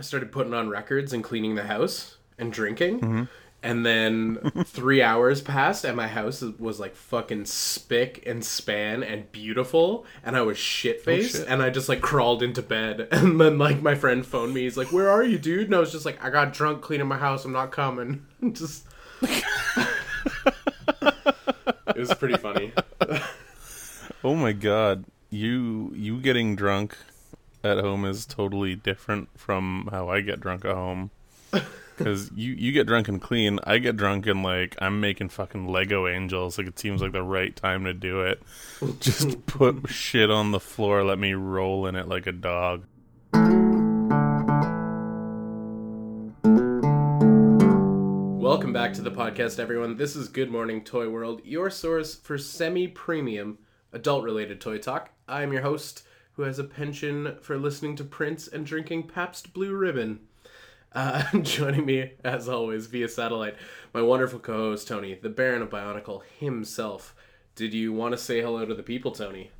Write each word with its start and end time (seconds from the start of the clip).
I 0.00 0.02
started 0.02 0.32
putting 0.32 0.54
on 0.54 0.70
records 0.70 1.12
and 1.12 1.22
cleaning 1.22 1.56
the 1.56 1.64
house 1.64 2.16
and 2.38 2.50
drinking. 2.50 3.00
Mm-hmm. 3.00 3.22
And 3.62 3.84
then 3.84 4.36
three 4.64 5.02
hours 5.02 5.42
passed, 5.42 5.84
and 5.84 5.94
my 5.94 6.08
house 6.08 6.40
was 6.40 6.80
like 6.80 6.96
fucking 6.96 7.44
spick 7.44 8.22
and 8.26 8.42
span 8.42 9.02
and 9.02 9.30
beautiful. 9.30 10.06
And 10.24 10.38
I 10.38 10.40
was 10.40 10.56
shit 10.56 11.02
faced, 11.02 11.36
oh, 11.36 11.38
shit. 11.40 11.48
and 11.48 11.62
I 11.62 11.68
just 11.68 11.90
like 11.90 12.00
crawled 12.00 12.42
into 12.42 12.62
bed. 12.62 13.08
And 13.12 13.38
then 13.38 13.58
like 13.58 13.82
my 13.82 13.94
friend 13.94 14.24
phoned 14.24 14.54
me. 14.54 14.62
He's 14.62 14.78
like, 14.78 14.90
"Where 14.90 15.10
are 15.10 15.22
you, 15.22 15.38
dude?" 15.38 15.66
And 15.66 15.74
I 15.74 15.80
was 15.80 15.92
just 15.92 16.06
like, 16.06 16.24
"I 16.24 16.30
got 16.30 16.54
drunk 16.54 16.80
cleaning 16.80 17.06
my 17.06 17.18
house. 17.18 17.44
I'm 17.44 17.52
not 17.52 17.72
coming." 17.72 18.24
just 18.52 18.86
it 19.20 19.44
was 21.94 22.14
pretty 22.14 22.38
funny. 22.38 22.72
Oh 24.24 24.34
my 24.34 24.52
god, 24.52 25.04
you 25.28 25.92
you 25.94 26.18
getting 26.22 26.56
drunk 26.56 26.96
at 27.62 27.78
home 27.78 28.04
is 28.04 28.24
totally 28.24 28.74
different 28.74 29.28
from 29.38 29.88
how 29.90 30.08
I 30.08 30.20
get 30.20 30.40
drunk 30.40 30.64
at 30.64 30.74
home. 30.74 31.10
Because 31.96 32.30
you 32.34 32.54
you 32.54 32.72
get 32.72 32.86
drunk 32.86 33.08
and 33.08 33.20
clean, 33.20 33.60
I 33.64 33.76
get 33.76 33.94
drunk 33.94 34.26
and 34.26 34.42
like 34.42 34.74
I'm 34.80 35.00
making 35.00 35.28
fucking 35.28 35.68
Lego 35.68 36.08
angels. 36.08 36.56
Like 36.56 36.66
it 36.66 36.78
seems 36.78 37.02
like 37.02 37.12
the 37.12 37.22
right 37.22 37.54
time 37.54 37.84
to 37.84 37.92
do 37.92 38.22
it. 38.22 38.42
Just 39.00 39.44
put 39.44 39.86
shit 39.90 40.30
on 40.30 40.50
the 40.50 40.60
floor, 40.60 41.04
let 41.04 41.18
me 41.18 41.34
roll 41.34 41.86
in 41.86 41.96
it 41.96 42.08
like 42.08 42.26
a 42.26 42.32
dog. 42.32 42.86
Welcome 48.40 48.72
back 48.72 48.94
to 48.94 49.02
the 49.02 49.12
podcast, 49.12 49.58
everyone. 49.58 49.98
This 49.98 50.16
is 50.16 50.28
Good 50.28 50.50
Morning 50.50 50.82
Toy 50.82 51.10
World, 51.10 51.42
your 51.44 51.68
source 51.68 52.14
for 52.14 52.38
semi 52.38 52.88
premium 52.88 53.58
adult 53.92 54.24
related 54.24 54.58
toy 54.58 54.78
talk. 54.78 55.10
I 55.28 55.42
am 55.42 55.52
your 55.52 55.60
host, 55.60 56.04
who 56.34 56.42
has 56.42 56.58
a 56.58 56.64
penchant 56.64 57.42
for 57.44 57.58
listening 57.58 57.96
to 57.96 58.04
Prince 58.04 58.48
and 58.48 58.64
drinking 58.64 59.04
Pabst 59.08 59.52
Blue 59.52 59.74
Ribbon. 59.74 60.20
Uh, 60.92 61.22
joining 61.42 61.86
me, 61.86 62.12
as 62.24 62.48
always, 62.48 62.86
via 62.86 63.08
satellite, 63.08 63.56
my 63.92 64.02
wonderful 64.02 64.38
co 64.38 64.52
host, 64.54 64.88
Tony, 64.88 65.14
the 65.14 65.28
Baron 65.28 65.62
of 65.62 65.70
Bionicle 65.70 66.22
himself. 66.38 67.14
Did 67.54 67.74
you 67.74 67.92
want 67.92 68.12
to 68.12 68.18
say 68.18 68.40
hello 68.40 68.64
to 68.64 68.74
the 68.74 68.82
people, 68.82 69.12
Tony? 69.12 69.50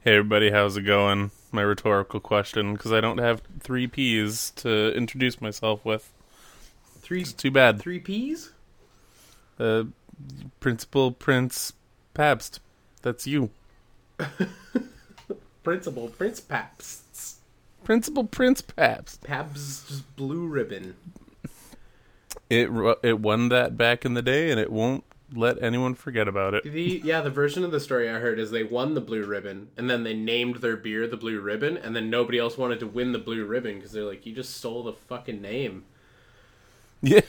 Hey 0.00 0.16
everybody, 0.16 0.50
how's 0.50 0.76
it 0.76 0.82
going? 0.82 1.30
My 1.52 1.62
rhetorical 1.62 2.20
question, 2.20 2.74
because 2.74 2.92
I 2.92 3.00
don't 3.00 3.18
have 3.18 3.42
three 3.60 3.86
P's 3.86 4.50
to 4.56 4.94
introduce 4.94 5.40
myself 5.40 5.84
with. 5.84 6.12
Three, 7.00 7.22
It's 7.22 7.32
too 7.32 7.50
bad. 7.50 7.80
three 7.80 7.98
P's? 7.98 8.52
Uh, 9.58 9.84
Principal 10.60 11.10
Prince 11.12 11.72
Pabst. 12.14 12.60
That's 13.02 13.26
you. 13.26 13.50
Principal, 15.68 16.08
Prince 16.08 16.40
Pabst. 16.40 17.36
Principal 17.84 18.24
Prince 18.24 18.62
Pabst. 18.62 19.22
Pabst 19.22 20.16
Blue 20.16 20.46
Ribbon. 20.46 20.96
It 22.48 22.70
it 23.02 23.20
won 23.20 23.50
that 23.50 23.76
back 23.76 24.06
in 24.06 24.14
the 24.14 24.22
day, 24.22 24.50
and 24.50 24.58
it 24.58 24.72
won't 24.72 25.04
let 25.34 25.62
anyone 25.62 25.94
forget 25.94 26.26
about 26.26 26.54
it. 26.54 26.64
The 26.64 27.02
yeah, 27.04 27.20
the 27.20 27.28
version 27.28 27.64
of 27.64 27.70
the 27.70 27.80
story 27.80 28.08
I 28.08 28.14
heard 28.14 28.38
is 28.38 28.50
they 28.50 28.62
won 28.64 28.94
the 28.94 29.02
blue 29.02 29.24
ribbon, 29.26 29.68
and 29.76 29.90
then 29.90 30.04
they 30.04 30.14
named 30.14 30.56
their 30.56 30.76
beer 30.76 31.06
the 31.06 31.18
blue 31.18 31.38
ribbon, 31.40 31.76
and 31.76 31.94
then 31.94 32.08
nobody 32.08 32.38
else 32.38 32.56
wanted 32.56 32.80
to 32.80 32.86
win 32.86 33.12
the 33.12 33.18
blue 33.18 33.44
ribbon 33.44 33.76
because 33.76 33.92
they're 33.92 34.04
like, 34.04 34.24
you 34.24 34.34
just 34.34 34.56
stole 34.56 34.82
the 34.82 34.94
fucking 34.94 35.42
name, 35.42 35.84
Yeah, 37.02 37.20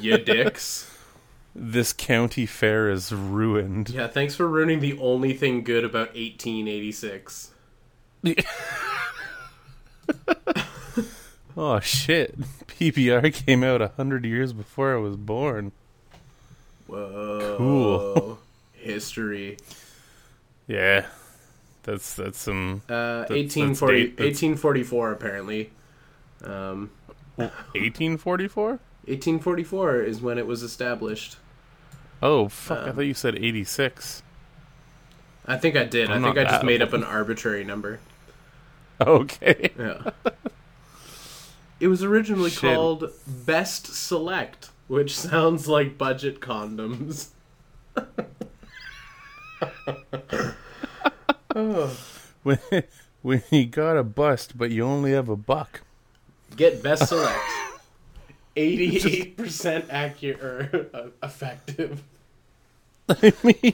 you 0.00 0.18
dicks. 0.24 0.88
this 1.54 1.92
county 1.92 2.46
fair 2.46 2.88
is 2.88 3.12
ruined. 3.12 3.90
Yeah, 3.90 4.06
thanks 4.06 4.36
for 4.36 4.46
ruining 4.48 4.78
the 4.78 4.96
only 5.00 5.32
thing 5.34 5.64
good 5.64 5.84
about 5.84 6.08
1886. 6.14 7.48
oh 11.56 11.80
shit! 11.80 12.38
PBR 12.66 13.32
came 13.34 13.62
out 13.64 13.82
a 13.82 13.88
hundred 13.88 14.24
years 14.24 14.52
before 14.52 14.94
I 14.94 14.98
was 14.98 15.16
born. 15.16 15.72
Whoa, 16.86 17.54
Cool. 17.58 18.38
history. 18.74 19.56
Yeah, 20.66 21.06
that's 21.82 22.14
that's 22.14 22.38
some 22.38 22.82
Uh, 22.88 23.20
that's 23.20 23.30
1840, 23.30 23.94
date- 24.00 24.16
that's- 24.16 24.42
1844 24.42 25.12
apparently. 25.12 25.70
Um, 26.44 26.90
1844. 27.36 28.68
1844 29.04 30.02
is 30.02 30.20
when 30.20 30.38
it 30.38 30.46
was 30.46 30.62
established. 30.62 31.36
Oh 32.22 32.48
fuck! 32.48 32.78
I 32.78 32.90
Um, 32.90 32.94
thought 32.96 33.00
you 33.02 33.14
said 33.14 33.34
86. 33.36 34.22
I 35.44 35.56
think 35.56 35.74
I 35.76 35.82
did. 35.84 36.08
I'm 36.08 36.24
I 36.24 36.28
think 36.28 36.38
I 36.38 36.44
just 36.44 36.60
that 36.60 36.64
made 36.66 36.82
up 36.82 36.92
an 36.92 37.02
arbitrary 37.02 37.64
number. 37.64 37.98
Okay. 39.06 39.70
Yeah. 39.78 40.10
it 41.80 41.88
was 41.88 42.02
originally 42.02 42.50
Shit. 42.50 42.74
called 42.74 43.10
Best 43.26 43.86
Select, 43.94 44.70
which 44.88 45.16
sounds 45.16 45.66
like 45.68 45.98
budget 45.98 46.40
condoms. 46.40 47.28
oh. 51.54 51.96
when 52.42 52.58
when 53.22 53.42
you 53.50 53.66
got 53.66 53.96
a 53.96 54.02
bust, 54.02 54.56
but 54.58 54.70
you 54.70 54.84
only 54.84 55.12
have 55.12 55.28
a 55.28 55.36
buck. 55.36 55.82
Get 56.56 56.82
Best 56.82 57.08
Select. 57.08 57.38
88% 58.56 59.86
accurate 59.88 60.42
or 60.42 60.86
uh, 60.92 61.06
effective. 61.26 62.02
I 63.08 63.32
mean, 63.42 63.72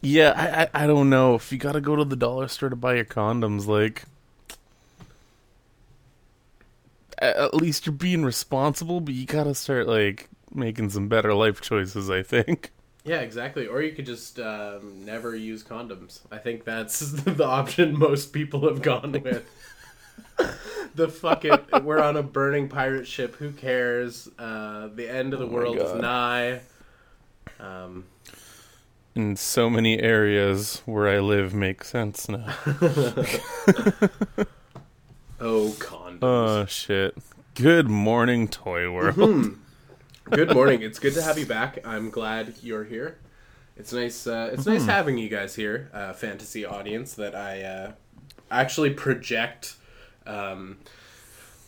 yeah, 0.00 0.32
I, 0.74 0.80
I 0.80 0.84
I 0.84 0.86
don't 0.88 1.08
know 1.08 1.36
if 1.36 1.52
you 1.52 1.58
got 1.58 1.72
to 1.72 1.80
go 1.80 1.94
to 1.94 2.04
the 2.04 2.16
dollar 2.16 2.48
store 2.48 2.68
to 2.68 2.74
buy 2.76 2.94
your 2.94 3.04
condoms. 3.04 3.66
Like, 3.66 4.02
a- 7.05 7.05
at 7.18 7.54
least 7.54 7.86
you're 7.86 7.92
being 7.92 8.24
responsible, 8.24 9.00
but 9.00 9.14
you 9.14 9.26
got 9.26 9.44
to 9.44 9.54
start 9.54 9.86
like 9.86 10.28
making 10.54 10.90
some 10.90 11.08
better 11.08 11.34
life 11.34 11.60
choices. 11.60 12.10
I 12.10 12.22
think. 12.22 12.72
Yeah, 13.04 13.20
exactly. 13.20 13.66
Or 13.68 13.80
you 13.82 13.92
could 13.92 14.06
just 14.06 14.40
um, 14.40 15.04
never 15.04 15.36
use 15.36 15.62
condoms. 15.62 16.20
I 16.32 16.38
think 16.38 16.64
that's 16.64 16.98
the 17.22 17.44
option 17.44 17.96
most 17.98 18.32
people 18.32 18.68
have 18.68 18.82
gone 18.82 19.12
with. 19.22 19.48
the 20.94 21.08
fuck 21.08 21.44
it. 21.44 21.84
We're 21.84 22.00
on 22.00 22.16
a 22.16 22.22
burning 22.22 22.68
pirate 22.68 23.06
ship. 23.06 23.36
Who 23.36 23.52
cares? 23.52 24.28
Uh, 24.38 24.88
the 24.94 25.08
end 25.08 25.32
of 25.34 25.38
the 25.38 25.46
Oh 25.46 25.48
world 25.48 25.76
is 25.80 25.94
nigh. 25.94 26.62
Um, 27.60 28.04
In 29.14 29.36
so 29.36 29.70
many 29.70 29.98
areas 30.00 30.82
where 30.84 31.08
I 31.08 31.20
live, 31.20 31.54
make 31.54 31.84
sense 31.84 32.28
now. 32.28 32.54
oh, 35.40 35.72
oh 36.22 36.66
shit! 36.66 37.16
Good 37.54 37.88
morning, 37.88 38.48
Toy 38.48 38.90
World. 38.90 39.16
Mm-hmm. 39.16 40.34
Good 40.34 40.52
morning. 40.52 40.82
It's 40.82 40.98
good 40.98 41.14
to 41.14 41.22
have 41.22 41.38
you 41.38 41.46
back. 41.46 41.78
I'm 41.84 42.10
glad 42.10 42.54
you're 42.62 42.84
here. 42.84 43.18
It's 43.76 43.92
nice. 43.92 44.26
Uh, 44.26 44.50
it's 44.52 44.66
nice 44.66 44.84
having 44.86 45.18
you 45.18 45.28
guys 45.28 45.54
here, 45.54 45.90
uh, 45.92 46.12
fantasy 46.12 46.64
audience. 46.64 47.14
That 47.14 47.34
I 47.34 47.62
uh, 47.62 47.92
actually 48.50 48.90
project 48.90 49.76
um, 50.26 50.78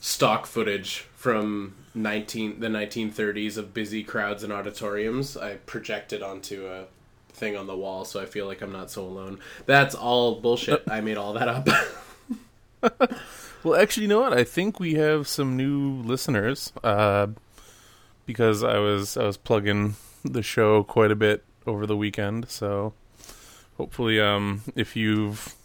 stock 0.00 0.46
footage 0.46 1.06
from 1.14 1.74
nineteen 1.94 2.60
the 2.60 2.68
1930s 2.68 3.56
of 3.56 3.72
busy 3.72 4.02
crowds 4.02 4.42
and 4.42 4.52
auditoriums. 4.52 5.36
I 5.36 5.54
project 5.54 6.12
it 6.12 6.22
onto 6.22 6.66
a 6.66 6.86
thing 7.32 7.56
on 7.56 7.66
the 7.66 7.76
wall, 7.76 8.04
so 8.04 8.20
I 8.20 8.26
feel 8.26 8.46
like 8.46 8.60
I'm 8.60 8.72
not 8.72 8.90
so 8.90 9.04
alone. 9.04 9.38
That's 9.66 9.94
all 9.94 10.40
bullshit. 10.40 10.82
I 10.90 11.00
made 11.00 11.16
all 11.16 11.34
that 11.34 11.48
up. 11.48 11.68
Well, 13.64 13.80
actually, 13.80 14.04
you 14.04 14.08
know 14.08 14.20
what? 14.20 14.32
I 14.32 14.44
think 14.44 14.78
we 14.78 14.94
have 14.94 15.26
some 15.26 15.56
new 15.56 16.00
listeners 16.02 16.72
uh, 16.84 17.26
because 18.24 18.62
I 18.62 18.78
was 18.78 19.16
I 19.16 19.24
was 19.24 19.36
plugging 19.36 19.96
the 20.24 20.42
show 20.42 20.84
quite 20.84 21.10
a 21.10 21.16
bit 21.16 21.44
over 21.66 21.84
the 21.84 21.96
weekend. 21.96 22.48
So 22.48 22.92
hopefully, 23.76 24.20
um, 24.20 24.62
if 24.76 24.94
you've 24.94 25.56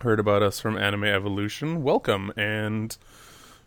heard 0.00 0.18
about 0.18 0.42
us 0.42 0.58
from 0.58 0.76
Anime 0.76 1.04
Evolution, 1.04 1.84
welcome, 1.84 2.32
and 2.36 2.96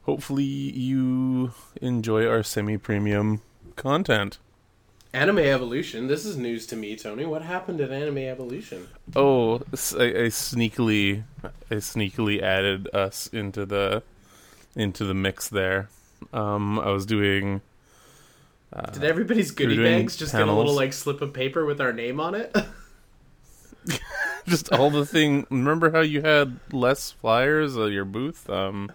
hopefully 0.04 0.44
you 0.44 1.54
enjoy 1.82 2.28
our 2.28 2.44
semi-premium 2.44 3.42
content. 3.78 4.38
Anime 5.16 5.40
Evolution. 5.40 6.08
This 6.08 6.26
is 6.26 6.36
news 6.36 6.68
to 6.68 6.76
me, 6.76 6.98
Tony. 6.98 7.26
What 7.26 7.42
happened 7.42 7.80
at 7.80 7.90
Anime 7.90 8.18
Evolution? 8.18 8.90
Oh, 9.16 9.56
I 9.56 10.28
sneakily, 10.28 11.24
I 11.72 11.76
sneakily 11.76 12.42
added 12.42 12.94
us 12.94 13.28
into 13.28 13.66
the 13.66 14.04
into 14.76 15.06
the 15.06 15.14
mix 15.14 15.48
there. 15.48 15.88
Um, 16.34 16.78
I 16.80 16.90
was 16.90 17.06
doing. 17.06 17.62
Uh, 18.74 18.92
Did 18.92 19.06
everybody's 19.06 19.52
goodie 19.52 19.82
bags 19.82 20.18
just 20.18 20.34
get 20.34 20.50
a 20.50 20.52
little 20.52 20.76
like 20.76 20.92
slip 20.92 21.22
of 21.22 21.34
paper 21.34 21.66
with 21.66 21.80
our 21.80 21.94
name 21.94 22.20
on 22.20 22.36
it? 22.36 22.54
just 24.48 24.70
all 24.74 24.90
the 24.90 25.06
thing. 25.06 25.48
Remember 25.50 25.92
how 25.92 26.02
you 26.02 26.24
had 26.24 26.60
less 26.74 27.12
flyers 27.12 27.78
at 27.78 27.92
your 27.92 28.04
booth? 28.04 28.50
Um, 28.50 28.92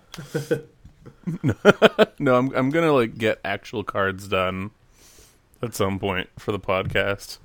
no, 2.19 2.37
I'm 2.37 2.55
I'm 2.55 2.69
gonna 2.69 2.93
like 2.93 3.17
get 3.17 3.41
actual 3.43 3.85
cards 3.85 4.29
done 4.29 4.73
at 5.63 5.75
some 5.75 5.99
point 5.99 6.29
for 6.39 6.53
the 6.53 6.61
podcast. 6.61 7.39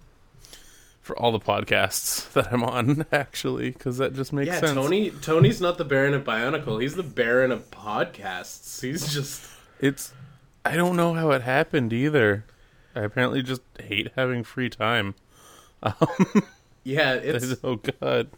for 1.01 1.15
all 1.19 1.31
the 1.31 1.39
podcasts 1.39 2.31
that 2.33 2.51
I'm 2.51 2.63
on, 2.63 3.05
actually, 3.11 3.69
because 3.71 3.97
that 3.99 4.13
just 4.15 4.33
makes 4.33 4.47
Yeah, 4.47 4.59
sense. 4.59 4.73
Tony. 4.73 5.11
Tony's 5.11 5.61
not 5.61 5.77
the 5.77 5.85
Baron 5.85 6.13
of 6.15 6.23
Bionicle. 6.23 6.81
He's 6.81 6.95
the 6.95 7.03
Baron 7.03 7.51
of 7.51 7.69
podcasts. 7.71 8.81
He's 8.81 9.13
just. 9.13 9.47
It's 9.79 10.13
I 10.63 10.75
don't 10.75 10.95
know 10.95 11.13
how 11.13 11.29
it 11.31 11.43
happened 11.43 11.93
either. 11.93 12.45
I 12.95 13.01
apparently 13.01 13.43
just 13.43 13.61
hate 13.79 14.11
having 14.15 14.43
free 14.43 14.69
time. 14.69 15.13
Um, 15.83 15.93
Yeah, 16.83 17.13
it's 17.23 17.55
oh 17.63 17.75
god. 17.77 18.29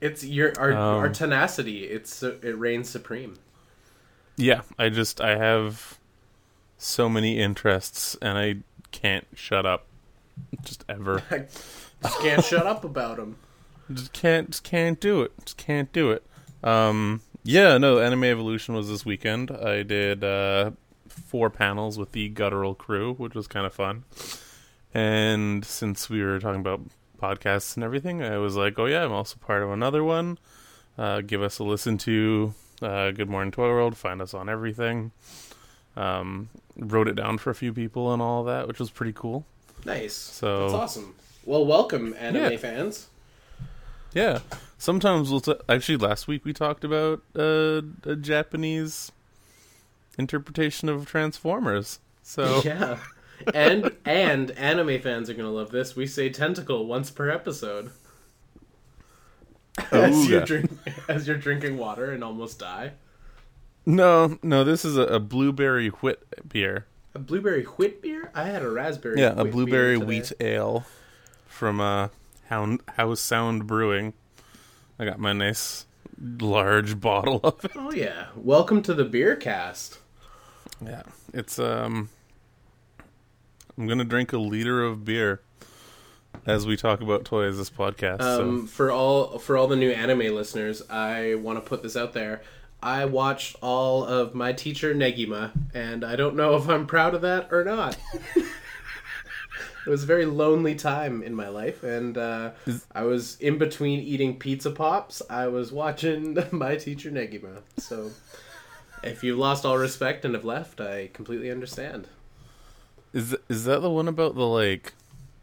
it's 0.00 0.24
your 0.24 0.52
our, 0.58 0.72
Um, 0.72 0.78
our 0.98 1.08
tenacity. 1.10 1.84
It's 1.84 2.22
it 2.22 2.56
reigns 2.58 2.88
supreme. 2.88 3.36
Yeah, 4.36 4.62
I 4.78 4.88
just 4.88 5.20
I 5.20 5.36
have 5.36 5.98
so 6.78 7.08
many 7.08 7.38
interests 7.38 8.16
and 8.22 8.38
I 8.38 8.56
can't 8.92 9.26
shut 9.34 9.66
up 9.66 9.86
just 10.64 10.84
ever. 10.88 11.22
I 11.30 11.44
just 12.02 12.20
can't 12.20 12.44
shut 12.44 12.66
up 12.66 12.84
about 12.84 13.16
them. 13.16 13.36
Just 13.92 14.12
can't 14.12 14.50
just 14.50 14.64
can't 14.64 14.98
do 15.00 15.22
it. 15.22 15.32
Just 15.44 15.56
can't 15.56 15.92
do 15.92 16.10
it. 16.12 16.24
Um 16.62 17.20
yeah, 17.44 17.78
no, 17.78 17.98
Anime 17.98 18.24
Evolution 18.24 18.74
was 18.74 18.88
this 18.88 19.04
weekend. 19.04 19.50
I 19.50 19.82
did 19.82 20.24
uh 20.24 20.70
four 21.08 21.50
panels 21.50 21.98
with 21.98 22.12
the 22.12 22.28
Guttural 22.28 22.74
crew, 22.74 23.14
which 23.14 23.34
was 23.34 23.46
kind 23.46 23.66
of 23.66 23.74
fun. 23.74 24.04
And 24.94 25.64
since 25.64 26.08
we 26.08 26.22
were 26.22 26.38
talking 26.38 26.60
about 26.60 26.80
podcasts 27.20 27.74
and 27.74 27.84
everything, 27.84 28.22
I 28.22 28.38
was 28.38 28.56
like, 28.56 28.78
"Oh 28.78 28.86
yeah, 28.86 29.04
I'm 29.04 29.12
also 29.12 29.36
part 29.38 29.62
of 29.62 29.70
another 29.70 30.02
one. 30.02 30.38
Uh, 30.96 31.20
give 31.20 31.42
us 31.42 31.58
a 31.58 31.64
listen 31.64 31.98
to 31.98 32.54
uh, 32.80 33.10
Good 33.10 33.28
Morning 33.28 33.50
Toy 33.50 33.68
World. 33.68 33.96
Find 33.96 34.22
us 34.22 34.34
on 34.34 34.48
everything." 34.48 35.12
Um, 35.96 36.48
wrote 36.78 37.08
it 37.08 37.14
down 37.16 37.38
for 37.38 37.50
a 37.50 37.54
few 37.54 37.72
people 37.72 38.12
and 38.12 38.22
all 38.22 38.44
that, 38.44 38.66
which 38.68 38.78
was 38.78 38.90
pretty 38.90 39.12
cool. 39.12 39.44
Nice. 39.84 40.14
So- 40.14 40.62
that's 40.62 40.74
awesome. 40.74 41.14
Well, 41.44 41.64
welcome 41.66 42.14
anime 42.18 42.52
Yeah. 42.52 42.56
fans. 42.58 43.08
Yeah. 44.12 44.40
Sometimes 44.78 45.30
we'll 45.30 45.40
t- 45.40 45.54
actually 45.68 45.96
last 45.98 46.28
week 46.28 46.44
we 46.44 46.52
talked 46.52 46.84
about 46.84 47.22
uh, 47.36 47.82
a 48.04 48.16
Japanese 48.16 49.10
interpretation 50.18 50.88
of 50.88 51.06
Transformers. 51.06 51.98
So 52.22 52.60
Yeah. 52.64 52.98
And 53.54 53.94
and 54.04 54.50
anime 54.52 55.00
fans 55.00 55.30
are 55.30 55.34
gonna 55.34 55.50
love 55.50 55.70
this. 55.70 55.94
We 55.96 56.06
say 56.06 56.28
tentacle 56.28 56.86
once 56.86 57.10
per 57.10 57.30
episode. 57.30 57.90
as 59.92 60.28
you 60.28 60.40
drink 60.40 60.70
as 61.08 61.26
you're 61.28 61.36
drinking 61.36 61.78
water 61.78 62.10
and 62.10 62.22
almost 62.24 62.58
die. 62.58 62.92
No, 63.88 64.38
no, 64.42 64.64
this 64.64 64.84
is 64.84 64.98
a, 64.98 65.02
a 65.02 65.18
blueberry 65.18 65.88
wheat 65.88 66.18
beer. 66.46 66.86
A 67.14 67.18
blueberry 67.18 67.64
wheat 67.64 68.02
beer? 68.02 68.30
I 68.34 68.44
had 68.44 68.62
a 68.62 68.68
raspberry. 68.68 69.18
Yeah, 69.18 69.32
a 69.34 69.46
blueberry 69.46 69.96
wheat 69.96 70.30
ale 70.40 70.84
from 71.46 71.80
uh, 71.80 72.08
Hound 72.48 72.82
House 72.96 73.18
Sound 73.18 73.66
Brewing. 73.66 74.12
I 74.98 75.06
got 75.06 75.18
my 75.18 75.32
nice 75.32 75.86
large 76.20 77.00
bottle 77.00 77.40
of 77.42 77.64
it. 77.64 77.70
Oh 77.76 77.90
yeah. 77.90 78.26
Welcome 78.36 78.82
to 78.82 78.94
the 78.94 79.04
beer 79.04 79.34
cast. 79.36 79.98
Yeah, 80.84 81.04
it's 81.32 81.58
um. 81.58 82.10
I'm 83.78 83.86
gonna 83.86 84.04
drink 84.04 84.34
a 84.34 84.38
liter 84.38 84.82
of 84.82 85.06
beer 85.06 85.40
as 86.44 86.66
we 86.66 86.76
talk 86.76 87.00
about 87.00 87.24
toys 87.24 87.56
this 87.56 87.70
podcast. 87.70 88.20
Um, 88.20 88.66
for 88.66 88.90
all 88.90 89.38
for 89.38 89.56
all 89.56 89.66
the 89.66 89.76
new 89.76 89.90
anime 89.90 90.34
listeners, 90.34 90.82
I 90.90 91.36
want 91.36 91.62
to 91.62 91.66
put 91.66 91.82
this 91.82 91.96
out 91.96 92.12
there. 92.12 92.42
I 92.82 93.04
watched 93.06 93.56
all 93.60 94.04
of 94.04 94.34
my 94.34 94.52
teacher 94.52 94.94
Negima, 94.94 95.50
and 95.74 96.04
I 96.04 96.14
don't 96.16 96.36
know 96.36 96.54
if 96.56 96.68
I'm 96.68 96.86
proud 96.86 97.14
of 97.14 97.22
that 97.22 97.48
or 97.52 97.64
not. 97.64 97.96
it 98.36 99.90
was 99.90 100.04
a 100.04 100.06
very 100.06 100.26
lonely 100.26 100.74
time 100.74 101.22
in 101.22 101.34
my 101.34 101.48
life, 101.48 101.82
and 101.82 102.16
uh, 102.16 102.50
I 102.94 103.02
was 103.02 103.36
in 103.40 103.58
between 103.58 104.00
eating 104.00 104.38
pizza 104.38 104.70
pops. 104.70 105.22
I 105.28 105.48
was 105.48 105.72
watching 105.72 106.38
my 106.52 106.76
teacher 106.76 107.10
Negima. 107.10 107.62
So, 107.78 108.10
if 109.02 109.24
you've 109.24 109.38
lost 109.38 109.64
all 109.64 109.78
respect 109.78 110.24
and 110.24 110.34
have 110.34 110.44
left, 110.44 110.80
I 110.80 111.10
completely 111.12 111.50
understand. 111.50 112.06
is 113.12 113.34
is 113.48 113.64
that 113.64 113.80
the 113.82 113.90
one 113.90 114.06
about 114.08 114.34
the 114.36 114.46
like 114.46 114.92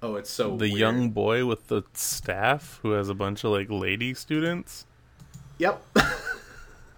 Oh, 0.02 0.16
it's 0.16 0.30
so 0.30 0.52
the 0.56 0.68
weird. 0.68 0.78
young 0.80 1.10
boy 1.10 1.46
with 1.46 1.68
the 1.68 1.82
staff 1.94 2.80
who 2.84 2.92
has 2.92 3.10
a 3.10 3.16
bunch 3.16 3.44
of 3.44 3.52
like 3.52 3.70
lady 3.70 4.14
students? 4.14 4.86
Yep. 5.58 5.95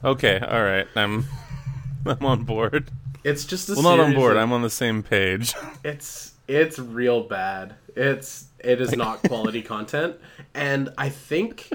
Okay, 0.04 0.40
all 0.40 0.64
right, 0.64 0.88
I'm 0.96 1.26
I'm 2.06 2.26
on 2.26 2.44
board. 2.44 2.92
It's 3.24 3.46
just 3.46 3.68
Well, 3.70 3.82
not 3.82 4.00
on 4.00 4.14
board. 4.14 4.38
I'm 4.38 4.54
on 4.54 4.62
the 4.62 4.70
same 4.70 5.04
page. 5.04 5.54
It's 5.84 6.34
it's 6.48 6.80
real 6.80 7.24
bad. 7.24 7.76
It's 7.96 8.46
it 8.60 8.80
is 8.82 8.96
not 8.96 9.22
quality 9.24 9.62
content, 9.62 10.16
and 10.54 10.90
I 10.98 11.10
think 11.10 11.70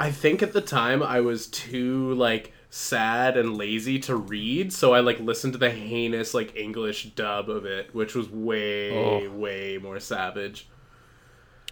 I 0.00 0.10
think 0.10 0.42
at 0.42 0.52
the 0.52 0.60
time 0.60 1.02
I 1.02 1.20
was 1.20 1.46
too 1.46 2.14
like 2.14 2.52
sad 2.70 3.36
and 3.36 3.56
lazy 3.56 3.98
to 4.00 4.16
read, 4.16 4.72
so 4.72 4.94
I 4.94 5.00
like 5.00 5.20
listened 5.20 5.52
to 5.54 5.58
the 5.58 5.70
heinous 5.70 6.32
like 6.34 6.56
English 6.56 7.04
dub 7.16 7.48
of 7.50 7.64
it, 7.66 7.94
which 7.94 8.14
was 8.14 8.28
way 8.30 8.92
Oh. 8.96 9.30
way 9.30 9.78
more 9.82 10.00
savage. 10.00 10.68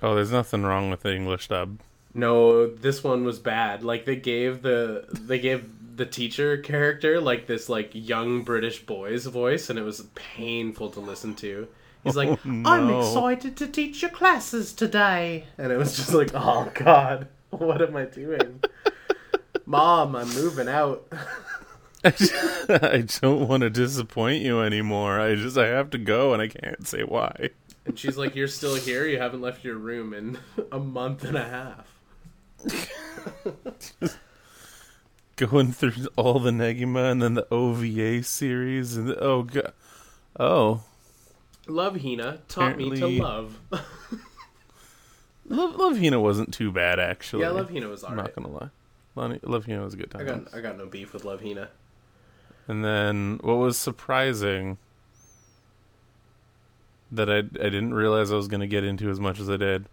Oh, 0.02 0.14
there's 0.14 0.32
nothing 0.32 0.62
wrong 0.64 0.90
with 0.90 1.00
the 1.00 1.14
English 1.14 1.48
dub. 1.48 1.78
No, 2.14 2.66
this 2.66 3.02
one 3.04 3.24
was 3.24 3.38
bad. 3.38 3.82
Like 3.82 4.04
they 4.04 4.16
gave 4.16 4.62
the 4.62 5.04
they 5.12 5.38
gave 5.38 5.64
the 5.94 6.06
teacher 6.06 6.56
character 6.56 7.20
like 7.20 7.46
this 7.46 7.68
like 7.68 7.90
young 7.92 8.42
British 8.42 8.84
boy's 8.84 9.26
voice 9.26 9.68
and 9.70 9.78
it 9.78 9.82
was 9.82 10.02
painful 10.14 10.90
to 10.90 11.00
listen 11.00 11.34
to. 11.36 11.68
He's 12.04 12.16
like, 12.16 12.28
Oh, 12.28 12.62
"I'm 12.64 12.90
excited 12.90 13.56
to 13.58 13.68
teach 13.68 14.02
your 14.02 14.10
classes 14.10 14.72
today." 14.72 15.44
And 15.56 15.70
it 15.70 15.76
was 15.76 15.96
just 15.96 16.12
like, 16.12 16.30
"Oh 16.34 16.70
god, 16.74 17.28
what 17.50 17.80
am 17.80 17.96
I 17.96 18.06
doing?" 18.06 18.62
Mom, 19.66 20.16
I'm 20.16 20.28
moving 20.34 20.68
out. 20.68 21.06
I 22.04 23.04
don't 23.20 23.46
want 23.46 23.60
to 23.60 23.70
disappoint 23.70 24.42
you 24.42 24.60
anymore. 24.60 25.20
I 25.20 25.36
just 25.36 25.56
I 25.56 25.68
have 25.68 25.90
to 25.90 25.98
go 25.98 26.32
and 26.32 26.42
I 26.42 26.48
can't 26.48 26.86
say 26.86 27.02
why. 27.02 27.50
And 27.84 27.96
she's 27.98 28.16
like, 28.16 28.34
"You're 28.34 28.48
still 28.48 28.74
here. 28.74 29.06
You 29.06 29.18
haven't 29.18 29.40
left 29.40 29.64
your 29.64 29.76
room 29.76 30.12
in 30.12 30.38
a 30.72 30.78
month 30.80 31.24
and 31.24 31.36
a 31.36 31.44
half." 31.44 31.86
Going 35.36 35.72
through 35.72 35.92
all 36.16 36.38
the 36.38 36.50
Negima 36.50 37.10
and 37.10 37.22
then 37.22 37.34
the 37.34 37.46
OVA 37.50 38.22
series 38.22 38.96
and 38.96 39.08
the, 39.08 39.18
oh 39.18 39.42
god. 39.44 39.72
Oh, 40.38 40.82
Love 41.66 42.00
Hina 42.02 42.38
taught 42.48 42.76
me 42.76 42.90
to 42.96 43.06
love. 43.06 43.58
Love, 45.48 45.76
Love 45.76 45.98
Hina 45.98 46.20
wasn't 46.20 46.54
too 46.54 46.70
bad 46.70 46.98
actually. 47.00 47.42
yeah, 47.42 47.50
Love 47.50 47.70
Hina 47.70 47.88
was 47.88 48.04
I'm 48.04 48.12
alright. 48.12 48.36
not 48.36 48.44
gonna 48.44 48.56
lie. 48.56 49.38
Love 49.42 49.66
Hina 49.66 49.82
was 49.82 49.94
a 49.94 49.96
good 49.96 50.12
I 50.14 50.18
time. 50.18 50.44
got 50.44 50.54
I 50.54 50.60
got 50.60 50.78
no 50.78 50.86
beef 50.86 51.12
with 51.12 51.24
Love 51.24 51.42
Hina. 51.42 51.68
And 52.68 52.84
then 52.84 53.38
what 53.42 53.54
was 53.56 53.76
surprising 53.76 54.78
that 57.10 57.28
I 57.28 57.38
I 57.38 57.40
didn't 57.42 57.94
realize 57.94 58.30
I 58.32 58.36
was 58.36 58.48
going 58.48 58.60
to 58.60 58.66
get 58.66 58.84
into 58.84 59.10
as 59.10 59.18
much 59.20 59.38
as 59.40 59.50
I 59.50 59.56
did, 59.56 59.86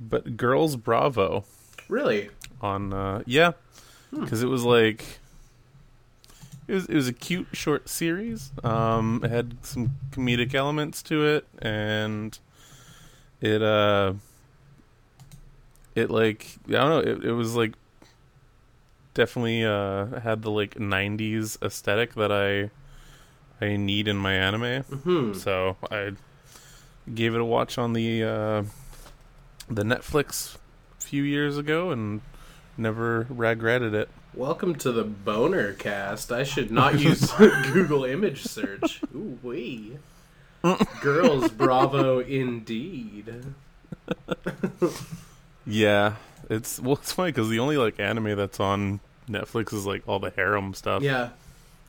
but 0.00 0.36
Girls 0.36 0.76
Bravo 0.76 1.44
Really? 1.88 2.28
on 2.60 2.92
uh 2.92 3.22
yeah, 3.24 3.52
cuz 4.26 4.42
it 4.42 4.48
was 4.48 4.64
like 4.64 5.20
it 6.66 6.74
was 6.74 6.86
it 6.86 6.94
was 6.94 7.08
a 7.08 7.12
cute 7.12 7.48
short 7.52 7.88
series. 7.88 8.50
Um 8.64 9.20
it 9.24 9.30
had 9.30 9.64
some 9.64 9.96
comedic 10.10 10.54
elements 10.54 11.02
to 11.04 11.24
it 11.24 11.46
and 11.60 12.38
it 13.40 13.62
uh 13.62 14.14
it 15.94 16.10
like 16.10 16.58
I 16.68 16.72
don't 16.72 16.88
know, 16.90 17.12
it, 17.12 17.24
it 17.24 17.32
was 17.32 17.54
like 17.54 17.72
definitely 19.14 19.64
uh 19.64 20.20
had 20.20 20.42
the 20.42 20.50
like 20.50 20.74
90s 20.74 21.60
aesthetic 21.62 22.14
that 22.14 22.30
I 22.30 22.70
I 23.64 23.76
need 23.76 24.06
in 24.06 24.16
my 24.16 24.34
anime. 24.34 24.82
Hmm. 24.82 25.32
So 25.34 25.76
I 25.90 26.12
gave 27.14 27.34
it 27.34 27.40
a 27.40 27.44
watch 27.44 27.78
on 27.78 27.92
the 27.92 28.22
uh 28.22 28.62
the 29.68 29.82
Netflix 29.82 30.56
a 30.98 31.02
few 31.02 31.22
years 31.22 31.58
ago 31.58 31.90
and 31.90 32.20
never 32.82 33.26
regretted 33.28 33.94
it. 33.94 34.08
Welcome 34.34 34.74
to 34.76 34.92
the 34.92 35.04
boner 35.04 35.72
cast. 35.72 36.30
I 36.30 36.44
should 36.44 36.70
not 36.70 36.98
use 37.00 37.30
Google 37.72 38.04
image 38.04 38.44
search. 38.44 39.00
Ooh 39.14 39.38
wee. 39.42 39.98
Girls 41.00 41.50
Bravo 41.50 42.20
indeed. 42.20 43.32
Yeah, 45.66 46.14
it's 46.48 46.80
well, 46.80 46.94
it's 46.94 47.12
funny 47.12 47.30
because 47.32 47.48
the 47.48 47.58
only 47.58 47.76
like 47.76 48.00
anime 48.00 48.36
that's 48.36 48.58
on 48.60 49.00
Netflix 49.28 49.72
is 49.72 49.84
like 49.86 50.02
all 50.08 50.18
the 50.18 50.30
harem 50.30 50.72
stuff, 50.74 51.02
Yeah. 51.02 51.30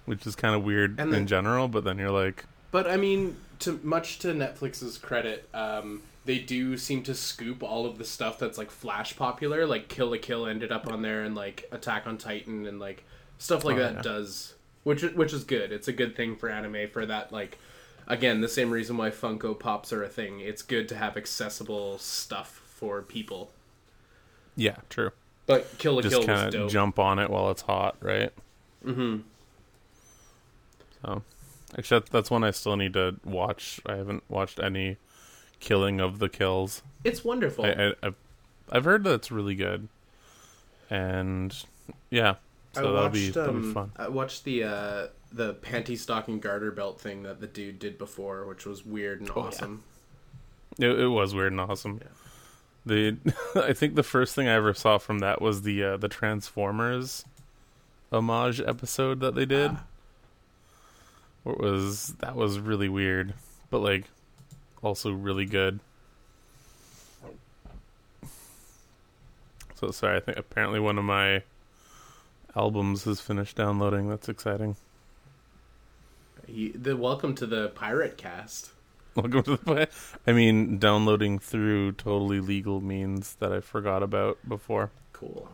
which 0.06 0.28
is 0.28 0.36
kind 0.36 0.54
of 0.56 0.64
weird 0.64 1.00
And 1.00 1.14
in 1.14 1.24
the- 1.24 1.30
general. 1.30 1.68
But 1.68 1.84
then 1.84 1.98
you're 1.98 2.12
like, 2.12 2.46
But 2.72 2.90
I 2.90 2.98
mean, 2.98 3.38
to 3.60 3.80
much 3.84 4.20
to 4.20 4.30
Netflix's 4.34 4.98
credit, 4.98 5.48
um, 5.54 6.02
they 6.26 6.40
do 6.40 6.78
seem 6.78 7.04
to 7.04 7.16
scoop 7.16 7.64
all 7.64 7.86
of 7.86 7.98
the 7.98 8.06
stuff 8.06 8.40
that's 8.40 8.58
like 8.58 8.72
flash 8.72 9.16
popular. 9.16 9.66
Like 9.66 9.88
Kill 9.88 10.12
la 10.12 10.18
Kill 10.22 10.46
ended 10.46 10.72
up 10.72 10.88
on 10.88 11.02
there, 11.02 11.24
and 11.24 11.36
like 11.36 11.68
Attack 11.72 12.08
on 12.08 12.18
Titan, 12.18 12.66
and 12.66 12.80
like 12.80 13.06
stuff 13.38 13.64
like 13.64 13.78
Oh, 13.78 13.80
that 13.80 13.96
yeah. 13.96 14.02
does, 14.02 14.56
which 14.84 15.04
which 15.04 15.34
is 15.34 15.44
good. 15.44 15.72
It's 15.72 15.88
a 15.88 15.94
good 15.94 16.16
thing 16.16 16.36
for 16.36 16.50
anime 16.50 16.90
for 16.90 17.06
that 17.06 17.32
like 17.32 17.60
again, 18.08 18.42
the 18.42 18.50
same 18.50 18.72
reason 18.72 18.98
why 18.98 19.10
Funko 19.12 19.58
Pops 19.60 19.94
are 19.94 20.04
a 20.04 20.10
thing. 20.10 20.40
It's 20.40 20.62
good 20.62 20.90
to 20.90 20.96
have 20.96 21.18
accessible 21.18 21.98
stuff 22.00 22.50
for 22.52 23.02
people. 23.02 23.52
Yeah, 24.56 24.78
true. 24.90 25.12
But 25.46 25.78
Kill 25.78 26.00
a 26.00 26.04
Just 26.04 26.22
Kill 26.22 26.24
kind 26.26 26.54
of 26.56 26.68
jump 26.68 27.00
on 27.00 27.20
it 27.20 27.30
while 27.30 27.50
it's 27.52 27.64
hot, 27.64 27.98
right? 28.02 28.32
mm-hmm 28.86 29.22
So, 31.04 31.24
actually, 31.78 32.00
that, 32.02 32.10
that's 32.10 32.32
one 32.32 32.44
I 32.44 32.52
still 32.52 32.76
need 32.78 32.94
to 32.94 33.20
watch. 33.24 33.80
I 33.86 33.96
haven't 33.96 34.24
watched 34.30 34.60
any 34.60 34.98
Killing 35.60 36.00
of 36.00 36.20
the 36.20 36.30
Kills. 36.30 36.82
It's 37.04 37.24
wonderful. 37.24 37.66
I, 37.66 37.70
I, 37.70 37.94
I've, 38.04 38.16
I've 38.72 38.86
heard 38.86 39.04
that 39.06 39.14
it's 39.14 39.32
really 39.32 39.56
good, 39.56 39.88
and 40.90 41.56
yeah, 42.10 42.36
so 42.74 42.82
I 42.82 42.84
that'll 42.84 42.94
watched, 42.96 43.14
be 43.14 43.30
that'll 43.32 43.54
be 43.54 43.60
um, 43.60 43.74
fun. 43.74 43.92
I 43.98 44.08
watched 44.10 44.44
the 44.44 44.64
uh, 44.64 45.08
the 45.32 45.56
panty 45.56 45.98
stocking 45.98 46.40
garter 46.40 46.72
belt 46.72 47.00
thing 47.00 47.24
that 47.24 47.40
the 47.42 47.48
dude 47.48 47.80
did 47.80 47.98
before, 47.98 48.46
which 48.46 48.66
was 48.66 48.86
weird 48.86 49.22
and 49.22 49.30
Oh, 49.32 49.34
yeah. 49.38 49.44
awesome. 49.44 49.84
It, 50.78 51.00
it 51.00 51.08
was 51.08 51.34
weird 51.36 51.52
and 51.52 51.62
awesome. 51.62 52.00
Yeah. 52.02 52.08
The 52.86 53.18
I 53.56 53.74
think 53.74 53.96
the 53.96 54.04
first 54.04 54.36
thing 54.36 54.48
I 54.48 54.54
ever 54.54 54.74
saw 54.74 54.98
from 54.98 55.20
that 55.20 55.42
was 55.42 55.64
the 55.64 55.84
uh, 55.84 55.98
the 55.98 56.08
Transformers 56.08 57.26
homage 58.12 58.60
episode 58.62 59.20
that 59.20 59.36
they 59.36 59.46
did. 59.46 59.72
Ah. 59.72 59.84
What 61.44 61.60
was 61.60 62.16
that 62.20 62.36
was 62.36 62.60
really 62.60 62.90
weird, 62.90 63.34
but 63.70 63.80
like 63.80 64.06
also 64.82 65.12
really 65.12 65.46
good. 65.46 65.80
So 69.76 69.92
sorry, 69.92 70.18
I 70.18 70.20
think 70.20 70.38
apparently 70.38 70.80
one 70.80 70.98
of 70.98 71.06
my 71.06 71.44
albums 72.56 73.06
has 73.06 73.22
finished 73.22 73.56
downloading. 73.56 74.10
That's 74.10 74.28
exciting. 74.28 74.76
He, 76.46 76.70
the 76.70 76.98
welcome 76.98 77.36
to 77.36 77.46
the 77.46 77.70
pirate 77.70 78.18
cast. 78.18 78.72
Welcome 79.16 79.44
to 79.44 79.52
the 79.52 79.58
play. 79.58 79.88
I 80.28 80.34
mean, 80.34 80.78
downloading 80.78 81.40
through 81.40 81.94
totally 81.94 82.40
legal 82.40 82.82
means 82.82 83.36
that 83.36 83.52
I 83.52 83.60
forgot 83.60 84.04
about 84.04 84.38
before. 84.48 84.92
Cool. 85.14 85.50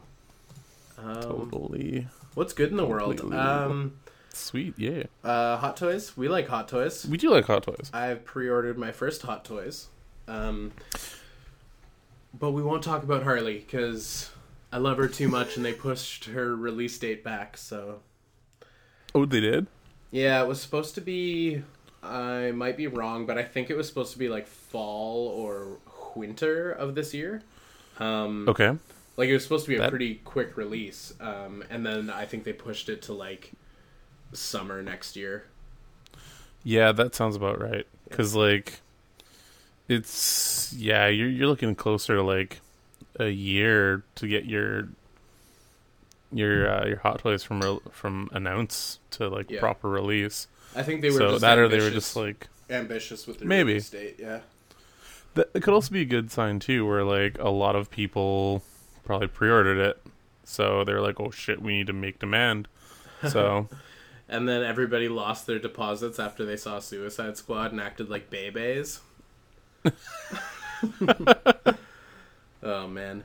Um, 0.97 1.21
Totally 1.21 2.07
What's 2.35 2.53
good 2.53 2.69
in 2.69 2.77
the 2.77 2.85
world? 2.85 3.21
Um, 3.33 3.93
sweet, 4.35 4.73
yeah. 4.77 5.03
uh, 5.23 5.57
hot 5.57 5.77
toys. 5.77 6.15
We 6.17 6.27
like 6.27 6.47
hot 6.47 6.67
toys. 6.67 7.05
We 7.05 7.17
do 7.17 7.29
like 7.31 7.45
hot 7.45 7.63
toys. 7.63 7.89
I've 7.93 8.25
pre-ordered 8.25 8.77
my 8.77 8.91
first 8.91 9.21
hot 9.23 9.43
toys. 9.45 9.87
Um, 10.27 10.71
but 12.37 12.51
we 12.51 12.61
won't 12.63 12.83
talk 12.83 13.03
about 13.03 13.23
Harley 13.23 13.59
because 13.59 14.29
I 14.71 14.77
love 14.77 14.97
her 14.97 15.07
too 15.07 15.27
much, 15.27 15.55
and 15.55 15.65
they 15.65 15.73
pushed 15.73 16.25
her 16.25 16.55
release 16.55 16.97
date 16.97 17.23
back. 17.23 17.57
So 17.57 17.99
Oh, 19.13 19.25
they 19.25 19.39
did. 19.39 19.67
yeah, 20.11 20.41
it 20.41 20.47
was 20.47 20.61
supposed 20.61 20.95
to 20.95 21.01
be. 21.01 21.63
I 22.03 22.51
might 22.51 22.77
be 22.77 22.87
wrong, 22.87 23.25
but 23.25 23.37
I 23.37 23.43
think 23.43 23.69
it 23.69 23.77
was 23.77 23.87
supposed 23.87 24.13
to 24.13 24.19
be 24.19 24.29
like 24.29 24.45
fall 24.47 25.27
or 25.27 25.77
winter 26.15 26.71
of 26.71 26.93
this 26.95 27.13
year. 27.13 27.41
Um, 27.99 28.47
Okay. 28.49 28.77
Like 29.17 29.29
it 29.29 29.33
was 29.33 29.43
supposed 29.43 29.63
to 29.65 29.69
be 29.69 29.75
a 29.77 29.79
That- 29.79 29.89
pretty 29.89 30.15
quick 30.15 30.57
release, 30.57 31.13
um, 31.21 31.63
and 31.69 31.85
then 31.85 32.09
I 32.09 32.25
think 32.25 32.43
they 32.43 32.51
pushed 32.53 32.89
it 32.89 33.01
to 33.03 33.13
like 33.13 33.53
summer 34.33 34.81
next 34.81 35.15
year. 35.15 35.45
Yeah, 36.63 36.91
that 36.93 37.13
sounds 37.15 37.35
about 37.35 37.61
right. 37.61 37.85
Because 38.09 38.35
like, 38.35 38.81
it's 39.87 40.73
yeah, 40.73 41.07
you're 41.07 41.29
you're 41.29 41.47
looking 41.47 41.75
closer 41.75 42.15
to 42.15 42.23
like 42.23 42.59
a 43.19 43.27
year 43.29 44.03
to 44.15 44.27
get 44.27 44.45
your 44.45 44.87
your 46.31 46.69
uh, 46.69 46.85
your 46.87 46.97
hot 46.97 47.19
toys 47.19 47.43
from 47.43 47.61
re- 47.61 47.79
from 47.91 48.29
announce 48.33 48.99
to 49.11 49.29
like 49.29 49.49
Yeah. 49.51 49.59
proper 49.59 49.89
release. 49.89 50.47
I 50.75 50.83
think 50.83 51.01
they 51.01 51.09
were 51.09 51.17
so 51.17 51.29
just 51.31 51.41
that 51.41 51.57
or 51.57 51.67
they 51.67 51.79
were 51.79 51.91
just 51.91 52.15
like 52.15 52.47
ambitious 52.69 53.27
with 53.27 53.39
their 53.39 53.47
Maybe. 53.47 53.73
release 53.73 53.89
date. 53.89 54.15
Yeah, 54.19 54.39
that. 55.35 55.49
It 55.53 55.61
could 55.63 55.73
also 55.73 55.91
be 55.91 56.01
a 56.01 56.05
good 56.05 56.31
sign 56.31 56.59
too, 56.59 56.85
where 56.85 57.03
like 57.03 57.37
a 57.39 57.49
lot 57.49 57.75
of 57.75 57.89
people 57.91 58.63
probably 59.05 59.27
pre-ordered 59.27 59.77
it, 59.77 60.01
so 60.43 60.83
they're 60.83 61.01
like, 61.01 61.19
oh 61.19 61.29
shit, 61.29 61.61
we 61.61 61.73
need 61.77 61.87
to 61.87 61.93
make 61.93 62.17
demand. 62.19 62.67
So 63.29 63.69
and 64.27 64.47
then 64.47 64.63
everybody 64.63 65.07
lost 65.07 65.45
their 65.45 65.59
deposits 65.59 66.19
after 66.19 66.45
they 66.45 66.57
saw 66.57 66.79
Suicide 66.79 67.37
Squad 67.37 67.71
and 67.71 67.79
acted 67.81 68.09
like 68.09 68.29
babies. 68.29 69.01
oh 72.63 72.87
man. 72.87 73.23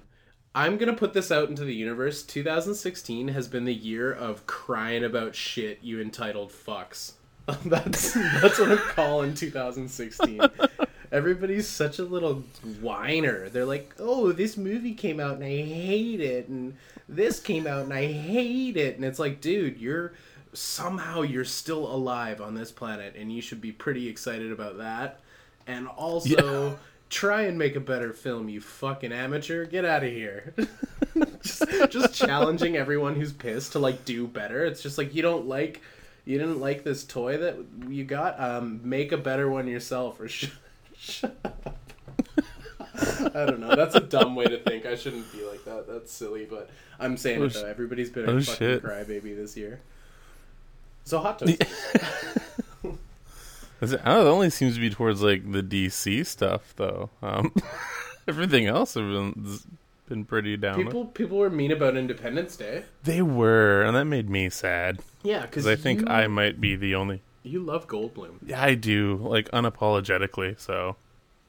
I'm 0.55 0.79
gonna 0.79 0.95
put 0.95 1.13
this 1.13 1.31
out 1.31 1.49
into 1.49 1.65
the 1.65 1.75
universe. 1.75 2.23
2016 2.25 3.29
has 3.29 3.47
been 3.47 3.65
the 3.65 3.75
year 3.75 4.13
of 4.13 4.47
crying 4.47 5.05
about 5.05 5.35
shit, 5.37 5.79
you 5.83 6.01
entitled 6.01 6.51
fucks. 6.51 7.13
that's 7.65 8.13
that's 8.15 8.59
what 8.59 8.73
I'm 8.73 8.79
calling 8.79 9.35
2016. 9.35 10.41
Everybody's 11.13 11.67
such 11.67 11.99
a 11.99 12.05
little 12.05 12.45
whiner. 12.81 13.49
They're 13.49 13.65
like, 13.65 13.95
"Oh, 13.99 14.33
this 14.33 14.57
movie 14.57 14.95
came 14.95 15.19
out 15.19 15.37
and 15.37 15.45
I 15.45 15.57
hate 15.57 16.21
it, 16.21 16.49
and 16.49 16.77
this 17.09 17.41
came 17.41 17.67
out 17.67 17.85
and 17.85 17.93
I 17.93 18.07
hate 18.07 18.77
it." 18.77 18.97
And 18.97 19.05
it's 19.05 19.19
like, 19.19 19.41
dude, 19.41 19.79
you're 19.79 20.13
somehow 20.53 21.23
you're 21.23 21.45
still 21.45 21.87
alive 21.93 22.41
on 22.41 22.55
this 22.55 22.73
planet, 22.73 23.15
and 23.17 23.33
you 23.33 23.41
should 23.41 23.61
be 23.61 23.73
pretty 23.73 24.09
excited 24.09 24.53
about 24.53 24.79
that. 24.79 25.21
And 25.67 25.87
also, 25.89 26.79
try 27.09 27.43
and 27.43 27.59
make 27.59 27.77
a 27.77 27.81
better 27.81 28.13
film, 28.13 28.49
you 28.49 28.61
fucking 28.61 29.13
amateur. 29.13 29.65
Get 29.67 29.85
out 29.85 30.03
of 30.03 30.11
here. 30.11 30.55
just, 31.43 31.65
just 31.91 32.15
challenging 32.15 32.77
everyone 32.77 33.15
who's 33.15 33.33
pissed 33.33 33.73
to 33.73 33.79
like 33.79 34.05
do 34.05 34.27
better. 34.27 34.65
It's 34.65 34.83
just 34.83 34.99
like 34.99 35.15
you 35.15 35.23
don't 35.23 35.47
like 35.47 35.81
you 36.25 36.39
didn't 36.39 36.61
like 36.61 36.85
this 36.85 37.05
toy 37.05 37.39
that 37.39 37.57
you 37.89 38.05
got. 38.05 38.39
Um, 38.41 38.81
make 38.85 39.13
a 39.13 39.17
better 39.17 39.51
one 39.51 39.67
yourself, 39.67 40.21
or 40.21 40.29
sh- 40.29 40.51
shut 40.97 41.37
up. 41.45 41.77
I 43.35 43.47
don't 43.47 43.61
know. 43.61 43.75
That's 43.75 43.95
a 43.95 44.01
dumb 44.01 44.35
way 44.35 44.45
to 44.47 44.59
think. 44.59 44.87
I 44.87 44.97
shouldn't 44.97 45.31
be 45.33 45.45
like 45.45 45.65
that. 45.65 45.87
That's 45.89 46.13
silly, 46.13 46.45
but 46.45 46.69
I'm 46.99 47.17
saying 47.17 47.41
Oh, 47.41 47.47
it 47.47 47.55
though. 47.55 47.67
Everybody's 47.67 48.11
been 48.11 48.29
a 48.29 48.33
oh, 48.33 48.41
fucking 48.41 48.67
shit. 48.67 48.83
crybaby 48.83 49.37
this 49.37 49.57
year. 49.57 49.81
So 51.11 51.19
hot 51.19 51.43
it- 51.49 51.67
I 53.83 53.87
don't 53.87 54.05
know, 54.05 54.21
it 54.27 54.31
only 54.31 54.51
seems 54.51 54.75
to 54.75 54.81
be 54.81 54.91
towards 54.91 55.23
like 55.23 55.51
the 55.51 55.63
DC 55.63 56.27
stuff 56.27 56.75
though. 56.77 57.11
Um, 57.23 57.53
everything 58.29 58.67
else 58.67 58.95
has 58.95 59.03
been, 59.03 59.59
been 60.09 60.25
pretty 60.25 60.57
down. 60.57 60.77
people 60.77 61.07
people 61.07 61.39
were 61.39 61.51
mean 61.51 61.73
about 61.73 61.97
Independence 61.97 62.57
Day. 62.57 62.85
They 63.05 63.23
were, 63.23 63.83
and 63.83 63.97
that 63.97 64.05
made 64.05 64.29
me 64.29 64.51
sad 64.51 65.01
Yeah, 65.23 65.43
because 65.43 65.67
I 65.67 65.77
think 65.77 66.01
you, 66.01 66.07
I 66.09 66.27
might 66.27 66.61
be 66.61 66.77
the 66.77 66.95
only. 66.95 67.23
you 67.43 67.61
love 67.61 67.87
Goldblum. 67.89 68.35
Yeah, 68.47 68.63
I 68.63 68.75
do 68.75 69.17
like 69.17 69.51
unapologetically. 69.51 70.61
So, 70.61 70.97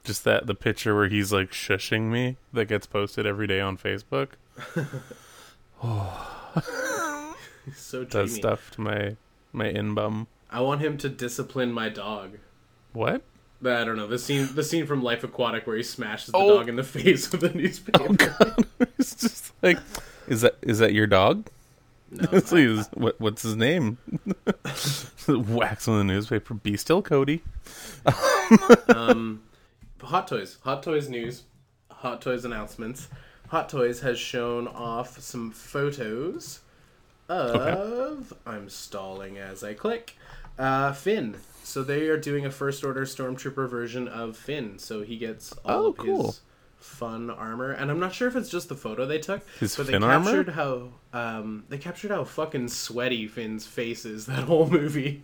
just 0.04 0.24
that 0.24 0.46
the 0.46 0.54
picture 0.54 0.94
where 0.96 1.08
he's 1.08 1.32
like 1.32 1.50
shushing 1.50 2.10
me 2.10 2.38
that 2.52 2.64
gets 2.64 2.86
posted 2.86 3.26
every 3.26 3.46
day 3.46 3.60
on 3.60 3.76
Facebook 3.76 4.30
He's 7.64 7.76
so 7.76 8.04
does 8.04 8.34
stuff 8.34 8.70
to 8.72 8.80
my 8.80 9.16
my 9.52 9.68
in 9.68 9.94
bum. 9.94 10.26
I 10.50 10.60
want 10.60 10.80
him 10.80 10.98
to 10.98 11.08
discipline 11.08 11.72
my 11.72 11.88
dog. 11.88 12.38
What? 12.92 13.22
I 13.64 13.84
don't 13.84 13.96
know 13.96 14.06
the 14.08 14.18
scene. 14.18 14.48
The 14.54 14.64
scene 14.64 14.86
from 14.86 15.02
Life 15.02 15.22
Aquatic 15.24 15.66
where 15.66 15.76
he 15.76 15.82
smashes 15.82 16.32
the 16.32 16.36
Oh. 16.38 16.58
dog 16.58 16.68
in 16.68 16.76
the 16.76 16.82
face 16.84 17.30
with 17.30 17.44
a 17.44 17.54
newspaper. 17.54 18.36
Oh, 18.40 18.56
it's 18.98 19.14
just 19.14 19.52
like, 19.62 19.78
is 20.26 20.40
that 20.42 20.56
is 20.62 20.78
that 20.80 20.92
your 20.92 21.06
dog? 21.06 21.48
No, 22.10 22.26
Please, 22.42 22.88
what 22.94 23.18
what's 23.20 23.42
his 23.42 23.56
name? 23.56 23.98
Wax 25.28 25.86
on 25.88 25.98
the 25.98 26.04
newspaper. 26.04 26.54
Be 26.54 26.76
still, 26.76 27.00
Cody. 27.02 27.42
um, 28.88 29.42
Hot 30.02 30.26
Toys. 30.28 30.58
Hot 30.64 30.82
Toys 30.82 31.08
news. 31.08 31.44
Hot 31.90 32.20
Toys 32.20 32.44
announcements. 32.44 33.08
Hot 33.48 33.68
Toys 33.68 34.00
has 34.00 34.18
shown 34.18 34.66
off 34.66 35.20
some 35.20 35.50
photos 35.50 36.60
of. 37.32 38.32
I'm 38.46 38.68
stalling 38.68 39.38
as 39.38 39.62
I 39.64 39.74
click. 39.74 40.16
Uh, 40.58 40.92
Finn. 40.92 41.36
So 41.64 41.82
they 41.82 42.08
are 42.08 42.18
doing 42.18 42.44
a 42.44 42.50
first 42.50 42.84
order 42.84 43.04
stormtrooper 43.04 43.68
version 43.68 44.08
of 44.08 44.36
Finn. 44.36 44.78
So 44.78 45.02
he 45.02 45.16
gets 45.16 45.52
all 45.64 45.84
Oh, 45.84 45.86
of 45.90 45.96
cool. 45.96 46.26
his 46.26 46.40
fun 46.78 47.30
armor, 47.30 47.70
and 47.70 47.90
I'm 47.90 48.00
not 48.00 48.12
sure 48.12 48.26
if 48.28 48.34
it's 48.36 48.48
just 48.50 48.68
the 48.68 48.74
photo 48.74 49.06
they 49.06 49.18
took, 49.20 49.42
His 49.60 49.76
but 49.76 49.86
they 49.86 49.92
Finn 49.92 50.02
armor? 50.02 50.24
captured 50.44 50.48
how 50.54 50.88
um, 51.12 51.64
they 51.68 51.78
captured 51.78 52.10
how 52.10 52.24
fucking 52.24 52.68
sweaty 52.68 53.28
Finn's 53.28 53.66
face 53.66 54.04
is 54.04 54.26
that 54.26 54.44
whole 54.44 54.68
movie. 54.68 55.22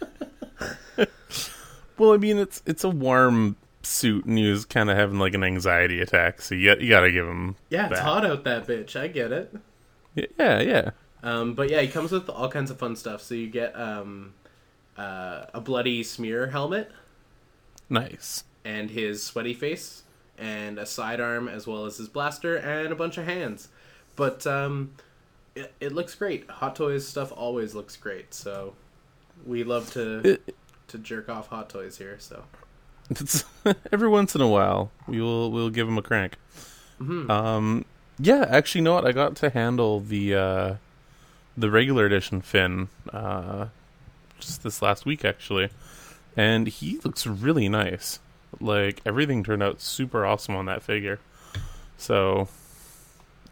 Well, 1.98 2.14
I 2.14 2.16
mean, 2.16 2.38
it's 2.38 2.62
it's 2.66 2.82
a 2.84 2.88
warm 2.88 3.54
suit, 3.82 4.24
and 4.24 4.36
he 4.38 4.50
was 4.50 4.64
kind 4.64 4.90
of 4.90 4.96
having 4.96 5.18
like 5.18 5.34
an 5.34 5.44
anxiety 5.44 6.00
attack. 6.00 6.40
So 6.40 6.54
you 6.54 6.66
got, 6.70 6.80
you 6.80 6.88
got 6.88 7.00
to 7.02 7.12
give 7.12 7.26
him. 7.26 7.54
Yeah, 7.68 7.86
it's 7.88 7.96
that. 7.98 8.04
hot 8.04 8.24
out 8.26 8.44
that 8.44 8.66
bitch. 8.66 8.98
I 8.98 9.08
get 9.08 9.30
it. 9.30 9.54
Yeah, 10.14 10.60
yeah. 10.60 10.90
Um, 11.22 11.54
but 11.54 11.70
yeah, 11.70 11.80
he 11.80 11.88
comes 11.88 12.10
with 12.12 12.28
all 12.28 12.48
kinds 12.48 12.70
of 12.70 12.78
fun 12.78 12.96
stuff. 12.96 13.22
So 13.22 13.34
you 13.34 13.48
get 13.48 13.74
um, 13.78 14.34
uh, 14.96 15.44
a 15.54 15.60
bloody 15.60 16.02
smear 16.02 16.48
helmet 16.48 16.90
Nice. 17.88 18.44
and 18.64 18.90
his 18.90 19.22
sweaty 19.22 19.54
face, 19.54 20.02
and 20.38 20.78
a 20.78 20.86
sidearm 20.86 21.48
as 21.48 21.66
well 21.66 21.84
as 21.86 21.96
his 21.98 22.08
blaster 22.08 22.56
and 22.56 22.92
a 22.92 22.96
bunch 22.96 23.18
of 23.18 23.24
hands. 23.24 23.68
But 24.16 24.46
um, 24.46 24.92
it, 25.54 25.72
it 25.80 25.92
looks 25.92 26.14
great. 26.14 26.48
Hot 26.50 26.74
Toys 26.74 27.06
stuff 27.06 27.32
always 27.34 27.74
looks 27.74 27.96
great. 27.96 28.34
So 28.34 28.74
we 29.46 29.62
love 29.64 29.92
to 29.92 30.38
to 30.88 30.98
jerk 30.98 31.28
off 31.28 31.48
Hot 31.48 31.68
Toys 31.70 31.98
here, 31.98 32.16
so 32.18 32.44
It's 33.10 33.44
every 33.92 34.08
once 34.08 34.34
in 34.34 34.40
a 34.40 34.48
while 34.48 34.90
we 35.06 35.20
will 35.20 35.50
we'll 35.50 35.70
give 35.70 35.86
him 35.86 35.98
a 35.98 36.02
crank. 36.02 36.36
Um, 37.00 37.84
yeah, 38.18 38.46
actually, 38.48 38.80
you 38.80 38.84
know 38.84 38.94
what? 38.94 39.06
I 39.06 39.12
got 39.12 39.34
to 39.36 39.50
handle 39.50 40.00
the 40.00 40.34
uh, 40.34 40.74
the 41.56 41.70
regular 41.70 42.06
edition 42.06 42.40
Finn 42.40 42.88
uh, 43.12 43.66
just 44.40 44.62
this 44.62 44.82
last 44.82 45.04
week 45.06 45.24
actually, 45.24 45.68
and 46.36 46.66
he 46.66 46.98
looks 47.04 47.26
really 47.26 47.68
nice. 47.68 48.18
Like 48.60 49.00
everything 49.06 49.42
turned 49.44 49.62
out 49.62 49.80
super 49.80 50.26
awesome 50.26 50.56
on 50.56 50.66
that 50.66 50.82
figure. 50.82 51.20
So, 51.96 52.48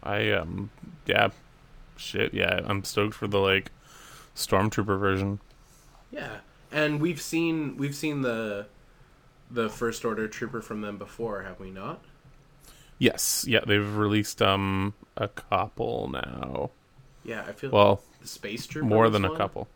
I 0.03 0.31
um 0.31 0.69
yeah, 1.05 1.29
shit 1.97 2.33
yeah, 2.33 2.61
I'm 2.65 2.83
stoked 2.83 3.15
for 3.15 3.27
the 3.27 3.39
like 3.39 3.71
stormtrooper 4.35 4.99
version. 4.99 5.39
yeah. 6.11 6.37
And 6.73 7.01
we've 7.01 7.21
seen 7.21 7.75
we've 7.77 7.95
seen 7.95 8.21
the 8.21 8.67
the 9.49 9.69
first 9.69 10.05
order 10.05 10.27
trooper 10.27 10.61
from 10.61 10.81
them 10.81 10.97
before, 10.97 11.43
have 11.43 11.59
we 11.59 11.69
not? 11.69 12.01
Yes, 12.97 13.43
yeah, 13.47 13.59
they've 13.65 13.95
released 13.97 14.41
um 14.41 14.93
a 15.17 15.27
couple 15.27 16.09
now. 16.09 16.69
Yeah, 17.23 17.45
I 17.47 17.51
feel 17.51 17.71
Well, 17.71 18.01
the 18.21 18.27
space 18.27 18.65
trooper 18.65 18.87
more 18.87 19.09
than 19.09 19.25
a 19.25 19.35
couple. 19.35 19.67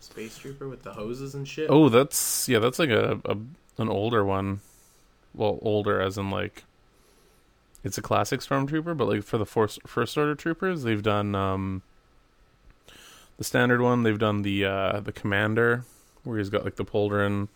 Space 0.00 0.38
trooper 0.38 0.68
with 0.68 0.82
the 0.82 0.92
hoses 0.92 1.34
and 1.34 1.46
shit. 1.46 1.68
Oh, 1.70 1.88
that's 1.88 2.48
yeah, 2.48 2.58
that's 2.58 2.78
like 2.78 2.90
a, 2.90 3.20
a 3.24 3.36
an 3.78 3.88
older 3.88 4.24
one. 4.24 4.60
Well, 5.34 5.58
older 5.62 6.00
as 6.00 6.18
in 6.18 6.30
like 6.30 6.64
it's 7.84 7.98
a 7.98 8.02
classic 8.02 8.40
stormtrooper, 8.40 8.96
but 8.96 9.08
like 9.08 9.22
for 9.22 9.38
the 9.38 9.46
first 9.46 9.80
first 9.86 10.16
order 10.16 10.34
troopers, 10.34 10.82
they've 10.82 11.02
done 11.02 11.34
um 11.34 11.82
the 13.38 13.44
standard 13.44 13.80
one. 13.80 14.02
They've 14.02 14.18
done 14.18 14.42
the 14.42 14.64
uh 14.64 15.00
the 15.00 15.12
commander 15.12 15.84
where 16.24 16.38
he's 16.38 16.50
got 16.50 16.64
like 16.64 16.76
the 16.76 16.84
pauldron, 16.84 17.48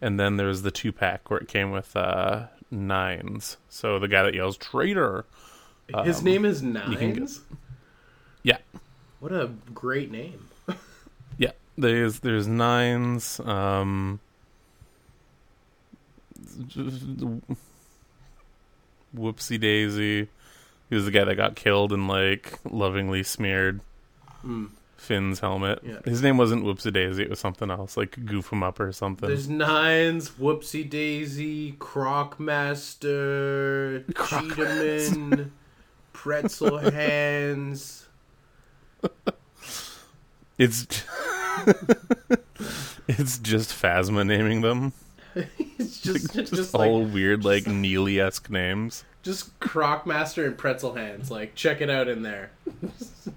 and 0.00 0.18
then 0.18 0.36
there's 0.36 0.62
the 0.62 0.70
two 0.70 0.92
pack 0.92 1.30
where 1.30 1.40
it 1.40 1.48
came 1.48 1.70
with 1.70 1.96
uh 1.96 2.46
nines. 2.70 3.56
So 3.68 3.98
the 3.98 4.08
guy 4.08 4.22
that 4.22 4.34
yells 4.34 4.56
traitor. 4.56 5.24
His 6.04 6.18
um, 6.18 6.24
name 6.24 6.44
is 6.44 6.62
Nines. 6.64 7.42
Yeah, 8.46 8.58
What 9.20 9.32
a 9.32 9.50
great 9.74 10.10
name. 10.12 10.46
Yeah, 11.38 11.50
there's 11.76 12.20
there's 12.20 12.46
nines. 12.46 13.40
Um, 13.40 14.20
whoopsie 19.14 19.60
daisy. 19.60 20.28
He 20.88 20.94
was 20.94 21.04
the 21.04 21.10
guy 21.10 21.24
that 21.24 21.34
got 21.36 21.56
killed 21.56 21.92
and 21.92 22.06
like 22.08 22.58
lovingly 22.64 23.22
smeared 23.22 23.80
Mm. 24.44 24.68
Finn's 24.96 25.40
helmet. 25.40 25.80
Yeah. 25.84 25.98
His 26.04 26.22
name 26.22 26.36
wasn't 26.38 26.64
Whoopsie 26.64 26.92
Daisy; 26.92 27.22
it 27.24 27.30
was 27.30 27.38
something 27.40 27.68
else, 27.70 27.96
like 27.96 28.24
Goof 28.26 28.52
him 28.52 28.62
Up 28.62 28.78
or 28.80 28.92
something. 28.92 29.28
There's 29.28 29.48
Nines, 29.48 30.30
Whoopsie 30.30 30.88
Daisy, 30.88 31.72
Crocmaster, 31.72 32.94
Croc 34.14 34.44
Cheetaman, 34.44 35.50
Pretzel 36.12 36.78
Hands. 36.78 38.05
It's 40.58 40.86
it's 43.08 43.38
just 43.38 43.70
Phasma 43.70 44.26
naming 44.26 44.62
them. 44.62 44.92
It's 45.78 46.00
just 46.00 46.32
Just, 46.32 46.54
just, 46.54 46.74
all 46.74 47.04
like 47.04 47.12
weird, 47.12 47.44
like 47.44 47.66
Neely 47.66 48.18
esque 48.20 48.48
names. 48.48 49.04
just 49.22 49.58
Crocmaster 49.60 50.46
and 50.46 50.56
Pretzel 50.56 50.94
Hands. 50.94 51.30
Like 51.30 51.54
check 51.54 51.82
it 51.82 51.90
out 51.90 52.08
in 52.08 52.22
there. 52.22 52.52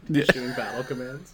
Yeah. 0.07 0.23
Issuing 0.23 0.53
battle 0.53 0.83
commands. 0.83 1.33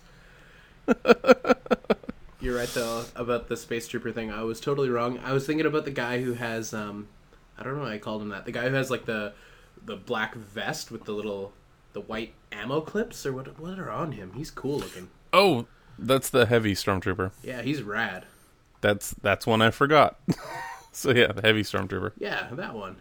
You're 2.41 2.57
right 2.57 2.69
though 2.69 3.05
about 3.15 3.47
the 3.47 3.55
space 3.57 3.87
trooper 3.87 4.11
thing. 4.11 4.31
I 4.31 4.41
was 4.43 4.59
totally 4.59 4.89
wrong. 4.89 5.19
I 5.19 5.33
was 5.33 5.45
thinking 5.45 5.65
about 5.67 5.85
the 5.85 5.91
guy 5.91 6.21
who 6.21 6.33
has 6.33 6.73
um 6.73 7.07
I 7.59 7.63
don't 7.63 7.75
know 7.77 7.83
why 7.83 7.93
I 7.93 7.97
called 7.99 8.23
him 8.23 8.29
that. 8.29 8.45
The 8.45 8.51
guy 8.51 8.67
who 8.69 8.73
has 8.75 8.89
like 8.89 9.05
the 9.05 9.33
the 9.85 9.95
black 9.95 10.33
vest 10.33 10.89
with 10.89 11.05
the 11.05 11.11
little 11.13 11.53
the 11.93 12.01
white 12.01 12.33
ammo 12.61 12.81
clips 12.81 13.25
or 13.25 13.33
what 13.33 13.59
what 13.59 13.77
are 13.79 13.91
on 13.91 14.13
him. 14.13 14.31
He's 14.35 14.51
cool 14.51 14.79
looking. 14.79 15.09
Oh, 15.33 15.65
that's 15.99 16.29
the 16.29 16.45
heavy 16.45 16.73
stormtrooper. 16.73 17.31
Yeah, 17.43 17.61
he's 17.61 17.81
rad. 17.83 18.25
That's 18.81 19.11
that's 19.21 19.45
one 19.47 19.61
I 19.61 19.71
forgot. 19.71 20.19
so 20.91 21.11
yeah, 21.11 21.31
the 21.31 21.41
heavy 21.41 21.63
stormtrooper. 21.63 22.11
Yeah, 22.17 22.47
that 22.53 22.73
one. 22.73 22.97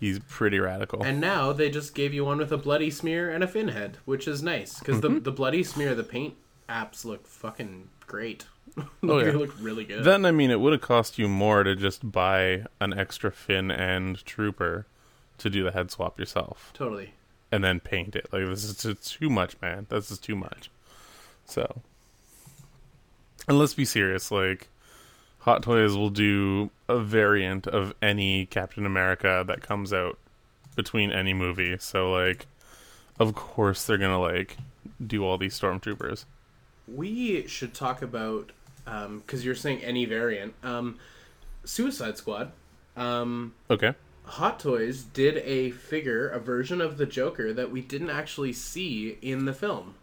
He's 0.00 0.18
pretty 0.18 0.58
radical. 0.58 1.02
And 1.02 1.20
now 1.20 1.52
they 1.52 1.70
just 1.70 1.94
gave 1.94 2.12
you 2.12 2.24
one 2.24 2.38
with 2.38 2.52
a 2.52 2.58
bloody 2.58 2.90
smear 2.90 3.30
and 3.30 3.42
a 3.44 3.48
fin 3.48 3.68
head, 3.68 3.98
which 4.04 4.26
is 4.28 4.42
nice 4.42 4.78
because 4.78 5.00
Mm-hmm. 5.00 5.14
the 5.14 5.20
the 5.20 5.32
bloody 5.32 5.62
smear, 5.62 5.94
the 5.94 6.02
paint 6.04 6.34
apps 6.68 7.04
look 7.04 7.26
fucking 7.26 7.88
great. 8.06 8.46
Oh, 9.06 9.20
they 9.20 9.26
yeah. 9.30 9.36
look 9.36 9.54
really 9.60 9.84
good. 9.84 10.02
then 10.04 10.24
I 10.24 10.30
mean, 10.32 10.50
it 10.50 10.58
would 10.58 10.72
have 10.72 10.80
cost 10.82 11.18
you 11.18 11.28
more 11.28 11.62
to 11.62 11.76
just 11.76 12.10
buy 12.10 12.64
an 12.80 12.98
extra 12.98 13.30
fin 13.30 13.70
and 13.70 14.24
trooper 14.24 14.86
to 15.38 15.50
do 15.50 15.62
the 15.62 15.70
head 15.70 15.90
swap 15.92 16.18
yourself, 16.18 16.70
totally. 16.74 17.12
And 17.54 17.62
then 17.62 17.78
paint 17.78 18.16
it. 18.16 18.26
Like 18.32 18.46
this 18.46 18.64
is 18.84 19.00
too 19.00 19.30
much, 19.30 19.54
man. 19.62 19.86
This 19.88 20.10
is 20.10 20.18
too 20.18 20.34
much. 20.34 20.70
So, 21.44 21.82
and 23.46 23.56
let's 23.56 23.74
be 23.74 23.84
serious. 23.84 24.32
Like, 24.32 24.66
Hot 25.40 25.62
Toys 25.62 25.94
will 25.94 26.10
do 26.10 26.70
a 26.88 26.98
variant 26.98 27.68
of 27.68 27.94
any 28.02 28.46
Captain 28.46 28.84
America 28.84 29.44
that 29.46 29.60
comes 29.62 29.92
out 29.92 30.18
between 30.74 31.12
any 31.12 31.32
movie. 31.32 31.76
So, 31.78 32.10
like, 32.10 32.46
of 33.20 33.36
course 33.36 33.84
they're 33.84 33.98
gonna 33.98 34.20
like 34.20 34.56
do 35.06 35.24
all 35.24 35.38
these 35.38 35.58
stormtroopers. 35.58 36.24
We 36.88 37.46
should 37.46 37.72
talk 37.72 38.02
about 38.02 38.50
because 38.84 39.44
you're 39.44 39.54
saying 39.54 39.84
any 39.84 40.06
variant. 40.06 40.54
Um, 40.64 40.98
Suicide 41.64 42.18
Squad. 42.18 42.50
Um, 42.96 43.54
Okay. 43.70 43.94
Hot 44.24 44.58
Toys 44.58 45.02
did 45.02 45.36
a 45.38 45.70
figure, 45.70 46.28
a 46.28 46.38
version 46.40 46.80
of 46.80 46.96
the 46.96 47.06
Joker 47.06 47.52
that 47.52 47.70
we 47.70 47.80
didn't 47.80 48.10
actually 48.10 48.52
see 48.52 49.18
in 49.20 49.44
the 49.44 49.52
film. 49.52 49.94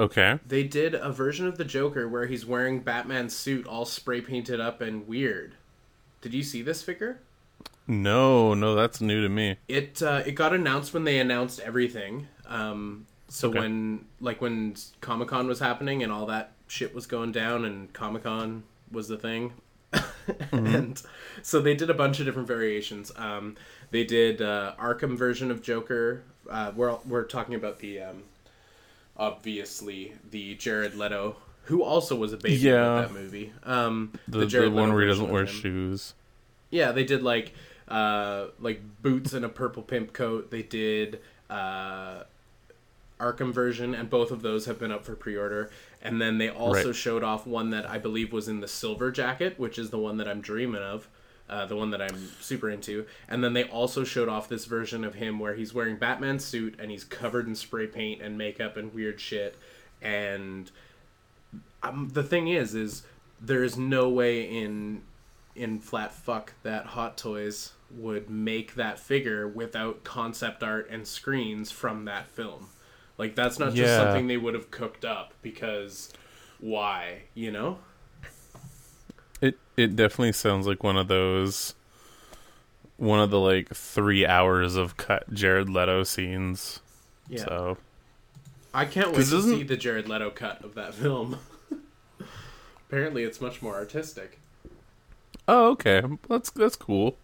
Okay. 0.00 0.38
They 0.46 0.64
did 0.64 0.94
a 0.94 1.12
version 1.12 1.46
of 1.46 1.58
the 1.58 1.64
Joker 1.64 2.08
where 2.08 2.26
he's 2.26 2.46
wearing 2.46 2.80
Batman's 2.80 3.36
suit 3.36 3.66
all 3.66 3.84
spray 3.84 4.20
painted 4.20 4.60
up 4.60 4.80
and 4.80 5.06
weird. 5.06 5.54
Did 6.22 6.32
you 6.34 6.42
see 6.42 6.62
this 6.62 6.82
figure? 6.82 7.20
No, 7.86 8.54
no, 8.54 8.74
that's 8.74 9.00
new 9.00 9.22
to 9.22 9.28
me. 9.28 9.56
It 9.68 10.02
uh, 10.02 10.22
it 10.24 10.32
got 10.32 10.54
announced 10.54 10.94
when 10.94 11.04
they 11.04 11.18
announced 11.18 11.60
everything. 11.60 12.28
Um, 12.46 13.06
so 13.28 13.48
Okay. 13.48 13.58
when 13.58 14.06
like 14.20 14.40
when 14.40 14.74
Comic 15.00 15.28
Con 15.28 15.46
was 15.46 15.58
happening 15.58 16.02
and 16.02 16.10
all 16.12 16.26
that 16.26 16.52
shit 16.68 16.94
was 16.94 17.06
going 17.06 17.32
down 17.32 17.64
and 17.64 17.92
Comic 17.92 18.22
Con 18.22 18.62
was 18.90 19.08
the 19.08 19.18
thing. 19.18 19.52
and 20.52 21.02
so 21.42 21.60
they 21.60 21.74
did 21.74 21.90
a 21.90 21.94
bunch 21.94 22.20
of 22.20 22.26
different 22.26 22.48
variations. 22.48 23.12
Um, 23.16 23.56
they 23.90 24.04
did 24.04 24.40
uh, 24.40 24.74
Arkham 24.80 25.16
version 25.16 25.50
of 25.50 25.62
Joker. 25.62 26.22
Uh, 26.50 26.72
we're 26.74 26.94
we're 27.06 27.24
talking 27.24 27.54
about 27.54 27.78
the 27.80 28.00
um, 28.00 28.22
obviously 29.16 30.14
the 30.30 30.54
Jared 30.54 30.94
Leto, 30.94 31.36
who 31.64 31.82
also 31.82 32.16
was 32.16 32.32
a 32.32 32.36
baby 32.36 32.56
Yeah. 32.56 32.96
in 32.96 33.02
that 33.02 33.12
movie. 33.12 33.52
Um, 33.64 34.12
The, 34.28 34.38
the, 34.40 34.46
Jared 34.46 34.72
one 34.72 34.84
Leto 34.84 34.94
where 34.94 35.02
he 35.02 35.08
doesn't 35.08 35.28
wear 35.30 35.46
shoes. 35.46 36.14
Yeah, 36.70 36.92
they 36.92 37.04
did 37.04 37.22
like 37.22 37.52
uh 37.88 38.46
like 38.60 38.80
boots 39.02 39.32
and 39.32 39.44
a 39.44 39.48
purple 39.48 39.82
pimp 39.82 40.12
coat. 40.12 40.50
They 40.50 40.62
did 40.62 41.20
uh 41.50 42.22
Arkham 43.20 43.52
version 43.52 43.94
and 43.94 44.08
both 44.10 44.30
of 44.30 44.42
those 44.42 44.66
have 44.66 44.78
been 44.78 44.90
up 44.90 45.04
for 45.04 45.14
pre-order. 45.14 45.70
And 46.02 46.20
then 46.20 46.38
they 46.38 46.48
also 46.48 46.86
Right. 46.88 46.96
showed 46.96 47.22
off 47.22 47.46
one 47.46 47.70
that 47.70 47.88
I 47.88 47.98
believe 47.98 48.32
was 48.32 48.48
in 48.48 48.60
the 48.60 48.68
silver 48.68 49.10
jacket, 49.12 49.58
which 49.58 49.78
is 49.78 49.90
the 49.90 49.98
one 49.98 50.16
that 50.16 50.28
I'm 50.28 50.40
dreaming 50.40 50.82
of. 50.82 51.08
Uh, 51.48 51.66
the 51.66 51.76
one 51.76 51.90
that 51.90 52.00
I'm 52.00 52.30
super 52.40 52.70
into, 52.70 53.04
and 53.28 53.44
then 53.44 53.52
they 53.52 53.64
also 53.64 54.04
showed 54.04 54.28
off 54.28 54.48
this 54.48 54.64
version 54.64 55.04
of 55.04 55.14
him 55.16 55.38
where 55.38 55.54
he's 55.54 55.74
wearing 55.74 55.96
Batman's 55.96 56.44
suit 56.44 56.76
and 56.78 56.90
he's 56.90 57.04
covered 57.04 57.46
in 57.46 57.54
spray 57.54 57.86
paint 57.86 58.22
and 58.22 58.38
makeup 58.38 58.78
and 58.78 58.94
weird 58.94 59.20
shit. 59.20 59.58
And 60.00 60.70
um, 61.82 62.08
the 62.14 62.22
thing 62.22 62.48
is, 62.48 62.74
is 62.74 63.02
there 63.38 63.62
is 63.62 63.76
no 63.76 64.08
way 64.08 64.42
in 64.42 65.02
in 65.54 65.78
flat 65.80 66.14
fuck 66.14 66.54
that 66.62 66.86
Hot 66.86 67.18
Toys 67.18 67.72
would 67.90 68.30
make 68.30 68.74
that 68.76 68.98
figure 68.98 69.46
without 69.46 70.04
concept 70.04 70.62
art 70.62 70.88
and 70.90 71.06
screens 71.06 71.70
from 71.70 72.06
that 72.06 72.26
film. 72.28 72.68
Like 73.22 73.36
that's 73.36 73.60
not 73.60 73.72
just 73.72 73.94
something 73.94 74.26
they 74.26 74.36
would 74.36 74.54
have 74.54 74.72
cooked 74.72 75.04
up 75.04 75.32
because 75.42 76.12
why, 76.58 77.22
you 77.34 77.52
know? 77.52 77.78
It 79.40 79.56
it 79.76 79.94
definitely 79.94 80.32
sounds 80.32 80.66
like 80.66 80.82
one 80.82 80.96
of 80.96 81.06
those 81.06 81.74
one 82.96 83.20
of 83.20 83.30
the 83.30 83.38
like 83.38 83.68
three 83.72 84.26
hours 84.26 84.74
of 84.74 84.96
cut 84.96 85.32
Jared 85.32 85.68
Leto 85.68 86.02
scenes. 86.02 86.80
Yeah. 87.28 87.44
So 87.44 87.78
I 88.74 88.86
can't 88.86 89.10
wait 89.10 89.18
'Cause 89.18 89.30
to 89.30 89.36
isn't- 89.36 89.56
see 89.56 89.62
the 89.62 89.76
Jared 89.76 90.08
Leto 90.08 90.30
cut 90.30 90.64
of 90.64 90.74
that 90.74 90.92
film. 90.94 91.38
Apparently 92.88 93.22
it's 93.22 93.40
much 93.40 93.62
more 93.62 93.74
artistic. 93.76 94.40
Oh, 95.46 95.70
okay. 95.70 96.02
That's 96.28 96.50
that's 96.50 96.74
cool. 96.74 97.16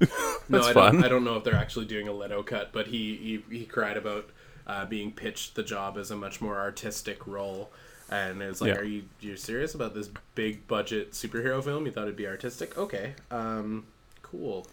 No, 0.46 0.58
That's 0.58 0.66
I 0.68 0.72
fun. 0.74 0.94
don't 0.96 1.04
I 1.04 1.08
don't 1.08 1.24
know 1.24 1.36
if 1.36 1.44
they're 1.44 1.54
actually 1.54 1.86
doing 1.86 2.06
a 2.06 2.12
Leto 2.12 2.42
cut, 2.42 2.70
but 2.72 2.88
he 2.88 3.40
he, 3.48 3.58
he 3.58 3.64
cried 3.64 3.96
about 3.96 4.28
uh, 4.66 4.86
being 4.86 5.12
pitched 5.12 5.54
the 5.54 5.62
job 5.62 5.96
as 5.98 6.10
a 6.10 6.16
much 6.16 6.40
more 6.40 6.58
artistic 6.58 7.26
role. 7.26 7.70
And 8.10 8.42
it 8.42 8.48
was 8.48 8.60
like, 8.60 8.74
Yeah. 8.74 8.80
"Are 8.80 8.84
you 8.84 9.04
you 9.20 9.36
serious 9.36 9.74
about 9.74 9.94
this 9.94 10.10
big 10.34 10.66
budget 10.68 11.12
superhero 11.12 11.62
film? 11.64 11.86
You 11.86 11.92
thought 11.92 12.02
it'd 12.04 12.16
be 12.16 12.26
artistic? 12.26 12.76
Okay, 12.76 13.14
um, 13.30 13.86
cool. 14.22 14.66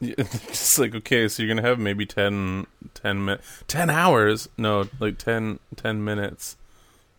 Yeah, 0.00 0.14
It's 0.18 0.78
like 0.78 0.94
okay, 0.94 1.28
so 1.28 1.42
you're 1.42 1.54
gonna 1.54 1.66
have 1.66 1.78
maybe 1.78 2.06
10, 2.06 2.66
10 2.94 3.24
minutes, 3.24 3.64
ten 3.66 3.90
hours. 3.90 4.48
No, 4.56 4.88
like 4.98 5.18
10, 5.18 5.58
10 5.76 6.04
minutes 6.04 6.56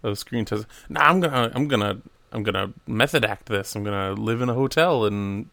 of 0.03 0.17
screen 0.17 0.45
test. 0.45 0.65
Nah, 0.89 1.01
I'm 1.01 1.19
gonna, 1.19 1.51
I'm 1.53 1.67
gonna, 1.67 1.97
I'm 2.31 2.41
gonna 2.43 2.73
method 2.87 3.23
act 3.23 3.47
this. 3.47 3.75
I'm 3.75 3.83
gonna 3.83 4.13
live 4.13 4.41
in 4.41 4.49
a 4.49 4.53
hotel 4.55 5.05
and 5.05 5.47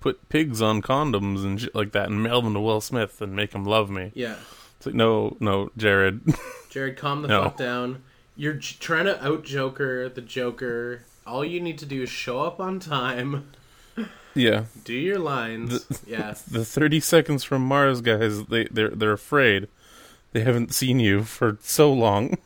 put 0.00 0.28
pigs 0.30 0.60
on 0.60 0.82
condoms 0.82 1.44
and 1.44 1.60
shit 1.60 1.74
like 1.76 1.92
that, 1.92 2.08
and 2.08 2.22
mail 2.22 2.42
them 2.42 2.54
to 2.54 2.60
Will 2.60 2.80
Smith 2.80 3.20
and 3.20 3.36
make 3.36 3.52
him 3.52 3.64
love 3.64 3.88
me. 3.88 4.10
Yeah, 4.14 4.36
It's 4.82 4.86
like 4.88 4.96
no, 4.96 5.36
no, 5.38 5.70
Jared. 5.76 6.22
Jared, 6.68 6.96
calm 6.96 7.22
the 7.22 7.28
No. 7.28 7.44
fuck 7.44 7.56
down. 7.56 8.02
You're 8.34 8.54
j- 8.54 8.76
trying 8.80 9.04
to 9.04 9.24
out 9.24 9.44
Joker 9.44 10.08
the 10.08 10.20
Joker. 10.20 11.04
All 11.24 11.44
you 11.44 11.60
need 11.60 11.78
to 11.78 11.86
do 11.86 12.02
is 12.02 12.10
show 12.10 12.40
up 12.40 12.58
on 12.58 12.80
time, 12.80 13.46
yeah, 14.34 14.64
do 14.82 14.92
your 14.92 15.20
lines. 15.20 15.86
yeah, 16.04 16.34
the 16.50 16.64
thirty 16.64 16.98
seconds 16.98 17.44
from 17.44 17.62
Mars 17.62 18.00
guys, 18.00 18.46
they 18.46 18.64
they're 18.72 18.88
they're 18.88 19.12
afraid. 19.12 19.68
They 20.32 20.40
haven't 20.40 20.74
seen 20.74 20.98
you 20.98 21.22
for 21.22 21.58
so 21.60 21.92
long. 21.92 22.38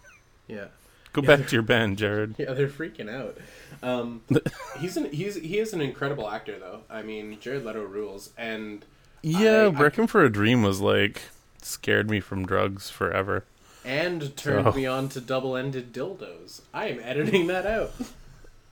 yeah. 0.46 0.66
Go 1.14 1.22
Yeah. 1.22 1.36
back 1.36 1.46
to 1.48 1.56
your 1.56 1.62
band, 1.62 1.96
Jared. 1.96 2.34
Yeah, 2.36 2.52
they're 2.52 2.68
freaking 2.68 3.08
out. 3.10 3.38
Um, 3.82 4.20
he's 4.78 4.98
an 4.98 5.10
he's 5.10 5.36
he 5.36 5.58
is 5.58 5.72
an 5.72 5.80
incredible 5.80 6.28
actor 6.28 6.58
though. 6.58 6.80
I 6.90 7.00
mean, 7.00 7.38
Jared 7.40 7.64
Leto 7.64 7.82
rules, 7.82 8.28
and 8.36 8.84
Yeah, 9.22 9.62
I- 9.62 9.66
I- 9.68 10.06
for 10.06 10.22
a 10.22 10.28
Dream 10.30 10.62
was 10.62 10.82
like 10.82 11.22
scared 11.66 12.08
me 12.10 12.20
from 12.20 12.46
drugs 12.46 12.90
forever. 12.90 13.44
and 13.84 14.36
turned 14.36 14.64
So- 14.66 14.72
me 14.72 14.86
on 14.86 15.08
to 15.10 15.20
double-ended 15.20 15.92
dildos. 15.92 16.60
I 16.74 16.86
am 16.88 17.00
editing 17.02 17.46
that 17.48 17.66
out. 17.66 17.92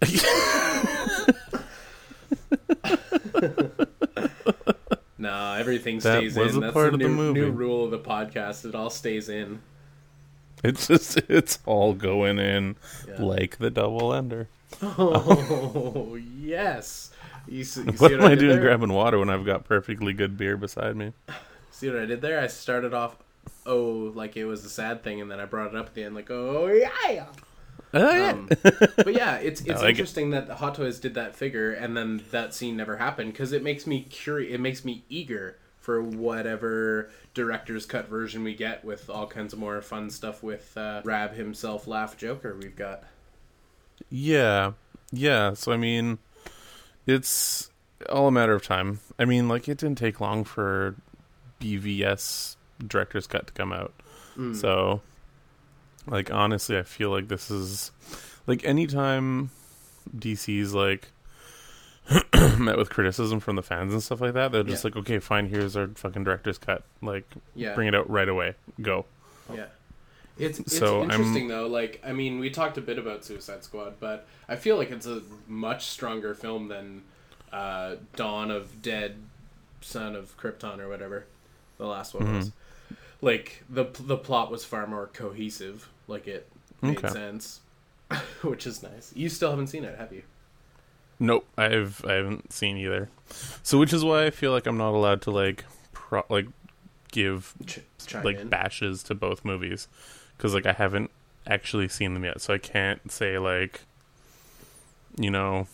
nah, 5.18 5.54
everything 5.57 6.00
stays 6.00 6.35
That 6.35 6.40
was 6.42 6.52
in. 6.52 6.59
a 6.59 6.61
That's 6.66 6.72
part 6.74 6.88
the 6.90 6.94
of 6.94 7.00
the 7.00 7.09
new, 7.09 7.14
movie. 7.14 7.40
new 7.40 7.50
rule 7.50 7.85
of 7.85 7.90
the 7.90 7.98
podcast. 7.98 8.64
It 8.64 8.74
all 8.74 8.90
stays 8.90 9.28
in. 9.28 9.61
It's 10.62 10.87
just 10.87 11.18
it's 11.28 11.59
all 11.66 11.92
going 11.94 12.38
in 12.38 12.76
Yeah. 13.07 13.22
like 13.22 13.59
the 13.59 13.70
double 13.70 14.14
ender. 14.14 14.48
Oh 14.83 16.18
yes. 16.40 17.11
You, 17.46 17.59
you 17.59 17.64
see 17.64 17.83
What 17.98 18.12
am 18.12 18.22
I 18.22 18.35
doing 18.35 18.52
there? 18.52 18.61
grabbing 18.61 18.92
water 18.92 19.18
when 19.18 19.30
I've 19.30 19.44
got 19.44 19.64
perfectly 19.64 20.12
good 20.12 20.37
beer 20.37 20.57
beside 20.57 20.96
me? 20.96 21.12
See 21.74 21.90
what 21.90 21.98
I 21.98 22.06
did 22.06 22.20
there? 22.20 22.38
I 22.38 22.46
started 22.46 22.94
off, 22.94 23.16
oh, 23.66 24.12
like 24.14 24.37
it 24.37 24.44
was 24.44 24.64
a 24.64 24.68
sad 24.68 25.02
thing, 25.02 25.20
and 25.20 25.28
then 25.28 25.40
I 25.40 25.44
brought 25.44 25.74
it 25.74 25.76
up 25.76 25.87
at 25.87 25.94
the 25.94 26.04
end, 26.04 26.14
like, 26.14 26.30
oh 26.30 26.68
yeah. 26.68 27.26
Oh 27.92 28.14
yeah. 28.14 28.30
Um, 28.30 28.48
but 28.96 29.12
yeah, 29.12 29.38
it's 29.38 29.60
it's 29.66 29.82
like 29.82 29.96
it. 29.96 29.98
interesting 29.98 30.30
that 30.30 30.48
Hot 30.50 30.76
Toys 30.76 31.00
did 31.00 31.14
that 31.14 31.34
figure, 31.34 31.72
and 31.72 31.96
then 31.96 32.22
that 32.30 32.54
scene 32.54 32.76
never 32.76 32.98
happened 32.98 33.32
because 33.32 33.52
it 33.52 33.64
makes 33.64 33.88
me 33.88 34.02
curious. 34.02 34.54
It 34.54 34.60
makes 34.60 34.84
me 34.84 35.02
eager 35.08 35.58
for 35.80 36.00
whatever 36.00 37.10
director's 37.34 37.87
cut 37.87 38.08
version 38.08 38.44
we 38.44 38.54
get 38.54 38.84
with 38.84 39.10
all 39.10 39.26
kinds 39.26 39.52
of 39.52 39.58
more 39.58 39.82
fun 39.82 40.10
stuff 40.10 40.44
with 40.44 40.76
uh, 40.78 41.02
Rab 41.04 41.34
himself, 41.34 41.88
Laugh 41.88 42.16
Joker. 42.16 42.56
We've 42.56 42.76
got 42.76 43.02
Yeah. 44.10 44.74
Yeah, 45.10 45.54
so 45.54 45.72
I 45.72 45.76
mean 45.76 46.18
it's 47.04 47.70
all 48.08 48.28
a 48.28 48.32
matter 48.32 48.54
of 48.54 48.62
time. 48.62 49.00
I 49.18 49.24
mean, 49.24 49.48
like 49.48 49.68
it 49.68 49.78
didn't 49.78 49.98
take 49.98 50.20
long 50.20 50.44
for 50.44 50.94
BVS 51.61 52.57
director's 52.87 53.27
cut 53.27 53.47
to 53.49 53.53
come 53.53 53.73
out. 53.73 53.93
Mm. 54.37 54.55
So 54.57 55.01
like 56.07 56.31
honestly, 56.33 56.77
I 56.79 56.83
feel 56.83 57.11
like 57.11 57.29
this 57.29 57.51
is 57.51 57.90
like 58.47 58.64
anytime 58.64 59.51
DC's 60.17 60.75
like 60.75 61.09
met 62.59 62.77
with 62.77 62.90
criticism 62.90 63.40
from 63.40 63.57
the 63.57 63.62
fans 63.62 63.93
and 63.93 64.03
stuff 64.03 64.21
like 64.21 64.35
that, 64.35 64.53
they're 64.53 64.62
just 64.62 64.85
Yeah. 64.85 64.88
like, 64.90 64.97
okay, 64.99 65.19
fine, 65.19 65.49
here's 65.49 65.77
our 65.77 65.88
fucking 65.95 66.25
director's 66.25 66.59
cut. 66.59 66.85
Like, 67.01 67.25
yeah, 67.55 67.75
bring 67.75 67.88
it 67.88 67.95
out 67.95 68.11
right 68.11 68.29
away. 68.29 68.55
Go. 68.81 69.07
Yeah. 69.53 69.67
It's 70.37 70.59
it's 70.59 70.77
So 70.77 71.01
I'm- 71.03 71.11
interesting 71.12 71.49
though. 71.49 71.67
Like 71.69 72.03
I 72.05 72.12
mean, 72.12 72.38
we 72.40 72.51
talked 72.51 72.77
a 72.77 72.81
bit 72.83 72.99
about 72.99 73.25
Suicide 73.25 73.64
Squad, 73.64 73.95
but 74.01 74.27
I 74.49 74.57
feel 74.57 74.77
like 74.77 74.90
it's 74.90 75.07
a 75.07 75.23
much 75.49 75.87
stronger 75.87 76.35
film 76.35 76.69
than 76.69 77.03
uh, 77.53 77.97
Dawn 78.17 78.51
of 78.51 78.83
Dead, 78.83 79.17
Son 79.81 80.17
of 80.17 80.37
Krypton 80.37 80.81
or 80.81 80.88
whatever 80.88 81.27
the 81.78 81.87
last 81.87 82.14
one 82.14 82.37
was. 82.37 82.48
Mm-hmm. 82.48 82.94
Like 83.20 83.64
the 83.70 83.87
the 84.00 84.16
plot 84.16 84.50
was 84.50 84.64
far 84.64 84.87
more 84.87 85.06
cohesive. 85.12 85.88
Like 86.08 86.26
it 86.26 86.48
made 86.82 86.98
Okay. 86.98 87.08
sense, 87.08 87.60
which 88.42 88.66
is 88.66 88.82
nice. 88.82 89.12
You 89.14 89.28
still 89.28 89.50
haven't 89.50 89.68
seen 89.68 89.84
it, 89.84 89.98
have 89.98 90.12
you? 90.12 90.22
Nope, 91.18 91.46
I've 91.56 92.04
I 92.06 92.14
haven't 92.14 92.52
seen 92.52 92.76
either. 92.76 93.08
So 93.62 93.78
which 93.78 93.92
is 93.92 94.04
why 94.04 94.26
I 94.26 94.30
feel 94.30 94.52
like 94.52 94.66
I'm 94.66 94.76
not 94.76 94.90
allowed 94.94 95.22
to 95.22 95.30
like 95.30 95.64
pro- 95.92 96.24
like 96.28 96.46
give 97.12 97.54
Ch- 97.66 97.78
like 98.22 98.40
in. 98.40 98.48
bashes 98.48 99.02
to 99.04 99.14
both 99.14 99.44
movies 99.44 99.88
because 100.37 100.52
like 100.52 100.66
I 100.66 100.72
haven't 100.72 101.10
actually 101.46 101.88
seen 101.88 102.12
them 102.14 102.24
yet, 102.24 102.40
so 102.42 102.52
I 102.52 102.58
can't 102.58 103.10
say 103.10 103.38
like 103.38 103.82
you 105.16 105.30
know 105.30 105.66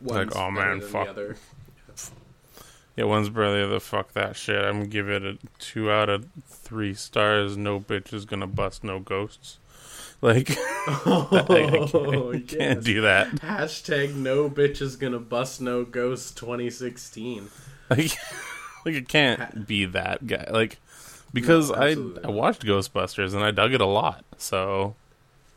One's 0.00 0.34
like, 0.34 0.36
oh, 0.36 0.50
man, 0.50 0.80
fuck. 0.80 1.16
Yeah 2.96 3.04
one's 3.04 3.30
brother. 3.30 3.66
the 3.66 3.80
fuck 3.80 4.12
that 4.12 4.36
shit. 4.36 4.62
I'm 4.62 4.74
gonna 4.80 4.86
give 4.86 5.08
it 5.08 5.22
a 5.24 5.38
two 5.58 5.90
out 5.90 6.08
of 6.10 6.26
three 6.46 6.94
stars. 6.94 7.56
No 7.56 7.80
bitch 7.80 8.12
is 8.12 8.24
gonna 8.24 8.46
bust 8.46 8.84
no 8.84 8.98
ghosts. 9.00 9.58
Like 10.20 10.50
I, 10.58 11.26
I 11.32 11.44
can't, 11.48 11.94
Oh, 11.94 12.32
I 12.32 12.40
can't 12.40 12.84
do 12.84 13.00
that. 13.00 13.28
Hashtag 13.36 14.14
no 14.14 14.48
bitch 14.50 14.80
is 14.82 14.96
gonna 14.96 15.18
bust 15.18 15.60
no 15.60 15.84
ghosts 15.84 16.30
2016. 16.32 17.48
Like, 17.90 18.12
like 18.84 18.94
it 18.94 19.08
can't 19.08 19.66
be 19.66 19.84
that 19.86 20.26
guy. 20.26 20.46
Like 20.50 20.78
because 21.32 21.70
No, 21.70 21.76
I 21.76 22.28
I 22.28 22.30
watched 22.30 22.62
Ghostbusters 22.64 23.34
and 23.34 23.42
I 23.42 23.50
dug 23.50 23.72
it 23.72 23.80
a 23.80 23.86
lot. 23.86 24.24
So 24.38 24.94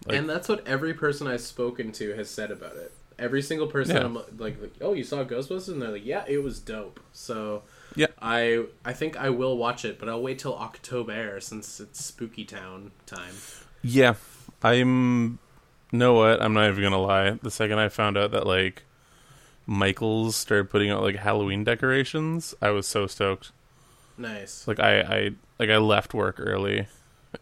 Like- 0.07 0.17
and 0.17 0.29
that's 0.29 0.47
what 0.47 0.65
every 0.67 0.93
person 0.93 1.27
I've 1.27 1.41
spoken 1.41 1.91
to 1.93 2.15
has 2.15 2.29
said 2.29 2.49
about 2.49 2.75
it. 2.77 2.91
Every 3.17 3.41
single 3.41 3.67
person, 3.67 3.95
Yeah. 3.95 4.03
I'm 4.03 4.13
like, 4.15 4.59
like, 4.61 4.73
"Oh, 4.81 4.93
you 4.93 5.03
saw 5.03 5.23
Ghostbusters?" 5.23 5.69
and 5.69 5.81
they're 5.81 5.91
like, 5.91 6.05
"Yeah, 6.05 6.25
it 6.27 6.43
was 6.43 6.59
dope." 6.59 6.99
So, 7.13 7.63
Yeah. 7.95 8.07
I 8.21 8.65
I 8.83 8.93
think 8.93 9.15
I 9.17 9.29
will 9.29 9.57
watch 9.57 9.85
it, 9.85 9.99
but 9.99 10.09
I'll 10.09 10.21
wait 10.21 10.39
till 10.39 10.55
October 10.57 11.39
since 11.39 11.79
it's 11.79 12.03
Spooky 12.03 12.43
Town 12.45 12.91
time. 13.05 13.35
yeah, 13.81 14.15
I'm. 14.63 15.39
Know 15.91 16.13
what? 16.15 16.41
I'm 16.41 16.53
not 16.53 16.67
even 16.69 16.83
gonna 16.83 17.01
lie. 17.01 17.31
The 17.41 17.51
second 17.51 17.79
I 17.79 17.87
found 17.87 18.17
out 18.17 18.31
that 18.31 18.45
like 18.45 18.83
Michaels 19.65 20.35
started 20.35 20.69
putting 20.69 20.89
out 20.89 21.01
like 21.01 21.15
Halloween 21.15 21.63
decorations, 21.63 22.53
I 22.61 22.71
was 22.71 22.85
so 22.85 23.07
stoked. 23.07 23.51
Nice. 24.17 24.67
Like 24.67 24.79
I, 24.79 24.99
I 25.01 25.29
like 25.57 25.69
I 25.69 25.77
left 25.77 26.13
work 26.13 26.35
early 26.39 26.87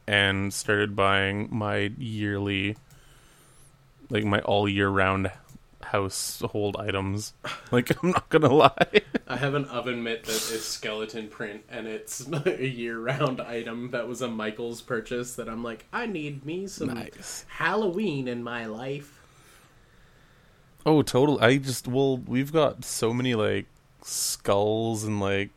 and 0.07 0.53
started 0.53 0.95
buying 0.95 1.47
my 1.51 1.91
yearly, 1.97 2.77
like 4.09 4.23
my 4.23 4.39
all 4.41 4.67
year 4.69 4.89
round 4.89 5.31
household 5.93 6.75
items. 6.77 7.33
Like 7.71 7.89
I'm 8.03 8.11
not 8.11 8.29
gonna 8.29 8.53
lie. 8.53 9.01
I 9.27 9.35
have 9.35 9.55
an 9.55 9.65
oven 9.65 10.03
mitt 10.03 10.25
that 10.25 10.35
is 10.35 10.63
skeleton 10.63 11.27
print, 11.27 11.63
and 11.67 11.87
it's 11.87 12.27
a 12.45 12.67
year-round 12.67 13.41
item 13.41 13.89
that 13.91 14.07
was 14.07 14.21
a 14.21 14.27
Michaels 14.27 14.81
purchase. 14.81 15.33
That 15.35 15.49
I'm 15.49 15.63
like, 15.63 15.85
I 15.91 16.05
need 16.05 16.45
me 16.45 16.67
some 16.67 16.93
Nice. 16.93 17.45
Halloween 17.47 18.27
in 18.27 18.43
my 18.43 18.67
life. 18.67 19.19
Oh, 20.85 21.01
total. 21.01 21.39
I 21.41 21.57
just 21.57 21.87
well, 21.87 22.17
we've 22.17 22.51
got 22.53 22.85
so 22.85 23.11
many 23.11 23.33
like 23.33 23.65
skulls 24.03 25.03
and 25.03 25.19
like 25.19 25.49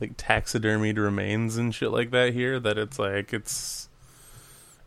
like 0.00 0.16
taxidermied 0.16 0.96
remains 0.96 1.58
and 1.58 1.74
shit 1.74 1.90
like 1.90 2.10
that 2.12 2.32
here 2.32 2.58
that 2.58 2.78
it's 2.78 2.98
like 2.98 3.34
it's 3.34 3.88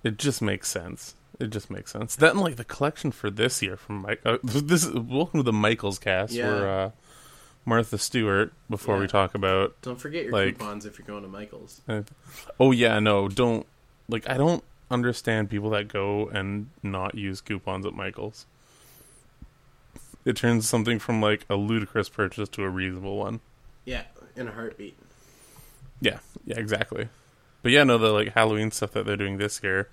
it 0.03 0.17
just 0.17 0.41
makes 0.41 0.69
sense. 0.69 1.13
It 1.39 1.49
just 1.49 1.69
makes 1.69 1.91
sense. 1.91 2.15
That 2.15 2.31
and 2.31 2.39
like 2.41 2.55
the 2.55 2.63
collection 2.63 3.11
for 3.11 3.29
this 3.29 3.61
year 3.61 3.75
from 3.77 4.01
Mike. 4.03 4.21
Uh, 4.25 4.37
this 4.43 4.85
is 4.85 4.93
welcome 4.93 5.39
to 5.39 5.43
the 5.43 5.51
Michaels 5.53 5.99
cast. 5.99 6.31
Yeah. 6.33 6.47
Where 6.49 6.69
uh, 6.79 6.91
Martha 7.65 7.97
Stewart. 7.97 8.53
Before 8.69 8.97
we 8.97 9.07
talk 9.07 9.35
about. 9.35 9.75
Don't 9.81 9.99
forget 9.99 10.23
your 10.23 10.31
Like- 10.33 10.57
coupons 10.57 10.85
if 10.85 10.97
you're 10.97 11.07
going 11.07 11.23
to 11.23 11.27
Michaels. 11.29 11.81
uh, 11.89 12.01
oh 12.59 12.71
yeah, 12.71 12.99
no, 12.99 13.27
don't 13.27 13.65
like. 14.07 14.29
I 14.29 14.37
don't 14.37 14.63
understand 14.89 15.49
people 15.49 15.71
that 15.71 15.87
go 15.87 16.27
and 16.29 16.69
not 16.83 17.15
use 17.15 17.41
coupons 17.41 17.85
at 17.85 17.93
Michaels. 17.93 18.45
It 20.23 20.35
turns 20.35 20.67
something 20.67 20.99
from 20.99 21.21
like 21.21 21.45
a 21.49 21.55
ludicrous 21.55 22.09
purchase 22.09 22.49
to 22.49 22.63
a 22.63 22.69
reasonable 22.69 23.17
one. 23.17 23.41
Yeah, 23.83 24.03
in 24.35 24.47
a 24.47 24.51
heartbeat. 24.51 24.97
Yeah, 26.01 26.19
yeah, 26.45 26.57
exactly. 26.57 27.09
But 27.61 27.71
yeah, 27.71 27.83
no, 27.83 27.97
the 27.97 28.09
like 28.11 28.33
Halloween 28.33 28.71
stuff 28.71 28.91
that 28.93 29.05
they're 29.05 29.17
doing 29.17 29.37
this 29.37 29.61
year, 29.63 29.89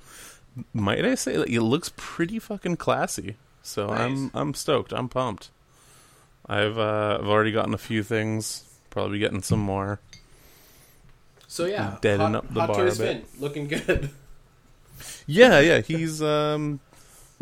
might 0.72 1.04
I 1.04 1.14
say, 1.14 1.38
like, 1.38 1.50
it 1.50 1.60
looks 1.62 1.92
pretty 1.96 2.38
fucking 2.38 2.76
classy. 2.76 3.36
So 3.62 3.86
Nice. 3.88 4.00
I'm 4.00 4.30
I'm 4.34 4.54
stoked. 4.54 4.92
I'm 4.92 5.08
pumped. 5.08 5.50
I've 6.46 6.78
uh, 6.78 7.18
I've 7.20 7.28
already 7.28 7.52
gotten 7.52 7.74
a 7.74 7.78
few 7.78 8.02
things. 8.02 8.64
Probably 8.90 9.18
getting 9.18 9.42
some 9.42 9.60
more. 9.60 10.00
So 11.46 11.66
yeah, 11.66 11.98
Deaden 12.00 12.32
Hot, 12.32 12.34
up 12.34 12.52
the 12.54 12.60
Hot 12.60 12.68
bar 12.70 12.82
a 12.82 12.84
bit. 12.86 12.96
Finn, 12.96 13.24
looking 13.38 13.68
good. 13.68 14.10
Yeah, 15.26 15.58
yeah, 15.58 15.80
he's 15.80 16.22
um 16.22 16.78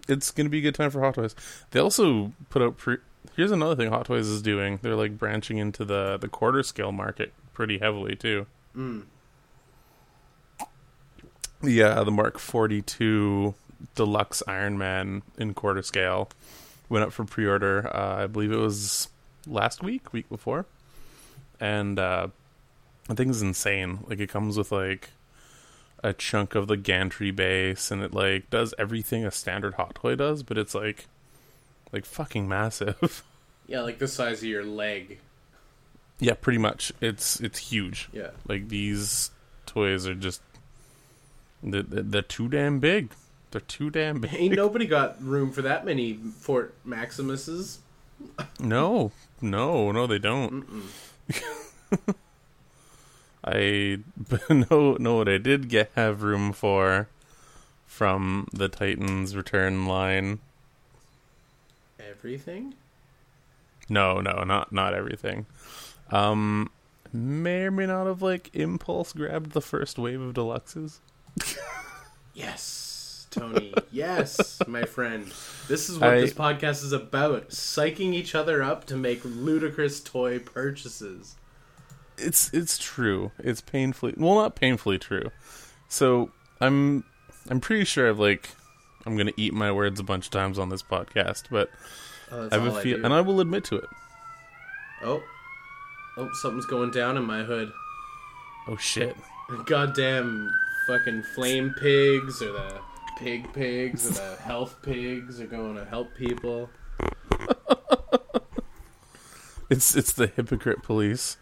it's 0.08 0.30
going 0.30 0.46
to 0.46 0.50
be 0.50 0.58
a 0.58 0.62
good 0.62 0.74
time 0.74 0.90
for 0.90 1.00
Hot 1.00 1.14
Toys. 1.14 1.34
They 1.72 1.80
also 1.80 2.32
put 2.48 2.62
out 2.62 2.78
pre- 2.78 2.98
Here's 3.36 3.50
another 3.50 3.76
thing 3.76 3.90
Hot 3.90 4.06
Toys 4.06 4.28
is 4.28 4.40
doing. 4.40 4.78
They're 4.80 4.96
like 4.96 5.18
branching 5.18 5.58
into 5.58 5.84
the 5.84 6.16
the 6.16 6.28
quarter 6.28 6.62
scale 6.62 6.90
market 6.92 7.32
pretty 7.52 7.78
heavily 7.78 8.16
too. 8.16 8.46
Mm. 8.74 9.02
Yeah, 11.62 12.02
the 12.04 12.10
Mark 12.10 12.38
42 12.38 13.54
Deluxe 13.94 14.42
Iron 14.46 14.78
Man 14.78 15.22
in 15.38 15.54
quarter 15.54 15.82
scale 15.82 16.30
went 16.88 17.04
up 17.04 17.12
for 17.12 17.24
pre-order. 17.24 17.94
Uh, 17.94 18.24
I 18.24 18.26
believe 18.26 18.52
it 18.52 18.56
was 18.56 19.08
last 19.46 19.82
week, 19.82 20.12
week 20.12 20.28
before, 20.28 20.66
and 21.60 21.98
uh, 21.98 22.28
I 23.08 23.14
think 23.14 23.30
it's 23.30 23.42
insane. 23.42 24.00
Like 24.08 24.20
it 24.20 24.28
comes 24.28 24.56
with 24.56 24.72
like 24.72 25.10
a 26.02 26.12
chunk 26.14 26.54
of 26.54 26.66
the 26.66 26.76
gantry 26.78 27.30
base, 27.30 27.90
and 27.90 28.02
it 28.02 28.14
like 28.14 28.48
does 28.50 28.72
everything 28.78 29.24
a 29.26 29.30
standard 29.30 29.74
hot 29.74 29.94
toy 29.96 30.14
does, 30.14 30.42
but 30.42 30.56
it's 30.56 30.74
like 30.74 31.06
like 31.92 32.04
fucking 32.04 32.48
massive. 32.48 33.22
Yeah, 33.66 33.82
like 33.82 34.00
the 34.00 34.08
size 34.08 34.38
of 34.42 34.48
your 34.48 34.64
leg. 34.64 35.20
yeah, 36.18 36.34
pretty 36.34 36.58
much. 36.58 36.92
It's 37.00 37.38
it's 37.38 37.56
huge. 37.70 38.08
Yeah. 38.12 38.30
Like 38.48 38.68
these 38.68 39.30
toys 39.64 40.08
are 40.08 40.14
just 40.16 40.42
they're, 41.62 41.82
they're 41.82 42.22
too 42.22 42.48
damn 42.48 42.78
big. 42.78 43.12
They're 43.50 43.60
too 43.60 43.90
damn 43.90 44.20
big. 44.20 44.34
Ain't 44.34 44.54
nobody 44.54 44.86
got 44.86 45.22
room 45.22 45.50
for 45.50 45.62
that 45.62 45.84
many 45.84 46.14
Fort 46.14 46.74
Maximuses. 46.86 47.78
No, 48.60 49.12
no, 49.40 49.90
no, 49.92 50.06
they 50.06 50.18
don't. 50.18 50.66
I 53.44 53.98
know 54.50 54.96
know 54.98 55.16
what 55.16 55.28
I 55.28 55.38
did 55.38 55.68
get 55.68 55.90
have 55.94 56.22
room 56.22 56.52
for 56.52 57.08
from 57.86 58.46
the 58.52 58.68
Titans 58.68 59.34
return 59.34 59.86
line. 59.86 60.40
Everything? 61.98 62.74
No, 63.88 64.20
no, 64.20 64.44
not 64.44 64.72
not 64.72 64.94
everything. 64.94 65.46
Um, 66.10 66.70
may 67.12 67.64
or 67.64 67.70
may 67.70 67.86
not 67.86 68.06
have 68.06 68.22
like 68.22 68.50
impulse 68.54 69.12
grabbed 69.12 69.52
the 69.52 69.60
first 69.60 69.98
wave 69.98 70.20
of 70.20 70.34
deluxes. 70.34 70.98
Yes, 72.34 73.26
Tony. 73.30 73.74
yes, 73.92 74.60
my 74.66 74.84
friend. 74.84 75.26
This 75.68 75.88
is 75.90 75.98
what 75.98 76.10
I- 76.10 76.20
this 76.20 76.32
podcast 76.32 76.82
is 76.84 76.92
about. 76.92 77.50
Psyching 77.50 78.14
each 78.14 78.34
other 78.34 78.62
up 78.62 78.86
to 78.86 78.96
make 78.96 79.20
ludicrous 79.24 80.00
toy 80.00 80.38
purchases. 80.38 81.36
It's 82.16 82.52
it's 82.54 82.78
true. 82.78 83.32
It's 83.38 83.60
painfully 83.60 84.14
well, 84.16 84.34
not 84.36 84.54
painfully 84.54 84.98
true. 84.98 85.30
So 85.88 86.30
I'm 86.60 87.04
I'm 87.48 87.60
pretty 87.60 87.84
sure 87.84 88.08
I've 88.08 88.18
like 88.18 88.50
I'm 89.06 89.16
gonna 89.16 89.32
eat 89.36 89.52
my 89.54 89.72
words 89.72 89.98
a 90.00 90.04
bunch 90.04 90.26
of 90.26 90.30
times 90.30 90.58
on 90.58 90.68
this 90.68 90.82
podcast, 90.82 91.44
but 91.50 91.70
Oh, 92.32 92.48
I 92.52 92.54
have 92.58 92.66
a 92.66 92.80
feel, 92.80 93.04
and 93.04 93.12
I 93.12 93.20
will 93.22 93.40
admit 93.40 93.64
to 93.64 93.76
it. 93.76 93.88
Oh. 95.02 95.20
Oh, 96.16 96.30
something's 96.34 96.66
going 96.66 96.90
down 96.92 97.16
in 97.16 97.24
my 97.24 97.42
hood. 97.42 97.72
Oh 98.68 98.76
shit! 98.76 99.16
Goddamn 99.66 100.52
fucking 100.86 101.22
flame 101.34 101.74
pigs 101.78 102.42
or 102.42 102.52
the 102.52 102.80
pig 103.18 103.52
pigs 103.52 104.06
or 104.06 104.12
the 104.12 104.36
health 104.42 104.76
pigs 104.82 105.40
are 105.40 105.46
going 105.46 105.76
to 105.76 105.84
help 105.84 106.14
people. 106.14 106.70
It's 109.70 109.94
it's 109.94 110.12
the 110.12 110.26
hypocrite 110.26 110.82
police. 110.82 111.36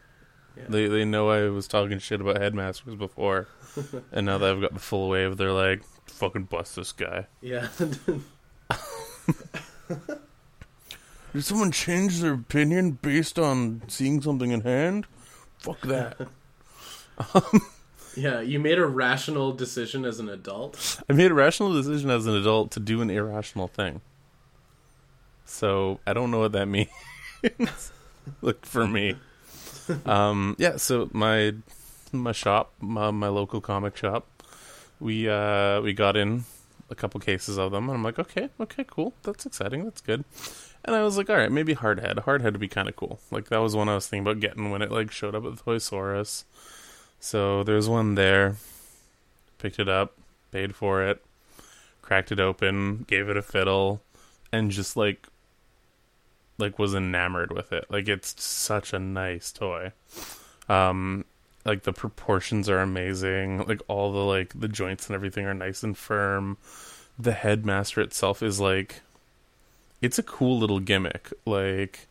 Yeah. 0.55 0.65
They 0.69 0.87
they 0.87 1.05
know 1.07 1.31
I 1.31 1.49
was 1.49 1.67
talking 1.67 1.99
shit 1.99 2.21
about 2.21 2.39
headmasters 2.39 2.95
before, 2.95 3.49
and 4.13 4.27
now 4.27 4.37
that 4.37 4.51
I've 4.51 4.61
got 4.61 4.75
the 4.75 4.81
full 4.81 5.09
wave, 5.09 5.39
they're 5.39 5.51
like, 5.51 5.83
"Fucking 6.07 6.45
bust 6.45 6.77
this 6.77 6.93
guy." 6.93 7.27
Yeah. 7.41 7.69
Did 11.33 11.45
someone 11.45 11.73
change 11.73 12.21
their 12.21 12.35
opinion 12.35 12.93
based 13.01 13.39
on 13.39 13.83
seeing 13.89 14.21
something 14.21 14.51
in 14.51 14.61
hand? 14.61 15.07
Fuck 15.59 15.81
that. 15.83 16.29
Yeah, 18.17 18.41
you 18.41 18.59
made 18.59 18.79
a 18.79 18.87
rational 18.87 19.53
decision 19.53 20.05
as 20.05 20.21
an 20.21 20.29
adult. 20.29 21.01
I 21.09 21.13
made 21.13 21.31
a 21.31 21.35
rational 21.35 21.73
decision 21.73 22.11
as 22.11 22.27
an 22.27 22.35
adult 22.35 22.71
to 22.73 22.81
do 22.81 23.01
an 23.01 23.11
irrational 23.11 23.69
thing. 23.69 24.01
So 25.45 26.01
I 26.07 26.13
don't 26.13 26.31
know 26.31 26.41
what 26.41 26.53
that 26.53 26.67
means. 26.69 26.89
Look 28.43 28.67
for 28.67 28.87
me. 28.87 29.17
Um, 30.05 30.57
yeah. 30.59 30.77
So 30.77 31.09
my 31.13 31.55
my 32.13 32.33
shop, 32.33 32.73
my, 32.81 33.11
my 33.11 33.29
local 33.29 33.61
comic 33.61 33.97
shop, 33.97 34.27
we 35.01 35.29
uh, 35.29 35.81
we 35.81 35.93
got 35.93 36.17
in 36.17 36.45
a 36.91 36.95
couple 36.95 37.21
cases 37.21 37.59
of 37.59 37.73
them, 37.73 37.89
and 37.89 37.97
I'm 37.97 38.03
like, 38.03 38.19
okay, 38.19 38.49
okay, 38.61 38.85
cool, 38.87 39.15
that's 39.23 39.45
exciting, 39.45 39.85
that's 39.85 40.01
good. 40.01 40.25
And 40.85 40.97
I 40.97 41.03
was 41.03 41.19
like, 41.19 41.29
all 41.29 41.37
right, 41.37 41.53
maybe 41.53 41.75
Hardhead. 41.75 42.25
Hardhead 42.25 42.53
would 42.53 42.61
be 42.61 42.69
kind 42.69 42.89
of 42.89 42.97
cool. 42.97 43.21
Like 43.31 43.49
that 43.49 43.59
was 43.59 43.77
one 43.77 43.89
I 43.89 43.95
was 43.95 44.07
thinking 44.07 44.27
about 44.27 44.41
getting 44.41 44.71
when 44.71 44.83
it 44.83 44.91
like 44.91 45.11
showed 45.11 45.35
up 45.35 45.45
at 45.45 45.59
Toy 45.59 45.77
Saurus. 45.77 46.45
So 47.21 47.63
there's 47.63 47.89
one 47.89 48.15
there. 48.15 48.57
Picked 49.59 49.79
it 49.79 49.89
up, 49.89 50.17
paid 50.53 50.75
for 50.75 51.03
it, 51.03 51.25
cracked 52.01 52.31
it 52.31 52.41
open, 52.41 53.05
gave 53.09 53.29
it 53.29 53.37
a 53.37 53.43
fiddle, 53.43 54.03
and 54.53 54.71
just 54.71 54.97
like 54.97 55.27
like 56.59 56.79
was 56.79 56.95
enamored 56.95 57.53
with 57.53 57.73
it. 57.73 57.87
Like 57.91 58.09
it's 58.09 58.43
such 58.43 58.93
a 58.93 58.99
nice 58.99 59.53
toy. 59.53 59.93
Um 60.69 61.25
like 61.65 61.83
the 61.83 61.93
proportions 61.93 62.69
are 62.69 62.81
amazing. 62.81 63.67
Like 63.67 63.83
all 63.89 64.13
the 64.13 64.25
like 64.25 64.59
the 64.59 64.69
joints 64.69 65.07
and 65.07 65.15
everything 65.15 65.45
are 65.47 65.55
nice 65.55 65.83
and 65.83 65.97
firm. 65.97 66.57
The 67.19 67.33
headmaster 67.33 68.01
itself 68.01 68.43
is 68.43 68.61
like 68.61 69.03
it's 70.01 70.19
a 70.19 70.23
cool 70.23 70.59
little 70.59 70.81
gimmick. 70.81 71.33
Like 71.45 72.07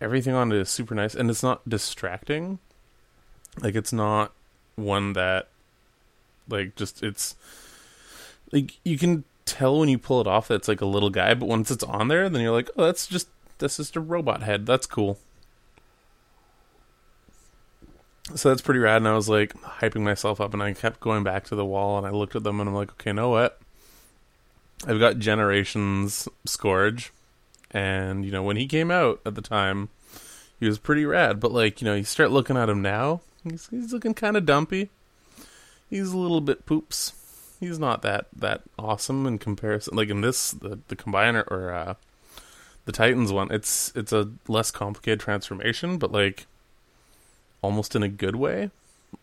everything 0.00 0.34
on 0.34 0.52
it 0.52 0.58
is 0.58 0.68
super 0.68 0.94
nice 0.94 1.14
and 1.14 1.30
it's 1.30 1.42
not 1.42 1.68
distracting. 1.68 2.58
Like 3.60 3.74
it's 3.74 3.92
not 3.92 4.32
one 4.76 5.12
that 5.14 5.48
like 6.48 6.76
just 6.76 7.02
it's 7.02 7.36
like 8.52 8.78
you 8.84 8.96
can 8.98 9.24
tell 9.44 9.80
when 9.80 9.88
you 9.88 9.98
pull 9.98 10.20
it 10.20 10.26
off 10.26 10.48
that 10.48 10.54
it's 10.54 10.68
like 10.68 10.80
a 10.80 10.86
little 10.86 11.10
guy, 11.10 11.34
but 11.34 11.48
once 11.48 11.70
it's 11.70 11.84
on 11.84 12.08
there, 12.08 12.28
then 12.28 12.40
you're 12.40 12.52
like, 12.52 12.70
oh, 12.76 12.84
that's 12.84 13.06
just 13.06 13.28
that's 13.58 13.76
just 13.76 13.96
a 13.96 14.00
robot 14.00 14.42
head. 14.42 14.66
That's 14.66 14.86
cool. 14.86 15.18
So 18.34 18.48
that's 18.48 18.62
pretty 18.62 18.80
rad. 18.80 18.98
And 18.98 19.08
I 19.08 19.14
was 19.14 19.28
like 19.28 19.52
hyping 19.54 20.02
myself 20.02 20.40
up, 20.40 20.54
and 20.54 20.62
I 20.62 20.72
kept 20.72 21.00
going 21.00 21.24
back 21.24 21.44
to 21.46 21.56
the 21.56 21.64
wall, 21.64 21.98
and 21.98 22.06
I 22.06 22.10
looked 22.10 22.36
at 22.36 22.44
them, 22.44 22.60
and 22.60 22.68
I'm 22.68 22.74
like, 22.74 22.92
okay, 22.92 23.12
know 23.12 23.30
what? 23.30 23.60
I've 24.86 25.00
got 25.00 25.18
Generations 25.18 26.28
Scourge, 26.46 27.12
and 27.70 28.24
you 28.24 28.30
know 28.30 28.42
when 28.42 28.56
he 28.56 28.66
came 28.66 28.90
out 28.90 29.20
at 29.26 29.34
the 29.34 29.42
time, 29.42 29.88
he 30.58 30.66
was 30.66 30.78
pretty 30.78 31.04
rad. 31.04 31.40
But 31.40 31.52
like 31.52 31.80
you 31.80 31.84
know, 31.86 31.94
you 31.94 32.04
start 32.04 32.30
looking 32.30 32.56
at 32.56 32.70
him 32.70 32.82
now, 32.82 33.20
he's 33.44 33.68
he's 33.68 33.92
looking 33.92 34.14
kind 34.14 34.36
of 34.36 34.46
dumpy. 34.46 34.90
He's 35.88 36.12
a 36.12 36.18
little 36.18 36.40
bit 36.40 36.66
poops. 36.66 37.12
He's 37.58 37.78
not 37.78 38.02
that 38.02 38.26
that 38.34 38.62
awesome 38.78 39.26
in 39.26 39.38
comparison. 39.38 39.96
Like 39.96 40.08
in 40.08 40.20
this, 40.20 40.52
the 40.52 40.78
the 40.88 40.96
combiner 40.96 41.46
or 41.50 41.72
uh, 41.72 41.94
the 42.84 42.92
Titans 42.92 43.32
one, 43.32 43.50
it's 43.50 43.92
it's 43.94 44.12
a 44.12 44.30
less 44.48 44.70
complicated 44.70 45.20
transformation, 45.20 45.98
but 45.98 46.12
like 46.12 46.46
almost 47.62 47.94
in 47.94 48.02
a 48.02 48.08
good 48.08 48.36
way. 48.36 48.70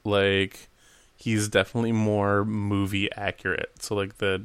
Like 0.03 0.69
he's 1.17 1.47
definitely 1.47 1.91
more 1.91 2.45
movie 2.45 3.11
accurate. 3.13 3.71
So 3.79 3.95
like 3.95 4.17
the 4.19 4.43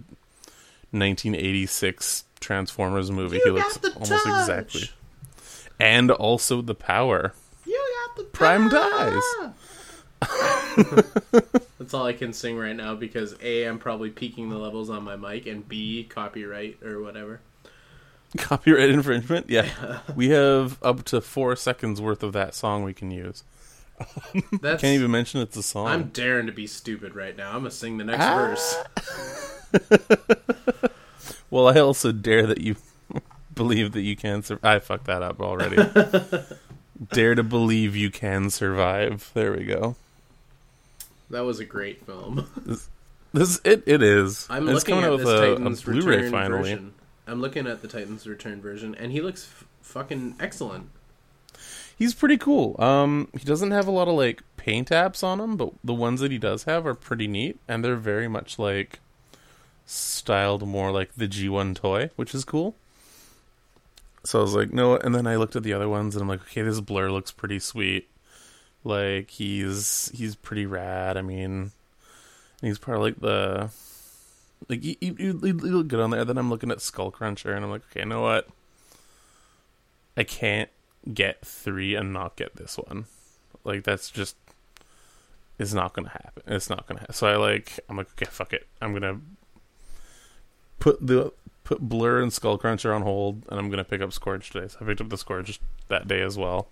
1986 0.91 2.25
Transformers 2.41 3.11
movie, 3.11 3.41
he 3.45 3.51
looks 3.51 3.79
almost 3.95 4.27
exactly. 4.27 4.91
And 5.79 6.11
also 6.11 6.63
the 6.63 6.75
power. 6.75 7.35
You 8.16 8.16
got 8.16 8.16
the 8.16 8.25
Prime 8.25 8.68
dies. 8.68 9.22
That's 11.79 11.94
all 11.94 12.07
I 12.07 12.12
can 12.12 12.33
sing 12.33 12.57
right 12.57 12.77
now 12.77 12.94
because 12.94 13.35
A, 13.42 13.64
I'm 13.64 13.79
probably 13.79 14.11
peaking 14.11 14.51
the 14.51 14.59
levels 14.59 14.88
on 14.90 15.03
my 15.03 15.16
mic, 15.16 15.46
and 15.46 15.68
B, 15.68 16.05
copyright 16.09 16.83
or 16.83 17.03
whatever. 17.03 17.40
Copyright 18.37 18.88
infringement? 18.90 19.51
Yeah. 19.51 20.01
we 20.14 20.29
have 20.31 20.83
up 20.83 21.05
to 21.05 21.20
four 21.20 21.55
seconds 21.57 22.01
worth 22.01 22.22
of 22.22 22.33
that 22.33 22.55
song 22.55 22.83
we 22.85 22.94
can 22.94 23.11
use. 23.11 23.42
That's 24.61 24.81
Can't 24.81 24.94
even 24.94 25.11
mention 25.11 25.40
it's 25.42 25.57
a 25.57 25.62
song. 25.62 25.87
I'm 25.87 26.05
daring 26.09 26.46
to 26.46 26.53
be 26.53 26.66
stupid 26.66 27.14
right 27.14 27.37
now. 27.37 27.51
I'm 27.51 27.59
gonna 27.59 27.70
sing 27.70 27.98
the 27.98 28.05
next 28.05 28.25
Ah. 28.25 28.37
verse. 28.37 28.77
Well, 31.51 31.68
I 31.68 31.79
also 31.81 32.12
dare 32.12 32.46
that 32.46 32.62
you 32.62 32.77
believe 33.55 33.92
that 33.92 34.01
you 34.01 34.16
can 34.16 34.42
survive. 34.42 34.64
I 34.64 34.79
fucked 34.79 35.05
that 35.05 35.22
up 35.22 35.38
already. 35.42 35.77
Dare 37.11 37.35
to 37.35 37.43
believe 37.43 37.97
you 37.97 38.11
can 38.11 38.51
survive. 38.51 39.31
There 39.35 39.53
we 39.53 39.65
go. 39.65 39.97
That 41.31 41.41
was 41.45 41.61
a 41.61 41.65
great 41.65 42.05
film. 42.07 42.47
This 43.33 43.61
it 43.65 43.83
it 43.87 44.03
is. 44.03 44.47
I'm 44.51 44.69
it's 44.69 44.87
looking 44.87 45.03
at 45.03 45.17
this 45.17 45.27
a, 45.27 45.53
a 45.55 45.71
Blu-ray 45.93 46.17
Return 46.17 46.31
finally. 46.31 46.62
version. 46.62 46.95
I'm 47.27 47.41
looking 47.41 47.67
at 47.67 47.81
the 47.81 47.88
Titans 47.88 48.27
Return 48.27 48.61
version, 48.61 48.95
and 48.95 49.11
he 49.11 49.23
looks 49.23 49.45
f- 49.51 49.65
fucking 49.81 50.37
excellent. 50.38 50.91
He's 51.97 52.15
pretty 52.15 52.37
cool. 52.37 52.77
Um, 52.83 53.29
he 53.33 53.45
doesn't 53.45 53.71
have 53.71 53.87
a 53.87 53.91
lot 53.91 54.09
of 54.09 54.15
like 54.15 54.43
paint 54.57 54.91
apps 54.91 55.25
on 55.25 55.41
him, 55.41 55.57
but 55.57 55.73
the 55.83 55.95
ones 55.95 56.21
that 56.21 56.31
he 56.31 56.38
does 56.38 56.65
have 56.65 56.87
are 56.87 56.95
pretty 56.95 57.27
neat, 57.27 57.59
and 57.67 57.83
they're 57.85 57.97
very 57.97 58.29
much 58.29 58.59
like 58.59 59.01
styled 59.87 60.67
more 60.67 60.91
like 60.91 61.15
the 61.15 61.29
G1 61.29 61.75
toy, 61.75 62.11
which 62.17 62.35
is 62.35 62.45
cool. 62.45 62.75
So 64.25 64.39
I 64.39 64.43
was 64.43 64.55
like, 64.55 64.73
no, 64.73 64.97
and 64.97 65.15
then 65.15 65.27
I 65.27 65.37
looked 65.37 65.57
at 65.57 65.63
the 65.63 65.73
other 65.73 65.89
ones, 65.89 66.15
and 66.15 66.23
I'm 66.23 66.29
like, 66.29 66.43
okay, 66.43 66.63
this 66.63 66.81
Blurr 66.81 67.11
looks 67.11 67.33
pretty 67.33 67.59
sweet. 67.59 68.09
Like 68.85 69.31
he's 69.31 70.11
he's 70.15 70.35
pretty 70.37 70.67
rad. 70.67 71.17
I 71.17 71.23
mean, 71.23 71.73
he's 72.61 72.79
part 72.79 72.99
of 72.99 73.03
like 73.03 73.21
the 73.21 73.71
like 74.69 74.83
he, 74.83 74.97
he 75.01 75.33
look 75.33 75.89
good 75.89 76.01
on 76.01 76.11
there. 76.11 76.25
Then 76.25 76.39
I'm 76.39 76.51
looking 76.51 76.71
at 76.71 76.79
Skullcruncher, 76.79 77.55
and 77.55 77.65
I'm 77.65 77.71
like, 77.71 77.83
okay, 77.91 78.01
you 78.01 78.07
know 78.07 78.23
what? 78.23 78.49
I 80.17 80.25
can't 80.25 80.71
get 81.13 81.45
three 81.45 81.95
and 81.95 82.13
not 82.13 82.37
get 82.37 82.57
this 82.57 82.77
one. 82.77 83.07
Like 83.65 83.85
that's 83.85 84.11
just 84.11 84.37
is 85.59 85.75
not 85.75 85.93
gonna 85.93 86.11
happen. 86.11 86.43
It's 86.47 86.71
not 86.71 86.87
gonna 86.87 87.01
happen. 87.01 87.15
So 87.15 87.27
I 87.27 87.37
like 87.37 87.79
I'm 87.89 87.97
like 87.97 88.11
okay, 88.13 88.27
fuck 88.31 88.53
it. 88.53 88.67
I'm 88.81 88.93
gonna 88.93 89.21
put 90.83 91.07
the 91.07 91.33
put 91.64 91.88
Blurr 91.88 92.23
and 92.23 92.33
Skullcruncher 92.33 92.95
on 92.95 93.03
hold, 93.03 93.47
and 93.49 93.59
I'm 93.59 93.71
gonna 93.71 93.85
pick 93.85 94.01
up 94.01 94.12
Scourge 94.12 94.51
today. 94.51 94.68
So 94.68 94.79
I 94.81 94.85
picked 94.85 95.01
up 95.01 95.09
the 95.09 95.18
Scourge 95.18 95.61
that 95.88 96.09
day 96.09 96.21
as 96.21 96.37
well. 96.37 96.68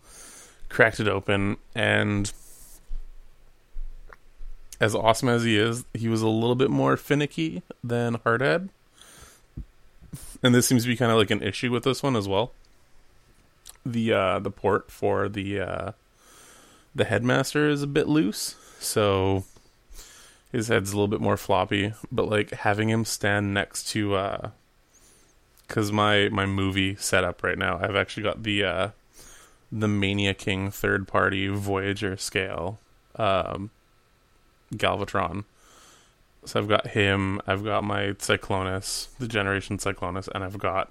Cracked 0.69 1.01
it 1.01 1.09
open, 1.09 1.57
and 1.75 2.33
as 4.81 4.95
awesome 4.95 5.29
as 5.29 5.45
he 5.45 5.57
is, 5.57 5.85
he 5.95 6.09
was 6.09 6.23
a 6.23 6.29
little 6.29 6.57
bit 6.57 6.71
more 6.71 6.97
finicky 6.97 7.63
than 7.85 8.19
Hardhead. 8.19 8.71
And 10.43 10.55
this 10.55 10.67
seems 10.67 10.83
to 10.83 10.89
be 10.89 10.97
kind 10.97 11.13
of 11.13 11.19
like 11.19 11.31
an 11.31 11.43
issue 11.43 11.71
with 11.71 11.85
this 11.85 12.03
one 12.03 12.17
as 12.17 12.27
well 12.27 12.53
the 13.85 14.13
uh, 14.13 14.39
the 14.39 14.51
port 14.51 14.91
for 14.91 15.29
the 15.29 15.61
uh, 15.61 15.93
the 16.95 17.05
headmaster 17.05 17.69
is 17.69 17.83
a 17.83 17.87
bit 17.87 18.09
loose, 18.09 18.57
so 18.79 19.45
his 20.53 20.69
head's 20.69 20.93
a 20.93 20.95
little 20.95 21.09
bit 21.09 21.21
more 21.21 21.37
floppy. 21.37 21.93
But 22.11 22.29
like 22.29 22.51
having 22.51 22.89
him 22.89 23.05
stand 23.05 23.55
next 23.55 23.89
to, 23.91 24.15
uh 24.15 24.51
uh, 25.77 25.93
my 25.93 26.29
my 26.31 26.47
movie 26.47 26.97
setup 26.97 27.43
right 27.43 27.59
now, 27.59 27.79
I've 27.81 27.97
actually 27.97 28.25
got 28.25 28.43
the 28.43 28.65
uh, 28.65 28.89
the 29.71 29.89
Mania 29.89 30.35
King 30.35 30.71
third 30.71 31.07
party 31.07 31.49
Voyager 31.49 32.17
scale 32.17 32.79
um, 33.17 33.71
Galvatron. 34.75 35.45
So 36.45 36.59
I've 36.59 36.69
got 36.69 36.89
him, 36.89 37.41
I've 37.47 37.63
got 37.63 37.85
my 37.85 38.13
Cyclonus, 38.13 39.09
the 39.19 39.29
Generation 39.29 39.77
Cyclonus, 39.77 40.27
and 40.35 40.43
I've 40.43 40.59
got 40.59 40.91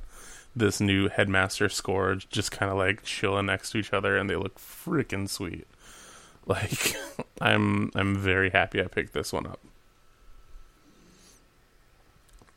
this 0.56 0.80
new 0.80 1.10
headmaster 1.10 1.70
scourge 1.70 2.30
just 2.30 2.52
kind 2.52 2.72
of 2.72 2.78
like 2.78 3.04
chilling 3.04 3.48
next 3.48 3.72
to 3.72 3.78
each 3.78 3.94
other 3.94 4.18
and 4.18 4.30
they 4.30 4.36
look 4.36 4.58
freaking 4.60 5.30
sweet 5.30 5.68
like 6.48 6.96
i'm 7.42 7.92
i'm 7.96 8.16
very 8.16 8.50
happy 8.50 8.82
i 8.82 8.86
picked 8.86 9.14
this 9.14 9.34
one 9.34 9.46
up. 9.46 9.60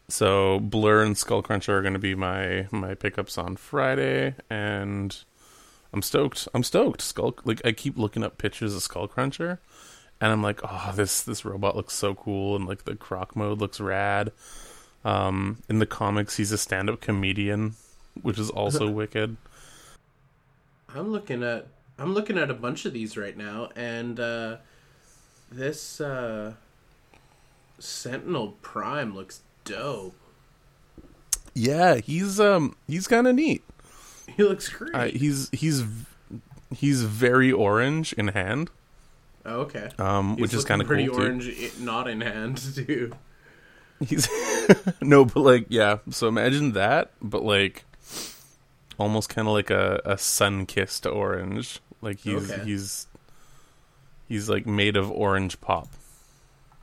So 0.08 0.60
Blurr 0.60 1.06
and 1.06 1.16
skullcruncher 1.16 1.70
are 1.70 1.80
going 1.82 1.94
to 1.94 1.98
be 1.98 2.14
my 2.14 2.68
my 2.70 2.94
pickups 2.94 3.38
on 3.38 3.56
friday 3.56 4.34
and 4.50 5.16
i'm 5.92 6.02
stoked. 6.02 6.48
I'm 6.54 6.62
stoked. 6.62 7.00
Skull 7.00 7.36
like 7.44 7.60
i 7.64 7.72
keep 7.72 7.96
looking 7.96 8.22
up 8.22 8.38
pictures 8.38 8.74
of 8.74 8.82
skullcruncher 8.82 9.58
and 10.20 10.32
i'm 10.32 10.42
like 10.42 10.60
oh 10.64 10.92
this 10.94 11.22
this 11.22 11.44
robot 11.44 11.76
looks 11.76 11.94
so 11.94 12.14
cool 12.14 12.56
and 12.56 12.66
like 12.66 12.84
the 12.84 12.94
croc 12.94 13.34
mode 13.34 13.58
looks 13.58 13.80
rad. 13.80 14.32
Um, 15.04 15.62
in 15.68 15.78
the 15.78 15.86
comics, 15.86 16.36
he's 16.36 16.52
a 16.52 16.58
stand-up 16.58 17.00
comedian, 17.00 17.74
which 18.20 18.38
is 18.38 18.50
also 18.50 18.88
wicked. 18.88 19.36
I'm 20.94 21.10
looking 21.10 21.42
at 21.42 21.66
I'm 21.98 22.14
looking 22.14 22.38
at 22.38 22.50
a 22.50 22.54
bunch 22.54 22.84
of 22.84 22.92
these 22.92 23.16
right 23.16 23.36
now, 23.36 23.68
and 23.76 24.18
uh, 24.18 24.56
this 25.52 26.00
uh, 26.00 26.54
Sentinel 27.78 28.56
Prime 28.62 29.14
looks 29.14 29.42
dope. 29.64 30.14
Yeah, 31.54 31.96
he's 31.96 32.40
um 32.40 32.76
he's 32.86 33.06
kind 33.06 33.26
of 33.26 33.34
neat. 33.34 33.62
He 34.36 34.42
looks 34.42 34.68
great. 34.68 34.94
Uh, 34.94 35.04
he's 35.06 35.50
he's 35.50 35.84
he's 36.74 37.02
very 37.02 37.52
orange 37.52 38.12
in 38.14 38.28
hand. 38.28 38.70
Oh, 39.44 39.62
okay. 39.62 39.90
Um, 39.98 40.36
he's 40.36 40.42
which 40.42 40.54
is 40.54 40.64
kind 40.64 40.80
of 40.80 40.86
pretty 40.86 41.08
cool 41.08 41.20
orange, 41.20 41.44
too. 41.44 41.70
not 41.80 42.08
in 42.08 42.20
hand 42.20 42.58
too. 42.74 43.12
He's 44.00 44.28
no, 45.02 45.24
but 45.24 45.40
like 45.40 45.66
yeah. 45.68 45.98
So 46.10 46.28
imagine 46.28 46.72
that, 46.72 47.10
but 47.20 47.42
like 47.42 47.84
almost 48.98 49.28
kind 49.28 49.48
of 49.48 49.54
like 49.54 49.70
a, 49.70 50.00
a 50.04 50.16
sun 50.16 50.66
kissed 50.66 51.06
orange. 51.06 51.80
Like 52.00 52.20
he's 52.20 52.50
okay. 52.50 52.64
he's 52.64 53.06
he's 54.32 54.48
like 54.48 54.64
made 54.64 54.96
of 54.96 55.10
orange 55.10 55.60
pop. 55.60 55.88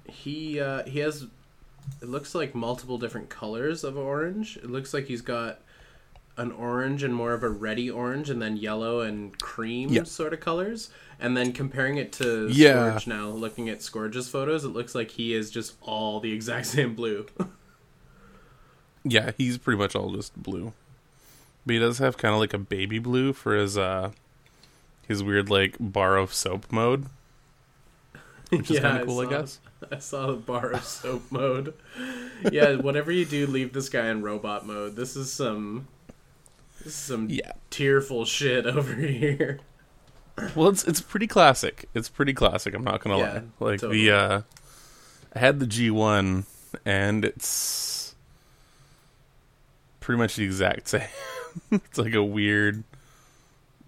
He 0.05 0.59
uh, 0.59 0.83
he 0.83 0.99
has 0.99 1.23
it 2.01 2.07
looks 2.07 2.35
like 2.35 2.53
multiple 2.53 2.99
different 2.99 3.29
colors 3.29 3.83
of 3.83 3.97
orange. 3.97 4.57
It 4.57 4.69
looks 4.69 4.93
like 4.93 5.05
he's 5.05 5.21
got 5.21 5.59
an 6.37 6.51
orange 6.51 7.01
and 7.01 7.13
more 7.13 7.33
of 7.33 7.41
a 7.41 7.49
reddy 7.49 7.89
orange, 7.89 8.29
and 8.29 8.39
then 8.39 8.55
yellow 8.55 9.01
and 9.01 9.37
cream 9.39 9.89
yeah. 9.89 10.03
sort 10.03 10.31
of 10.31 10.39
colors. 10.39 10.91
And 11.19 11.35
then 11.35 11.51
comparing 11.51 11.97
it 11.97 12.13
to 12.13 12.47
yeah. 12.49 12.91
Scourge 12.91 13.07
now, 13.07 13.29
looking 13.29 13.67
at 13.67 13.81
Scourge's 13.81 14.29
photos, 14.29 14.63
it 14.63 14.69
looks 14.69 14.93
like 14.93 15.11
he 15.11 15.33
is 15.33 15.49
just 15.49 15.73
all 15.81 16.19
the 16.19 16.31
exact 16.31 16.65
same 16.67 16.93
blue. 16.93 17.25
yeah, 19.03 19.31
he's 19.37 19.57
pretty 19.57 19.79
much 19.79 19.95
all 19.95 20.13
just 20.13 20.41
blue. 20.41 20.71
But 21.65 21.73
he 21.73 21.79
does 21.79 21.97
have 21.97 22.17
kind 22.17 22.33
of 22.33 22.39
like 22.39 22.53
a 22.53 22.59
baby 22.59 22.99
blue 22.99 23.33
for 23.33 23.55
his 23.55 23.75
uh 23.75 24.11
his 25.07 25.23
weird 25.23 25.49
like 25.49 25.75
bar 25.79 26.15
of 26.15 26.31
soap 26.31 26.71
mode. 26.71 27.07
Which 28.49 28.69
is 28.69 28.69
yeah, 28.77 28.81
kind 28.81 29.01
of 29.01 29.07
cool, 29.07 29.21
I, 29.21 29.25
I 29.25 29.29
guess. 29.29 29.59
I 29.91 29.99
saw 29.99 30.27
the 30.27 30.33
bar 30.33 30.71
of 30.71 30.83
soap 30.83 31.23
mode. 31.31 31.73
Yeah, 32.51 32.75
whatever 32.75 33.11
you 33.11 33.25
do, 33.25 33.47
leave 33.47 33.73
this 33.73 33.89
guy 33.89 34.07
in 34.09 34.21
robot 34.21 34.65
mode. 34.65 34.95
This 34.95 35.15
is 35.15 35.31
some 35.31 35.87
this 36.79 36.87
is 36.87 36.95
some 36.95 37.29
yeah. 37.29 37.53
tearful 37.69 38.25
shit 38.25 38.65
over 38.65 38.95
here. 38.95 39.59
Well, 40.55 40.69
it's 40.69 40.85
it's 40.85 41.01
pretty 41.01 41.27
classic. 41.27 41.89
It's 41.93 42.09
pretty 42.09 42.33
classic. 42.33 42.73
I'm 42.73 42.83
not 42.83 43.01
gonna 43.01 43.17
yeah, 43.17 43.33
lie. 43.59 43.71
Like 43.71 43.81
totally. 43.81 44.05
the 44.05 44.11
uh, 44.11 44.41
I 45.35 45.39
had 45.39 45.59
the 45.59 45.65
G1, 45.65 46.45
and 46.85 47.25
it's 47.25 48.15
pretty 49.99 50.17
much 50.17 50.37
the 50.37 50.45
exact 50.45 50.87
same. 50.87 51.07
it's 51.71 51.97
like 51.97 52.13
a 52.13 52.23
weird 52.23 52.83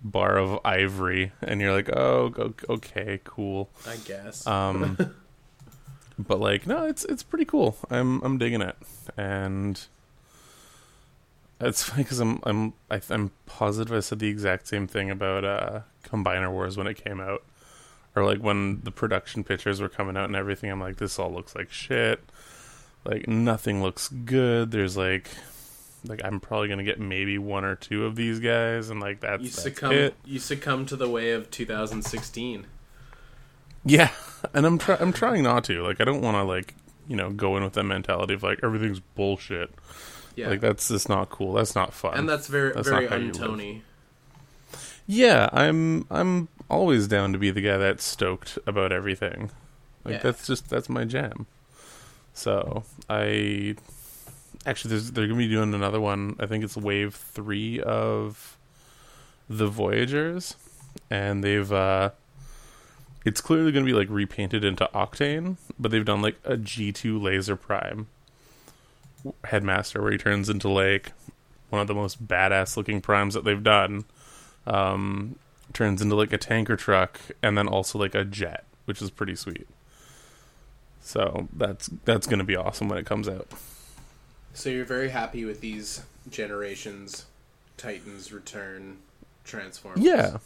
bar 0.03 0.37
of 0.37 0.59
ivory, 0.65 1.31
and 1.41 1.61
you're 1.61 1.73
like, 1.73 1.89
oh, 1.89 2.53
okay, 2.69 3.19
cool. 3.23 3.69
I 3.87 3.97
guess. 3.97 4.45
Um, 4.47 4.97
but 6.19 6.39
like, 6.39 6.67
no, 6.67 6.85
it's 6.85 7.05
it's 7.05 7.23
pretty 7.23 7.45
cool. 7.45 7.77
I'm 7.89 8.21
I'm 8.23 8.37
digging 8.37 8.61
it, 8.61 8.75
and 9.17 9.79
it's 11.59 11.83
funny 11.83 12.03
because 12.03 12.19
I'm 12.19 12.39
I'm 12.43 12.73
I, 12.89 12.95
am 12.95 13.01
i 13.09 13.13
am 13.13 13.31
positive 13.45 13.95
I 13.95 13.99
said 13.99 14.19
the 14.19 14.27
exact 14.27 14.67
same 14.67 14.87
thing 14.87 15.09
about 15.09 15.45
uh, 15.45 15.81
Combiner 16.03 16.51
Wars 16.51 16.77
when 16.77 16.87
it 16.87 17.03
came 17.03 17.19
out, 17.19 17.43
or 18.15 18.25
like 18.25 18.39
when 18.39 18.81
the 18.81 18.91
production 18.91 19.43
pictures 19.43 19.79
were 19.81 19.89
coming 19.89 20.17
out 20.17 20.25
and 20.25 20.35
everything. 20.35 20.71
I'm 20.71 20.79
like, 20.79 20.97
this 20.97 21.19
all 21.19 21.31
looks 21.31 21.55
like 21.55 21.71
shit. 21.71 22.21
Like 23.05 23.27
nothing 23.27 23.81
looks 23.81 24.09
good. 24.09 24.71
There's 24.71 24.97
like 24.97 25.29
like 26.05 26.21
I'm 26.23 26.39
probably 26.39 26.67
gonna 26.67 26.83
get 26.83 26.99
maybe 26.99 27.37
one 27.37 27.63
or 27.63 27.75
two 27.75 28.05
of 28.05 28.15
these 28.15 28.39
guys, 28.39 28.89
and 28.89 28.99
like 28.99 29.19
that's 29.21 29.43
you 29.43 29.49
that's 29.49 29.61
succumb 29.61 29.91
it. 29.91 30.15
you 30.25 30.39
succumb 30.39 30.85
to 30.87 30.95
the 30.95 31.09
way 31.09 31.31
of 31.31 31.51
2016. 31.51 32.67
Yeah, 33.85 34.11
and 34.53 34.65
I'm 34.65 34.77
try- 34.77 34.97
I'm 34.99 35.13
trying 35.13 35.43
not 35.43 35.63
to. 35.65 35.83
Like 35.83 36.01
I 36.01 36.03
don't 36.03 36.21
want 36.21 36.35
to 36.35 36.43
like 36.43 36.75
you 37.07 37.15
know 37.15 37.29
go 37.31 37.57
in 37.57 37.63
with 37.63 37.73
that 37.73 37.83
mentality 37.83 38.33
of 38.33 38.43
like 38.43 38.59
everything's 38.63 38.99
bullshit. 38.99 39.71
Yeah, 40.35 40.49
like 40.49 40.61
that's 40.61 40.87
just 40.87 41.09
not 41.09 41.29
cool. 41.29 41.53
That's 41.53 41.75
not 41.75 41.93
fun, 41.93 42.17
and 42.17 42.29
that's 42.29 42.47
very 42.47 42.73
that's 42.73 42.87
very 42.87 43.07
untony. 43.07 43.81
Yeah, 45.05 45.49
I'm 45.51 46.07
I'm 46.09 46.47
always 46.69 47.07
down 47.07 47.33
to 47.33 47.39
be 47.39 47.51
the 47.51 47.61
guy 47.61 47.77
that's 47.77 48.03
stoked 48.03 48.57
about 48.65 48.91
everything. 48.91 49.51
Like 50.03 50.15
yeah. 50.15 50.21
that's 50.21 50.47
just 50.47 50.69
that's 50.69 50.89
my 50.89 51.05
jam. 51.05 51.47
So 52.33 52.83
I 53.09 53.75
actually 54.65 54.97
they're 54.99 55.27
gonna 55.27 55.37
be 55.37 55.47
doing 55.47 55.73
another 55.73 55.99
one. 55.99 56.35
I 56.39 56.45
think 56.45 56.63
it's 56.63 56.77
wave 56.77 57.15
three 57.15 57.79
of 57.79 58.57
the 59.49 59.67
Voyagers, 59.67 60.55
and 61.09 61.43
they've 61.43 61.71
uh, 61.71 62.11
it's 63.25 63.41
clearly 63.41 63.71
gonna 63.71 63.85
be 63.85 63.93
like 63.93 64.09
repainted 64.09 64.63
into 64.63 64.89
Octane, 64.93 65.57
but 65.79 65.91
they've 65.91 66.05
done 66.05 66.21
like 66.21 66.37
a 66.43 66.57
G 66.57 66.91
two 66.91 67.19
Laser 67.19 67.55
Prime 67.55 68.07
headmaster 69.45 70.01
where 70.01 70.11
he 70.11 70.17
turns 70.17 70.49
into 70.49 70.67
like 70.67 71.11
one 71.69 71.81
of 71.81 71.87
the 71.87 71.93
most 71.93 72.27
badass 72.27 72.75
looking 72.75 73.01
primes 73.01 73.33
that 73.33 73.43
they've 73.43 73.63
done. 73.63 74.05
Um, 74.67 75.37
turns 75.73 76.01
into 76.01 76.15
like 76.15 76.33
a 76.33 76.37
tanker 76.37 76.75
truck 76.75 77.19
and 77.41 77.57
then 77.57 77.67
also 77.67 77.97
like 77.97 78.13
a 78.13 78.23
jet, 78.23 78.65
which 78.85 79.01
is 79.01 79.09
pretty 79.09 79.35
sweet. 79.35 79.67
So 81.01 81.47
that's 81.53 81.89
that's 82.05 82.27
gonna 82.27 82.43
be 82.43 82.55
awesome 82.55 82.89
when 82.89 82.97
it 82.97 83.05
comes 83.05 83.27
out. 83.27 83.47
So 84.53 84.69
you're 84.69 84.85
very 84.85 85.09
happy 85.09 85.45
with 85.45 85.61
these 85.61 86.03
generations, 86.29 87.25
Titans 87.77 88.31
Return, 88.31 88.97
Transformers. 89.43 90.03
Yeah, 90.03 90.37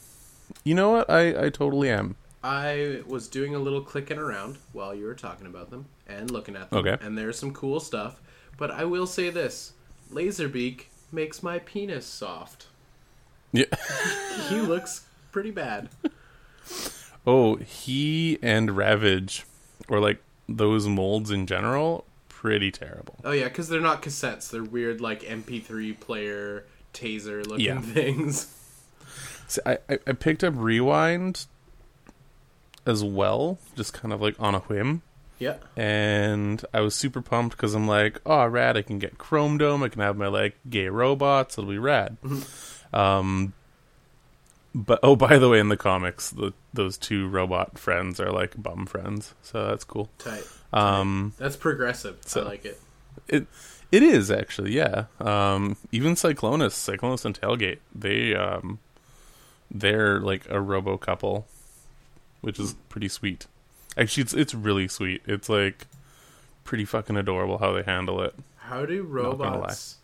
you 0.64 0.74
know 0.74 0.90
what? 0.90 1.10
I 1.10 1.46
I 1.46 1.50
totally 1.50 1.90
am. 1.90 2.16
I 2.42 3.02
was 3.06 3.26
doing 3.26 3.54
a 3.54 3.58
little 3.58 3.80
clicking 3.80 4.18
around 4.18 4.58
while 4.72 4.94
you 4.94 5.04
were 5.06 5.14
talking 5.14 5.46
about 5.46 5.70
them 5.70 5.86
and 6.06 6.30
looking 6.30 6.54
at 6.54 6.70
them. 6.70 6.78
Okay. 6.78 6.96
And 7.04 7.18
there's 7.18 7.38
some 7.38 7.52
cool 7.52 7.80
stuff. 7.80 8.20
But 8.56 8.70
I 8.70 8.84
will 8.84 9.06
say 9.06 9.30
this 9.30 9.72
Laserbeak 10.12 10.84
makes 11.10 11.42
my 11.42 11.58
penis 11.58 12.06
soft. 12.06 12.66
Yeah. 13.52 13.64
He 14.48 14.60
looks 14.60 15.06
pretty 15.32 15.50
bad. 15.50 15.88
Oh, 17.26 17.56
he 17.56 18.38
and 18.42 18.76
Ravage, 18.76 19.44
or 19.88 19.98
like 19.98 20.22
those 20.48 20.86
molds 20.86 21.32
in 21.32 21.46
general, 21.46 22.04
pretty 22.46 22.70
terrible. 22.70 23.16
Oh, 23.24 23.32
yeah, 23.32 23.44
because 23.44 23.68
they're 23.68 23.80
not 23.80 24.02
cassettes. 24.02 24.50
They're 24.50 24.62
weird, 24.62 25.00
like 25.00 25.22
MP3 25.22 25.98
player, 25.98 26.64
taser 26.94 27.44
looking 27.46 27.66
Yeah. 27.66 27.80
things. 27.80 28.46
See, 29.48 29.60
I, 29.66 29.78
I 29.88 30.12
picked 30.12 30.44
up 30.44 30.54
Rewind 30.56 31.46
as 32.86 33.02
well, 33.02 33.58
just 33.74 33.92
kind 33.92 34.12
of 34.12 34.20
like 34.22 34.36
on 34.38 34.54
a 34.54 34.60
whim. 34.60 35.02
Yeah. 35.38 35.56
and 35.76 36.64
I 36.72 36.80
was 36.80 36.94
super 36.94 37.20
pumped 37.20 37.56
because 37.56 37.74
I'm 37.74 37.86
like, 37.86 38.20
oh, 38.24 38.46
rad! 38.46 38.76
I 38.78 38.82
can 38.82 38.98
get 38.98 39.18
Chromedome. 39.18 39.82
I 39.82 39.88
can 39.90 40.00
have 40.00 40.16
my 40.16 40.28
like 40.28 40.56
gay 40.70 40.88
robots. 40.88 41.58
It'll 41.58 41.68
be 41.70 41.78
rad. 41.78 42.16
Um, 42.92 43.52
but 44.74 45.00
oh, 45.02 45.16
by 45.16 45.36
the 45.38 45.48
way, 45.50 45.58
in 45.58 45.68
the 45.68 45.76
comics, 45.76 46.30
the 46.30 46.54
those 46.72 46.96
two 46.96 47.28
robot 47.28 47.78
friends 47.78 48.20
are 48.20 48.30
like 48.30 48.54
bum 48.62 48.86
friends, 48.86 49.34
so 49.42 49.66
that's 49.66 49.84
cool. 49.84 50.08
Tight. 50.18 50.46
Um, 50.76 51.32
That's 51.38 51.56
progressive. 51.56 52.18
So 52.26 52.42
I 52.42 52.44
like 52.44 52.64
it. 52.64 52.80
it 53.28 53.46
it 53.90 54.02
is 54.02 54.30
actually, 54.30 54.72
yeah. 54.72 55.04
Um, 55.20 55.76
even 55.92 56.14
Cyclonus, 56.14 56.72
Cyclonus 56.72 57.24
and 57.24 57.40
Tailgate, 57.40 57.78
they 57.94 58.34
um, 58.34 58.78
they're 59.70 60.20
like 60.20 60.42
a 60.50 60.60
robo 60.60 60.96
couple, 60.96 61.46
which 62.40 62.58
is 62.58 62.74
pretty 62.88 63.08
sweet. 63.08 63.46
Actually, 63.96 64.24
it's 64.24 64.34
it's 64.34 64.54
really 64.54 64.88
sweet. 64.88 65.22
It's 65.24 65.48
like 65.48 65.86
pretty 66.64 66.84
fucking 66.84 67.16
adorable 67.16 67.58
how 67.58 67.72
they 67.72 67.82
handle 67.82 68.20
it. 68.20 68.34
How 68.56 68.84
do 68.84 69.02
robots 69.02 69.96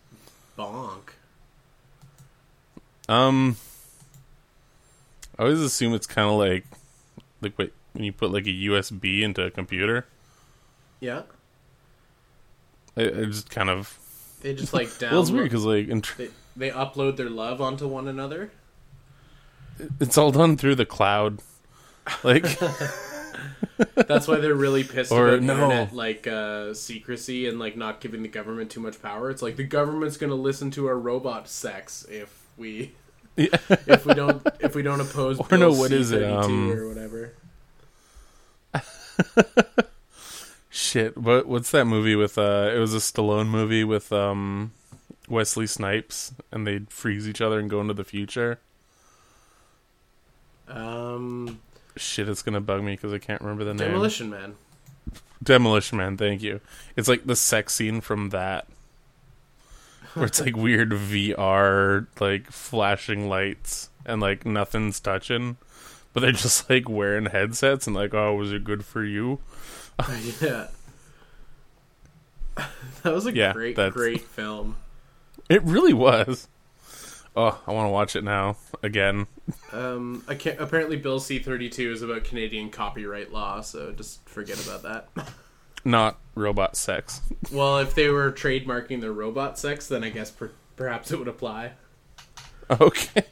bonk? 0.57 1.09
Um, 3.07 3.57
I 5.37 5.43
always 5.43 5.59
assume 5.59 5.93
it's 5.93 6.07
kind 6.07 6.29
of 6.29 6.39
like 6.39 6.65
like 7.41 7.57
wait, 7.59 7.73
when 7.91 8.05
you 8.05 8.13
put 8.13 8.31
like 8.31 8.45
a 8.47 8.49
USB 8.49 9.21
into 9.21 9.43
a 9.43 9.51
computer. 9.51 10.07
Yeah. 11.03 11.23
I, 12.95 13.01
I 13.03 13.25
just 13.25 13.49
kind 13.49 13.69
of 13.69 13.99
They 14.41 14.53
just 14.53 14.73
like 14.73 14.87
download. 14.87 15.11
well, 15.11 15.21
it's 15.21 15.31
weird 15.31 15.43
because 15.45 15.65
like 15.65 16.01
tr- 16.01 16.17
they, 16.17 16.29
they 16.55 16.69
upload 16.69 17.17
their 17.17 17.29
love 17.29 17.59
onto 17.61 17.89
one 17.89 18.07
another. 18.07 18.51
it's 19.99 20.17
all 20.17 20.31
done 20.31 20.55
through 20.55 20.75
the 20.75 20.85
cloud. 20.85 21.39
Like 22.23 22.45
That's 23.95 24.29
why 24.29 24.37
they're 24.37 24.55
really 24.55 24.85
pissed 24.85 25.11
Or 25.11 25.27
about 25.29 25.41
no. 25.43 25.53
internet 25.55 25.93
like 25.93 26.25
uh, 26.25 26.73
secrecy 26.73 27.47
and 27.47 27.59
like 27.59 27.75
not 27.75 27.99
giving 27.99 28.21
the 28.21 28.29
government 28.29 28.71
too 28.71 28.79
much 28.79 29.01
power. 29.01 29.29
It's 29.29 29.41
like 29.41 29.57
the 29.57 29.63
government's 29.65 30.15
gonna 30.15 30.35
listen 30.35 30.71
to 30.71 30.87
our 30.87 30.97
robot 30.97 31.49
sex 31.49 32.05
if 32.09 32.45
we 32.55 32.93
yeah. 33.35 33.47
if 33.87 34.05
we 34.05 34.13
don't 34.13 34.45
if 34.61 34.73
we 34.73 34.83
don't 34.83 35.01
oppose 35.01 35.39
Or 35.39 35.47
Bill 35.49 35.59
no, 35.59 35.73
what 35.73 35.91
is 35.91 36.11
it, 36.13 36.19
C-32 36.19 36.43
um, 36.45 36.71
or 36.71 36.87
whatever. 36.87 37.33
Shit, 40.75 41.15
what 41.15 41.45
what's 41.45 41.69
that 41.69 41.85
movie 41.85 42.15
with 42.15 42.35
uh 42.35 42.71
it 42.73 42.79
was 42.79 42.95
a 42.95 42.97
Stallone 42.97 43.47
movie 43.47 43.83
with 43.83 44.11
um 44.11 44.71
Wesley 45.29 45.67
Snipes 45.67 46.33
and 46.51 46.65
they'd 46.65 46.89
freeze 46.89 47.29
each 47.29 47.41
other 47.41 47.59
and 47.59 47.69
go 47.69 47.79
into 47.79 47.93
the 47.93 48.03
future. 48.03 48.57
Um, 50.67 51.59
Shit, 51.95 52.27
it's 52.27 52.41
gonna 52.41 52.59
bug 52.59 52.81
me 52.81 52.93
because 52.93 53.13
I 53.13 53.19
can't 53.19 53.39
remember 53.41 53.63
the 53.63 53.75
name. 53.75 53.89
Demolition 53.89 54.31
Man. 54.31 54.55
Demolition 55.43 55.99
Man, 55.99 56.17
thank 56.17 56.41
you. 56.41 56.59
It's 56.95 57.07
like 57.07 57.27
the 57.27 57.35
sex 57.35 57.75
scene 57.75 58.01
from 58.01 58.29
that. 58.29 58.65
Where 60.15 60.25
it's 60.25 60.41
like 60.41 60.57
weird 60.57 60.89
VR, 60.89 62.07
like 62.19 62.51
flashing 62.51 63.29
lights 63.29 63.91
and 64.07 64.19
like 64.19 64.43
nothing's 64.43 64.99
touching. 64.99 65.57
But 66.13 66.21
they're 66.21 66.31
just 66.31 66.67
like 66.67 66.89
wearing 66.89 67.27
headsets 67.27 67.85
and 67.85 67.95
like, 67.95 68.15
oh, 68.15 68.33
was 68.33 68.51
it 68.51 68.63
good 68.63 68.83
for 68.83 69.03
you? 69.03 69.37
yeah. 70.41 70.67
that 73.03 73.13
was 73.13 73.25
a 73.25 73.33
Yeah, 73.33 73.53
great, 73.53 73.75
that's- 73.75 73.93
great 73.93 74.21
film. 74.21 74.77
It 75.49 75.61
really 75.63 75.93
was. 75.93 76.47
Oh, 77.35 77.59
I 77.65 77.71
want 77.71 77.87
to 77.87 77.91
watch 77.91 78.15
it 78.15 78.23
now 78.23 78.57
again. 78.83 79.25
Um, 79.71 80.23
I 80.27 80.35
can't, 80.35 80.59
apparently 80.61 80.97
Bill 80.97 81.19
C 81.19 81.39
thirty 81.39 81.67
two 81.67 81.91
is 81.91 82.01
about 82.03 82.23
Canadian 82.23 82.69
copyright 82.69 83.33
law, 83.33 83.61
so 83.61 83.91
just 83.91 84.27
forget 84.29 84.63
about 84.65 84.83
that. 84.83 85.09
Not 85.83 86.19
robot 86.35 86.75
sex. 86.77 87.21
well, 87.51 87.79
if 87.79 87.95
they 87.95 88.07
were 88.09 88.31
trademarking 88.31 89.01
their 89.01 89.11
robot 89.11 89.57
sex, 89.59 89.87
then 89.87 90.03
I 90.03 90.09
guess 90.11 90.29
per- 90.31 90.51
perhaps 90.75 91.11
it 91.11 91.19
would 91.19 91.27
apply. 91.27 91.71
Okay. 92.79 93.23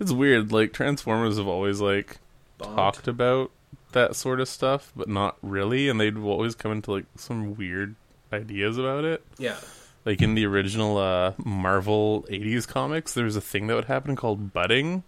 it's 0.00 0.10
weird. 0.12 0.50
Like 0.50 0.72
Transformers 0.72 1.38
have 1.38 1.46
always 1.46 1.80
like 1.80 2.18
talked 2.60 3.06
about 3.06 3.52
that 3.92 4.16
sort 4.16 4.40
of 4.40 4.48
stuff, 4.48 4.92
but 4.94 5.08
not 5.08 5.36
really, 5.42 5.88
and 5.88 6.00
they'd 6.00 6.16
always 6.16 6.54
come 6.54 6.72
into 6.72 6.92
like 6.92 7.06
some 7.16 7.54
weird 7.54 7.94
ideas 8.32 8.78
about 8.78 9.04
it. 9.04 9.24
Yeah. 9.38 9.56
Like 10.04 10.22
in 10.22 10.34
the 10.34 10.46
original 10.46 10.96
uh, 10.96 11.32
Marvel 11.38 12.24
'80s 12.30 12.66
comics, 12.66 13.14
there 13.14 13.24
was 13.24 13.36
a 13.36 13.40
thing 13.40 13.66
that 13.66 13.74
would 13.74 13.86
happen 13.86 14.16
called 14.16 14.52
budding, 14.52 15.02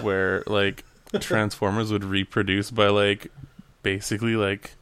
where 0.00 0.42
like 0.46 0.84
Transformers 1.20 1.92
would 1.92 2.04
reproduce 2.04 2.70
by 2.70 2.88
like 2.88 3.30
basically 3.82 4.36
like 4.36 4.72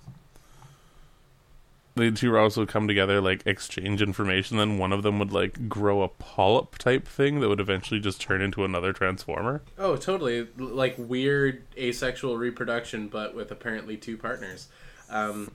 the 1.96 2.10
two 2.10 2.30
robots 2.30 2.56
would 2.56 2.68
come 2.68 2.88
together, 2.88 3.20
like 3.20 3.46
exchange 3.46 4.00
information. 4.00 4.56
Then 4.56 4.78
one 4.78 4.92
of 4.92 5.02
them 5.02 5.18
would 5.18 5.32
like 5.32 5.68
grow 5.68 6.02
a 6.02 6.08
polyp 6.08 6.78
type 6.78 7.06
thing 7.06 7.40
that 7.40 7.48
would 7.48 7.60
eventually 7.60 8.00
just 8.00 8.20
turn 8.20 8.40
into 8.40 8.64
another 8.64 8.92
Transformer. 8.92 9.62
Oh, 9.78 9.96
totally. 9.96 10.46
Like 10.56 10.94
weird 10.98 11.64
asexual 11.76 12.38
reproduction, 12.38 13.08
but 13.08 13.34
with 13.34 13.50
apparently 13.50 13.96
two 13.96 14.16
partners. 14.16 14.68
Um, 15.10 15.50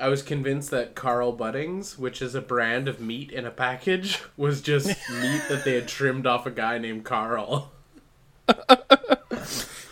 I 0.00 0.08
was 0.08 0.22
convinced 0.22 0.70
that 0.70 0.94
Carl 0.94 1.36
Buddings, 1.36 1.98
which 1.98 2.22
is 2.22 2.34
a 2.34 2.40
brand 2.40 2.86
of 2.88 3.00
meat 3.00 3.32
in 3.32 3.44
a 3.44 3.50
package, 3.50 4.22
was 4.36 4.60
just 4.62 4.88
meat 5.10 5.42
that 5.48 5.62
they 5.64 5.74
had 5.74 5.88
trimmed 5.88 6.26
off 6.26 6.46
a 6.46 6.50
guy 6.50 6.78
named 6.78 7.04
Carl. 7.04 7.72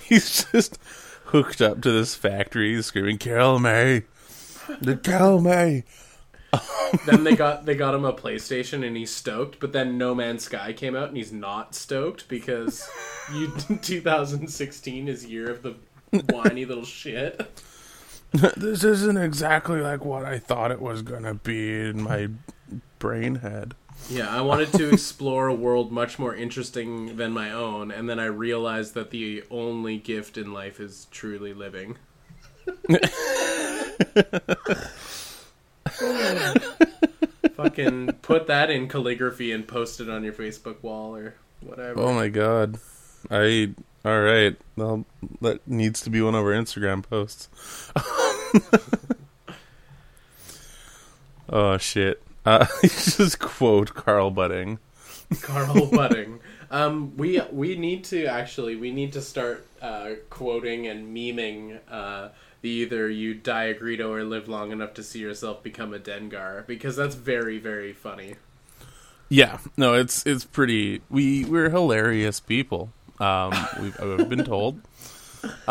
He's 0.05 0.45
just 0.45 0.79
hooked 1.27 1.61
up 1.61 1.83
to 1.83 1.91
this 1.91 2.15
factory, 2.15 2.81
screaming, 2.83 3.19
"Kill 3.19 3.59
me! 3.59 4.03
The 4.81 4.97
kill 4.97 5.41
me!" 5.41 5.85
then 7.07 7.25
they 7.25 7.37
got 7.37 7.67
they 7.67 7.75
got 7.75 7.95
him 7.95 8.05
a 8.05 8.13
PlayStation 8.13 8.87
and 8.87 8.97
he's 8.97 9.11
stoked, 9.11 9.61
but 9.61 9.73
then 9.73 9.99
No 9.99 10.15
Man's 10.15 10.45
Sky 10.45 10.73
came 10.73 10.97
out 10.97 11.09
and 11.09 11.17
he's 11.17 11.33
not 11.33 11.75
stoked 11.75 12.29
because 12.29 12.89
you 13.33 13.53
2016 13.83 15.09
is 15.09 15.27
year 15.27 15.51
of 15.51 15.63
the 15.63 15.75
whiny 16.33 16.65
little 16.65 16.85
shit. 16.85 17.61
this 18.33 18.85
isn't 18.85 19.17
exactly 19.17 19.81
like 19.81 20.05
what 20.05 20.25
I 20.25 20.39
thought 20.39 20.71
it 20.71 20.81
was 20.81 21.03
gonna 21.03 21.35
be 21.35 21.89
in 21.89 22.03
my 22.03 22.29
brain 22.99 23.37
head. 23.37 23.75
Yeah, 24.11 24.29
I 24.29 24.43
wanted 24.43 24.73
to 24.75 24.93
explore 24.93 25.49
a 25.49 25.55
world 25.55 25.91
much 25.91 26.19
more 26.19 26.35
interesting 26.35 27.17
than 27.17 27.33
my 27.33 27.51
own, 27.51 27.91
and 27.91 28.09
then 28.09 28.21
I 28.21 28.27
realized 28.27 28.95
that 28.95 29.11
the 29.11 29.43
only 29.51 29.97
gift 29.97 30.37
in 30.37 30.53
life 30.53 30.79
is 30.79 31.07
truly 31.11 31.55
living. 31.55 31.97
Fucking 37.55 38.13
put 38.23 38.47
that 38.49 38.71
in 38.71 38.89
calligraphy 38.89 39.53
and 39.53 39.67
post 39.67 40.01
it 40.01 40.11
on 40.11 40.25
your 40.25 40.33
Facebook 40.33 40.83
wall 40.83 41.17
or 41.17 41.35
whatever. 41.61 42.01
Oh 42.01 42.13
my 42.13 42.29
god. 42.29 42.79
I 43.31 43.75
all 44.05 44.21
right. 44.21 44.57
Well, 44.77 45.05
that 45.41 45.67
needs 45.67 46.01
to 46.03 46.11
be 46.11 46.21
one 46.23 46.35
of 46.35 46.45
our 46.45 46.53
Instagram 46.53 47.03
posts. 47.03 47.49
oh 51.49 51.77
shit. 51.79 52.23
Uh, 52.45 52.67
just 52.83 53.41
quote 53.41 53.95
Carl 53.95 54.31
Budding. 54.31 54.79
Carl 55.41 55.87
Budding. 55.91 56.39
Um, 56.71 57.17
we 57.17 57.41
we 57.51 57.77
need 57.77 58.05
to 58.05 58.27
actually 58.27 58.77
we 58.77 58.93
need 58.93 59.13
to 59.15 59.21
start 59.21 59.67
uh, 59.83 60.11
quoting 60.31 60.87
and 60.87 61.15
memeing 61.15 61.81
uh, 61.91 62.29
either 62.67 63.09
you 63.09 63.35
die 63.35 63.65
a 63.65 63.75
Greedo 63.75 64.09
or 64.11 64.25
live 64.25 64.49
long 64.49 64.73
enough 64.73 64.95
to 64.95 65.03
see 65.03 65.19
yourself 65.21 65.63
become 65.63 65.93
a 65.95 65.99
Dengar 65.99 66.67
because 66.67 66.97
that's 66.97 67.15
very 67.15 67.59
very 67.59 67.93
funny. 67.93 68.35
Yeah, 69.29 69.59
no, 69.77 69.95
it's 69.95 70.25
it's 70.27 70.45
pretty. 70.45 71.03
We 71.11 71.45
we're 71.45 71.71
hilarious 71.71 72.39
people. 72.41 72.93
Um, 73.19 73.53
we've 73.81 74.01
I've 74.01 74.29
been 74.29 74.45
told. 74.45 74.81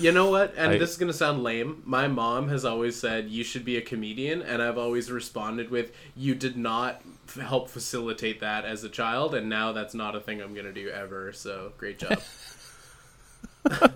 You 0.00 0.10
know 0.10 0.30
what? 0.30 0.54
And 0.56 0.72
I- 0.72 0.78
this 0.78 0.90
is 0.90 0.96
gonna 0.96 1.12
sound 1.12 1.42
lame. 1.42 1.82
My 1.84 2.08
mom 2.08 2.48
has 2.48 2.64
always 2.64 2.98
said 2.98 3.28
you 3.28 3.44
should 3.44 3.64
be 3.64 3.76
a 3.76 3.82
comedian, 3.82 4.40
and 4.42 4.62
I've 4.62 4.78
always 4.78 5.10
responded 5.10 5.70
with, 5.70 5.92
"You 6.16 6.34
did 6.34 6.56
not 6.56 7.02
f- 7.28 7.36
help 7.36 7.68
facilitate 7.68 8.40
that 8.40 8.64
as 8.64 8.84
a 8.84 8.88
child, 8.88 9.34
and 9.34 9.48
now 9.50 9.72
that's 9.72 9.94
not 9.94 10.16
a 10.16 10.20
thing 10.20 10.40
I'm 10.40 10.54
gonna 10.54 10.72
do 10.72 10.88
ever." 10.88 11.32
So 11.32 11.72
great 11.78 11.98
job. 11.98 12.20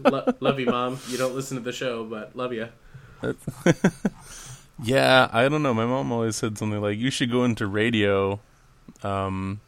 Lo- 0.05 0.33
love 0.41 0.59
you, 0.61 0.67
mom. 0.67 0.99
You 1.09 1.19
don't 1.19 1.35
listen 1.35 1.57
to 1.57 1.63
the 1.63 1.73
show, 1.73 2.05
but 2.05 2.35
love 2.37 2.53
you. 2.53 2.69
yeah, 4.83 5.29
I 5.33 5.49
don't 5.49 5.63
know. 5.63 5.75
My 5.75 5.87
mom 5.87 6.11
always 6.13 6.37
said 6.37 6.57
something 6.59 6.81
like, 6.81 6.99
"You 6.99 7.11
should 7.11 7.31
go 7.31 7.45
into 7.45 7.67
radio." 7.67 8.41
Um, 9.03 9.61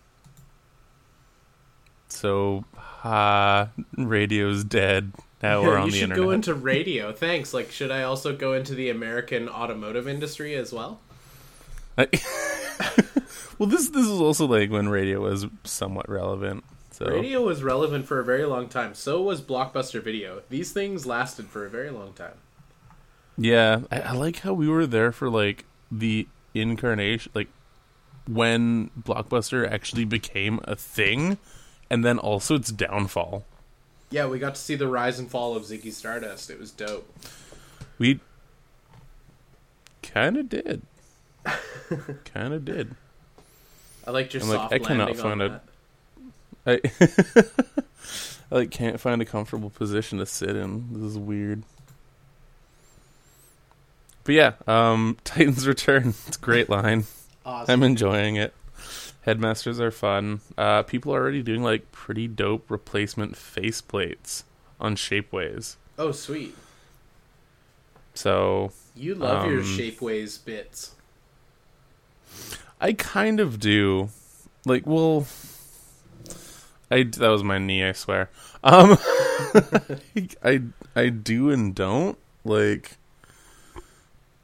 so, 2.09 2.64
uh, 3.05 3.66
radio's 3.96 4.64
dead. 4.64 5.12
Now 5.42 5.62
we're 5.62 5.76
on 5.76 5.86
you 5.86 5.92
the 5.92 5.98
should 5.98 6.03
internet. 6.11 6.24
go 6.24 6.30
into 6.30 6.55
radio. 6.55 7.12
Thanks. 7.12 7.53
Like, 7.53 7.70
should 7.72 7.90
I 7.90 8.03
also 8.05 8.34
go 8.34 8.53
into 8.53 8.74
the 8.74 8.90
American 8.90 9.48
automotive 9.48 10.07
industry 10.07 10.55
as 10.55 10.72
well? 10.72 11.00
I- 11.98 12.09
well, 13.59 13.68
this 13.68 13.88
this 13.90 14.07
is 14.07 14.20
also 14.20 14.46
like 14.46 14.70
when 14.70 14.88
radio 14.88 15.20
was 15.20 15.46
somewhat 15.64 16.09
relevant. 16.09 16.64
So 16.93 17.07
Radio 17.07 17.43
was 17.43 17.62
relevant 17.62 18.07
for 18.07 18.20
a 18.20 18.24
very 18.24 18.45
long 18.45 18.68
time. 18.68 18.95
So 18.95 19.22
was 19.22 19.40
Blockbuster 19.40 20.03
Video. 20.03 20.43
These 20.51 20.72
things 20.72 21.07
lasted 21.07 21.47
for 21.47 21.64
a 21.64 21.70
very 21.70 21.90
long 21.90 22.12
time. 22.12 22.34
yeah, 23.38 23.80
I, 23.90 24.01
I 24.01 24.12
like 24.12 24.40
how 24.40 24.53
we 24.53 24.68
were 24.68 24.86
there 24.86 25.11
for 25.11 25.30
like 25.30 25.64
the 25.90 26.28
incarnation, 26.55 27.32
like 27.34 27.49
when 28.28 28.90
Blockbuster 29.01 29.68
actually 29.68 30.05
became 30.05 30.61
a 30.64 30.76
thing, 30.76 31.38
and 31.90 32.05
then 32.05 32.18
also 32.18 32.55
its 32.57 32.70
downfall. 32.70 33.45
Yeah, 34.11 34.26
we 34.26 34.38
got 34.38 34.55
to 34.55 34.61
see 34.61 34.74
the 34.74 34.86
rise 34.86 35.18
and 35.18 35.30
fall 35.30 35.57
of 35.57 35.62
Ziggy 35.64 35.93
Stardust. 35.93 36.51
It 36.51 36.61
was 36.61 36.70
dope. 36.70 37.11
We 37.99 38.20
kind 40.03 40.36
of 40.36 40.49
did, 40.51 40.82
kind 42.26 42.53
of 42.53 42.64
did. 42.66 42.95
I 44.07 44.11
liked 44.11 44.34
your 44.34 44.43
I'm 44.43 44.49
like, 44.51 44.72
I 44.72 44.78
cannot 44.78 45.07
landing 45.09 45.16
on 45.24 45.30
find 45.30 45.43
a- 45.43 45.49
that. 45.49 45.64
I 46.67 46.81
I 48.51 48.55
like 48.55 48.71
can't 48.71 49.01
find 49.01 49.21
a 49.23 49.25
comfortable 49.25 49.71
position 49.71 50.19
to 50.19 50.27
sit 50.27 50.57
in. 50.57 50.93
This 50.93 51.03
is 51.13 51.19
weird. 51.19 51.63
But 54.25 54.35
yeah, 54.35 54.53
um 54.67 55.17
Titans 55.25 55.67
Return. 55.67 56.15
It's 56.27 56.37
a 56.37 56.41
great 56.41 56.69
line. 56.69 57.05
Awesome. 57.45 57.73
I'm 57.73 57.83
enjoying 57.83 58.37
it. 58.37 58.55
Headmasters 59.23 59.81
are 59.81 59.91
fun. 59.91 60.41
Uh 60.57 60.83
people 60.83 61.15
are 61.15 61.21
already 61.21 61.43
doing 61.43 61.63
like 61.63 61.91
pretty 61.93 62.29
dope 62.29 62.71
replacement 62.71 63.35
faceplates 63.35 64.45
on 64.81 64.97
shapeways. 64.97 65.77
oh, 65.99 66.13
sweet. 66.13 66.55
So 68.15 68.73
You 68.95 69.15
love 69.15 69.47
your 69.51 69.61
Um, 69.61 69.65
Shapeways 69.67 70.45
bits. 70.45 70.93
I 72.81 72.93
kind 72.95 73.41
of 73.41 73.59
do. 73.61 74.09
Like, 74.67 74.87
well, 74.87 75.27
I 76.93 77.05
that 77.05 77.28
was 77.28 77.43
my 77.43 77.59
knee. 77.59 77.82
I 77.82 77.93
swear. 77.93 78.28
Um, 78.62 78.99
I 80.45 80.61
I 80.95 81.09
do 81.09 81.51
and 81.51 81.74
don't 81.74 82.18
like 82.45 82.99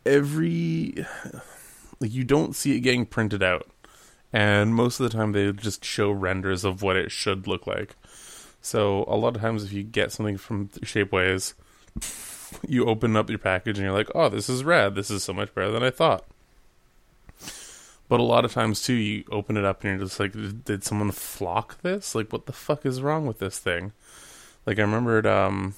every 0.06 1.04
like 2.00 2.12
you 2.12 2.24
don't 2.24 2.56
see 2.56 2.74
it 2.74 2.80
getting 2.80 3.04
printed 3.04 3.42
out, 3.42 3.68
and 4.32 4.74
most 4.74 4.98
of 4.98 5.10
the 5.10 5.16
time 5.16 5.32
they 5.32 5.52
just 5.52 5.84
show 5.84 6.10
renders 6.10 6.64
of 6.64 6.80
what 6.80 6.96
it 6.96 7.12
should 7.12 7.46
look 7.46 7.66
like. 7.66 7.96
So 8.62 9.04
a 9.06 9.16
lot 9.16 9.36
of 9.36 9.42
times, 9.42 9.62
if 9.62 9.72
you 9.72 9.82
get 9.82 10.10
something 10.10 10.38
from 10.38 10.68
Shapeways, 10.68 11.52
you 12.66 12.86
open 12.86 13.14
up 13.14 13.28
your 13.28 13.38
package 13.38 13.78
and 13.78 13.84
you're 13.84 13.94
like, 13.94 14.10
"Oh, 14.14 14.30
this 14.30 14.48
is 14.48 14.64
rad. 14.64 14.94
This 14.94 15.10
is 15.10 15.22
so 15.22 15.34
much 15.34 15.54
better 15.54 15.70
than 15.70 15.82
I 15.82 15.90
thought." 15.90 16.24
But 18.08 18.20
a 18.20 18.24
lot 18.24 18.44
of 18.44 18.52
times 18.52 18.82
too, 18.82 18.94
you 18.94 19.24
open 19.30 19.56
it 19.56 19.64
up 19.64 19.84
and 19.84 19.98
you're 19.98 20.06
just 20.06 20.18
like, 20.18 20.32
"Did 20.64 20.82
someone 20.82 21.10
flock 21.10 21.82
this? 21.82 22.14
Like, 22.14 22.32
what 22.32 22.46
the 22.46 22.52
fuck 22.52 22.86
is 22.86 23.02
wrong 23.02 23.26
with 23.26 23.38
this 23.38 23.58
thing?" 23.58 23.92
Like, 24.66 24.78
I 24.78 24.82
remembered 24.82 25.26
um, 25.26 25.74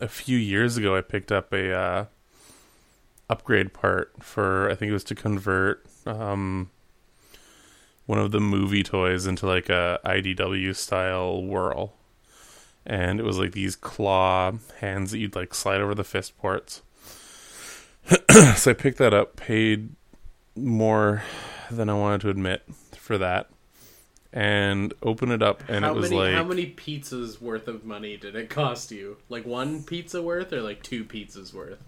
a 0.00 0.08
few 0.08 0.36
years 0.36 0.76
ago, 0.76 0.96
I 0.96 1.00
picked 1.00 1.32
up 1.32 1.52
a 1.52 1.72
uh, 1.72 2.04
upgrade 3.28 3.72
part 3.72 4.12
for 4.20 4.68
I 4.70 4.74
think 4.74 4.90
it 4.90 4.92
was 4.92 5.04
to 5.04 5.14
convert 5.14 5.86
um, 6.06 6.70
one 8.06 8.18
of 8.18 8.32
the 8.32 8.40
movie 8.40 8.82
toys 8.82 9.26
into 9.26 9.46
like 9.46 9.68
a 9.68 10.00
IDW 10.04 10.74
style 10.74 11.42
whirl, 11.42 11.94
and 12.84 13.20
it 13.20 13.22
was 13.22 13.38
like 13.38 13.52
these 13.52 13.76
claw 13.76 14.52
hands 14.80 15.12
that 15.12 15.18
you'd 15.18 15.36
like 15.36 15.54
slide 15.54 15.80
over 15.80 15.94
the 15.94 16.04
fist 16.04 16.36
ports. 16.38 16.82
so 18.56 18.72
I 18.72 18.74
picked 18.74 18.98
that 18.98 19.14
up, 19.14 19.36
paid 19.36 19.90
more 20.56 21.22
than 21.76 21.88
I 21.88 21.94
wanted 21.94 22.20
to 22.22 22.30
admit 22.30 22.62
for 22.96 23.18
that, 23.18 23.48
and 24.32 24.92
open 25.02 25.30
it 25.30 25.42
up, 25.42 25.62
and 25.68 25.84
how 25.84 25.92
it 25.92 25.96
was 25.96 26.10
many 26.10 26.22
like 26.22 26.34
how 26.34 26.44
many 26.44 26.66
pizzas 26.66 27.40
worth 27.40 27.68
of 27.68 27.84
money 27.84 28.16
did 28.16 28.36
it 28.36 28.50
cost 28.50 28.90
you? 28.90 29.16
Like 29.28 29.46
one 29.46 29.82
pizza 29.82 30.22
worth 30.22 30.52
or 30.52 30.62
like 30.62 30.82
two 30.82 31.04
pizzas 31.04 31.52
worth? 31.52 31.82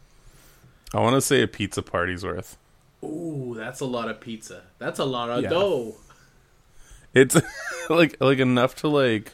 I 0.95 1.01
want 1.01 1.15
to 1.15 1.21
say 1.21 1.43
a 1.43 1.49
pizza 1.49 1.83
party's 1.83 2.25
worth. 2.25 2.57
Ooh, 3.05 3.55
that's 3.57 3.81
a 3.81 3.85
lot 3.85 4.09
of 4.09 4.21
pizza. 4.21 4.63
That's 4.79 4.99
a 4.99 5.05
lot 5.05 5.31
of 5.31 5.43
Yeah. 5.43 5.51
dough. 5.51 5.97
It's 7.15 7.37
like 7.91 8.17
like 8.21 8.39
enough 8.39 8.75
to 8.77 8.89
like 8.89 9.33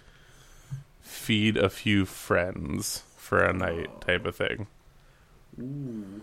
feed 1.00 1.56
a 1.56 1.68
few 1.68 2.04
friends 2.04 3.02
for 3.16 3.44
a 3.44 3.52
night 3.52 3.90
oh. 3.94 3.98
type 4.00 4.24
of 4.24 4.36
thing. 4.36 4.66
Ooh. 5.60 6.22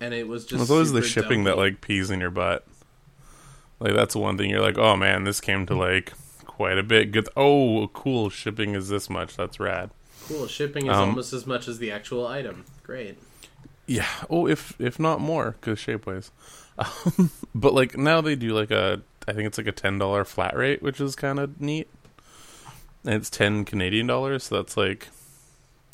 And 0.00 0.14
it 0.14 0.26
was 0.26 0.44
just 0.46 0.62
It's 0.62 0.70
always 0.70 0.92
the 0.92 1.02
shipping 1.02 1.44
that 1.44 1.56
like 1.56 1.80
pees 1.80 2.10
in 2.10 2.20
your 2.20 2.30
butt. 2.30 2.66
Like 3.80 3.94
that's 3.94 4.14
one 4.14 4.36
thing 4.36 4.50
you're 4.50 4.60
like, 4.62 4.78
oh 4.78 4.94
man, 4.96 5.24
this 5.24 5.40
came 5.40 5.66
to 5.66 5.74
like 5.74 6.12
quite 6.46 6.78
a 6.78 6.82
bit. 6.82 7.12
Good. 7.12 7.28
Oh, 7.36 7.88
cool. 7.92 8.28
Shipping 8.30 8.74
is 8.74 8.88
this 8.88 9.08
much. 9.10 9.36
That's 9.36 9.58
rad. 9.58 9.90
cool. 10.28 10.46
Shipping 10.46 10.86
is 10.86 10.92
um, 10.96 11.08
almost 11.10 11.32
as 11.32 11.46
much 11.46 11.66
as 11.66 11.78
the 11.78 11.90
actual 11.90 12.26
item. 12.26 12.64
Great. 12.82 13.18
Yeah. 13.86 14.06
Oh, 14.28 14.46
if 14.46 14.78
if 14.78 14.98
not 15.00 15.20
more, 15.20 15.56
because 15.60 15.78
Shapeways. 15.78 16.30
Um, 16.78 17.30
but 17.54 17.74
like 17.74 17.98
now 17.98 18.22
they 18.22 18.34
do 18.36 18.54
like 18.54 18.70
a, 18.70 19.02
I 19.28 19.34
think 19.34 19.46
it's 19.46 19.58
like 19.58 19.66
a 19.66 19.72
ten 19.72 19.98
dollar 19.98 20.24
flat 20.24 20.56
rate, 20.56 20.80
which 20.82 20.98
is 20.98 21.14
kind 21.14 21.38
of 21.38 21.60
neat. 21.60 21.88
And 23.04 23.14
it's 23.14 23.28
ten 23.28 23.66
Canadian 23.66 24.06
dollars, 24.06 24.44
so 24.44 24.56
that's 24.56 24.78
like 24.78 25.08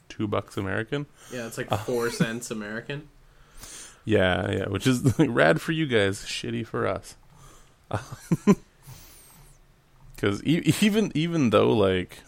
two 0.08 0.28
bucks 0.28 0.56
American. 0.56 1.06
Yeah, 1.32 1.46
it's 1.48 1.58
like 1.58 1.72
Uh. 1.72 1.76
four 1.78 2.10
cents 2.10 2.50
American. 2.52 3.08
Yeah, 4.04 4.48
yeah, 4.52 4.68
which 4.68 4.86
is 4.86 5.18
like, 5.18 5.28
rad 5.32 5.60
for 5.60 5.72
you 5.72 5.86
guys, 5.86 6.20
shitty 6.20 6.64
for 6.64 6.86
us. 6.86 7.16
Because 10.16 10.42
e- 10.44 10.74
even 10.80 11.12
even 11.14 11.50
though 11.50 11.72
like 11.72 12.18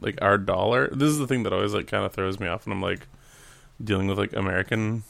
like 0.00 0.20
our 0.20 0.36
dollar, 0.36 0.88
this 0.88 1.08
is 1.08 1.18
the 1.18 1.26
thing 1.26 1.42
that 1.44 1.52
always 1.52 1.74
like 1.74 1.86
kind 1.86 2.04
of 2.04 2.12
throws 2.12 2.38
me 2.38 2.46
off, 2.46 2.64
and 2.64 2.72
I'm 2.72 2.82
like 2.82 3.06
dealing 3.82 4.06
with 4.06 4.18
like 4.18 4.34
American 4.34 5.02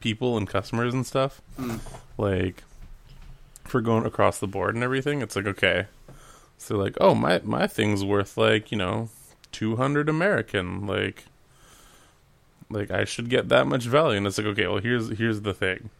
people 0.00 0.36
and 0.36 0.48
customers 0.48 0.92
and 0.92 1.06
stuff. 1.06 1.40
Mm. 1.58 1.78
Like 2.18 2.64
for 3.64 3.80
going 3.80 4.04
across 4.04 4.40
the 4.40 4.48
board 4.48 4.74
and 4.74 4.82
everything, 4.82 5.22
it's 5.22 5.36
like 5.36 5.46
okay, 5.46 5.86
so 6.58 6.76
like 6.76 6.96
oh 7.00 7.14
my 7.14 7.40
my 7.44 7.68
thing's 7.68 8.04
worth 8.04 8.36
like 8.36 8.72
you 8.72 8.78
know 8.78 9.10
two 9.52 9.76
hundred 9.76 10.08
American 10.08 10.86
like 10.88 11.26
like 12.68 12.90
I 12.90 13.04
should 13.04 13.28
get 13.28 13.48
that 13.50 13.66
much 13.66 13.84
value 13.84 14.16
and 14.16 14.26
it's 14.26 14.38
like 14.38 14.46
okay 14.48 14.66
well 14.66 14.80
here's 14.80 15.10
here's 15.18 15.42
the 15.42 15.54
thing 15.54 15.90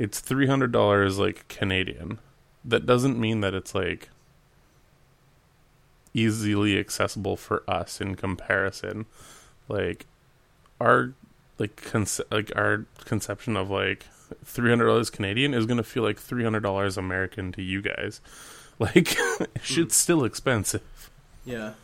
it's 0.00 0.18
three 0.18 0.46
hundred 0.46 0.72
dollars 0.72 1.18
like 1.18 1.46
Canadian. 1.48 2.18
That 2.64 2.86
doesn't 2.86 3.20
mean 3.20 3.42
that 3.42 3.54
it's 3.54 3.74
like 3.74 4.08
easily 6.14 6.78
accessible 6.78 7.36
for 7.36 7.62
us 7.68 8.00
in 8.00 8.16
comparison. 8.16 9.04
Like 9.68 10.06
our 10.80 11.12
like 11.58 11.76
conce- 11.76 12.24
like 12.30 12.50
our 12.56 12.86
conception 13.04 13.56
of 13.56 13.70
like 13.70 14.06
three 14.42 14.70
hundred 14.70 14.86
dollars 14.86 15.10
Canadian 15.10 15.52
is 15.52 15.66
gonna 15.66 15.82
feel 15.82 16.02
like 16.02 16.18
three 16.18 16.44
hundred 16.44 16.62
dollars 16.62 16.96
American 16.96 17.52
to 17.52 17.62
you 17.62 17.80
guys. 17.82 18.20
Like 18.80 19.14
shit's 19.62 19.94
still 19.94 20.24
expensive. 20.24 21.10
Yeah. 21.44 21.74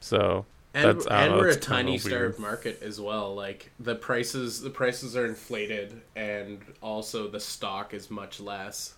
so 0.00 0.44
And, 0.78 1.00
That's- 1.00 1.06
and 1.06 1.32
know, 1.32 1.38
we're 1.38 1.48
a 1.48 1.56
tiny 1.56 1.98
starved 1.98 2.38
market 2.38 2.82
as 2.82 3.00
well. 3.00 3.34
Like 3.34 3.70
the 3.80 3.94
prices, 3.94 4.60
the 4.60 4.70
prices 4.70 5.16
are 5.16 5.26
inflated, 5.26 6.00
and 6.14 6.60
also 6.80 7.28
the 7.28 7.40
stock 7.40 7.92
is 7.94 8.10
much 8.10 8.40
less. 8.40 8.94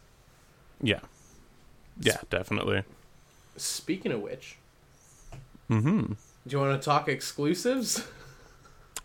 yeah 0.83 1.01
yeah 2.01 2.19
definitely 2.31 2.83
Speaking 3.57 4.13
of 4.13 4.21
which, 4.23 4.57
mm-hmm 5.71 6.13
do 6.47 6.57
you 6.57 6.59
want 6.59 6.81
to 6.81 6.85
talk 6.85 7.09
exclusives? 7.09 8.07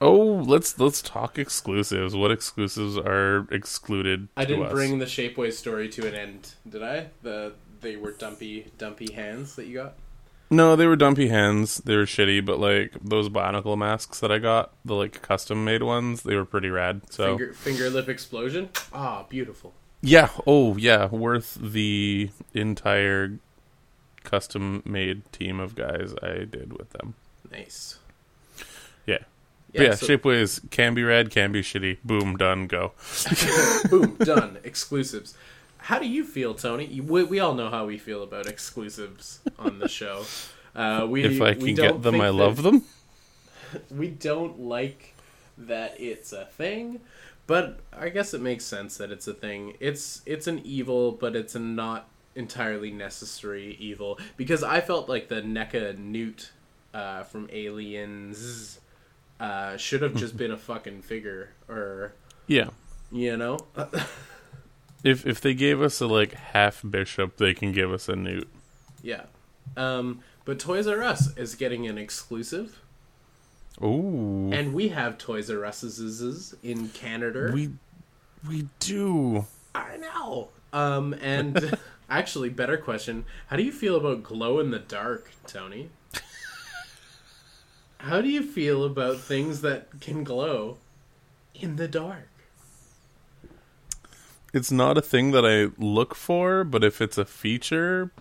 Oh, 0.02 0.44
let's 0.46 0.78
let's 0.78 1.02
talk 1.02 1.40
exclusives. 1.40 2.14
What 2.16 2.30
exclusives 2.30 2.98
are 2.98 3.48
excluded? 3.50 4.28
I 4.36 4.44
didn't 4.44 4.66
us? 4.66 4.74
bring 4.74 5.00
the 5.00 5.06
Shapeways 5.06 5.54
story 5.54 5.88
to 5.90 6.06
an 6.06 6.14
end, 6.14 6.54
did 6.68 6.84
I? 6.84 7.08
The 7.24 7.54
they 7.80 7.96
were 7.96 8.12
dumpy, 8.12 8.72
dumpy 8.78 9.14
hands 9.14 9.56
that 9.56 9.68
you 9.68 9.76
got. 9.76 9.94
No, 10.50 10.76
they 10.76 10.86
were 10.86 10.96
dumpy 10.96 11.28
hands. 11.30 11.78
They 11.80 11.96
were 11.96 12.06
shitty, 12.06 12.46
but 12.46 12.60
like 12.60 12.93
those 13.02 13.30
bionicle 13.30 13.78
masks 13.78 14.20
that 14.20 14.32
I 14.32 14.38
got, 14.38 14.74
the 14.86 14.93
like 14.93 15.22
custom 15.22 15.66
made 15.66 15.82
ones, 15.84 16.24
they 16.24 16.36
were 16.36 16.46
pretty 16.46 16.70
rad. 16.70 17.02
So 17.10 17.38
Finger, 17.38 17.54
finger 17.54 17.89
lip 17.89 18.08
explosion. 18.10 18.70
Ah, 18.93 19.26
beautiful. 19.28 19.74
yeah, 20.02 20.30
oh 20.46 20.78
yeah, 20.78 21.08
worth 21.08 21.58
the 21.60 22.30
entire 22.54 23.39
custom 24.24 24.82
made 24.86 25.32
team 25.32 25.60
of 25.60 25.76
guys 25.76 26.14
I 26.22 26.46
did 26.46 26.78
with 26.78 26.91
them. 26.91 27.16
Nice. 27.52 27.98
Yeah. 29.06 29.20
Yeah, 29.74 29.82
yeah 29.82 29.96
so- 29.96 30.06
Shapeways 30.08 30.70
can 30.72 30.93
be 30.93 31.04
rad, 31.04 31.32
can 31.32 31.52
be 31.52 31.62
shitty. 31.62 31.98
Boom, 32.04 32.38
done, 32.38 32.68
go. 32.68 32.93
Boom, 33.89 34.16
done. 34.18 34.58
Exclusives. 34.64 35.36
How 35.86 36.00
do 36.00 36.08
you 36.08 36.24
feel, 36.24 36.56
Tony? 36.56 37.00
We, 37.00 37.24
we 37.24 37.40
all 37.40 37.54
know 37.54 37.70
how 37.70 37.86
we 37.86 38.00
feel 38.00 38.24
about 38.24 38.48
exclusives 38.48 39.40
on 39.60 39.80
the 39.80 39.88
show. 39.88 40.26
Uh, 40.76 41.08
we, 41.10 41.24
if 41.24 41.42
I 41.42 41.54
can 41.54 41.74
don't 41.74 41.76
get 41.76 42.02
them, 42.02 42.20
I 42.20 42.28
love 42.28 42.62
them. 42.62 42.84
We 43.90 44.10
don't 44.10 44.60
like 44.60 45.14
that 45.58 45.96
it's 46.02 46.34
a 46.34 46.44
thing, 46.44 47.00
but 47.48 47.80
I 47.98 48.10
guess 48.10 48.34
it 48.34 48.42
makes 48.42 48.66
sense 48.66 48.98
that 48.98 49.10
it's 49.10 49.26
a 49.26 49.34
thing. 49.34 49.78
It's 49.80 50.22
it's 50.26 50.48
an 50.48 50.60
evil, 50.66 51.14
but 51.14 51.34
it's 51.34 51.56
a 51.56 51.60
not 51.60 52.10
entirely 52.36 52.92
necessary 52.92 53.78
evil 53.80 54.20
because 54.36 54.64
I 54.64 54.82
felt 54.82 55.08
like 55.08 55.30
the 55.30 55.42
NECA 55.42 55.98
Newt 55.98 56.52
uh, 56.94 57.24
from 57.24 57.50
Aliens 57.54 58.82
uh, 59.40 59.78
should 59.78 60.02
have 60.02 60.16
just 60.16 60.36
been 60.44 60.52
a 60.52 60.58
fucking 60.58 61.04
figure, 61.04 61.52
or 61.70 62.12
Yeah. 62.48 62.72
you 63.14 63.38
know. 63.38 63.60
If 65.06 65.24
if 65.28 65.39
they 65.39 65.53
gave 65.53 65.84
us 65.84 66.01
a 66.01 66.08
like 66.08 66.34
half 66.34 66.82
bishop, 66.88 67.38
they 67.38 67.53
can 67.53 67.72
give 67.72 67.93
us 67.93 68.10
a 68.10 68.16
newt. 68.16 68.49
Yeah. 69.03 69.26
Um, 69.78 70.22
but 70.45 70.60
Toys 70.60 70.88
R 70.88 71.03
Us 71.03 71.38
is 71.38 71.53
getting 71.53 71.86
an 71.86 71.99
exclusive, 71.99 72.82
Ooh. 73.84 74.49
and 74.51 74.74
we 74.74 74.88
have 74.88 75.20
Toys 75.20 75.51
R 75.51 75.64
Us's 75.64 76.56
in 76.64 76.89
Canada. 76.89 77.51
we 77.53 77.70
we 78.49 78.68
do. 78.80 79.45
I 79.76 79.97
know. 79.97 80.49
Um, 80.74 81.14
and 81.22 81.78
actually, 82.10 82.49
better 82.49 82.78
question: 82.78 83.26
How 83.47 83.58
do 83.58 83.64
you 83.64 83.72
feel 83.72 83.95
about 83.95 84.24
glow 84.24 84.60
in 84.60 84.72
the 84.72 84.80
dark, 84.80 85.30
Tony? 85.45 85.91
How 87.99 88.22
do 88.22 88.30
you 88.30 88.41
feel 88.41 88.84
about 88.84 89.20
things 89.20 89.62
that 89.62 90.01
can 90.01 90.24
glow 90.24 90.78
in 91.53 91.76
the 91.76 91.88
dark? 91.88 92.28
It's 94.56 94.72
not 94.72 94.97
a 94.97 95.01
thing 95.01 95.32
that 95.32 95.45
I 95.45 95.70
look 95.78 96.16
for, 96.16 96.64
but 96.64 96.82
if 96.82 97.01
it's 97.01 97.18
a 97.18 97.26
feature 97.26 98.12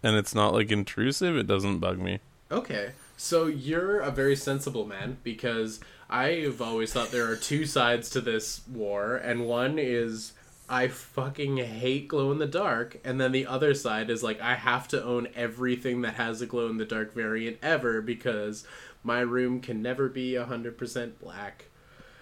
and 0.00 0.14
it's 0.14 0.32
not 0.32 0.52
like 0.52 0.70
intrusive, 0.70 1.36
it 1.36 1.48
doesn't 1.48 1.80
bug 1.80 1.98
me. 1.98 2.20
Okay, 2.52 2.92
so 3.16 3.46
you're 3.46 3.98
a 3.98 4.12
very 4.12 4.36
sensible 4.36 4.86
man 4.86 5.16
because 5.24 5.80
I've 6.08 6.62
always 6.62 6.92
thought 6.92 7.10
there 7.10 7.28
are 7.28 7.34
two 7.34 7.66
sides 7.66 8.10
to 8.10 8.20
this 8.20 8.60
war, 8.72 9.16
and 9.16 9.44
one 9.44 9.76
is 9.76 10.34
I 10.68 10.86
fucking 10.86 11.56
hate 11.56 12.06
glow 12.06 12.30
in 12.30 12.38
the 12.38 12.46
dark, 12.46 13.00
and 13.02 13.20
then 13.20 13.32
the 13.32 13.46
other 13.46 13.74
side 13.74 14.10
is 14.10 14.22
like 14.22 14.40
I 14.40 14.54
have 14.54 14.86
to 14.88 15.02
own 15.02 15.26
everything 15.34 16.02
that 16.02 16.14
has 16.14 16.42
a 16.42 16.46
glow 16.46 16.68
in 16.68 16.76
the 16.76 16.84
dark 16.84 17.12
variant 17.12 17.58
ever 17.60 18.00
because 18.00 18.64
my 19.02 19.18
room 19.18 19.60
can 19.60 19.82
never 19.82 20.08
be 20.08 20.34
100% 20.34 21.12
black. 21.20 21.64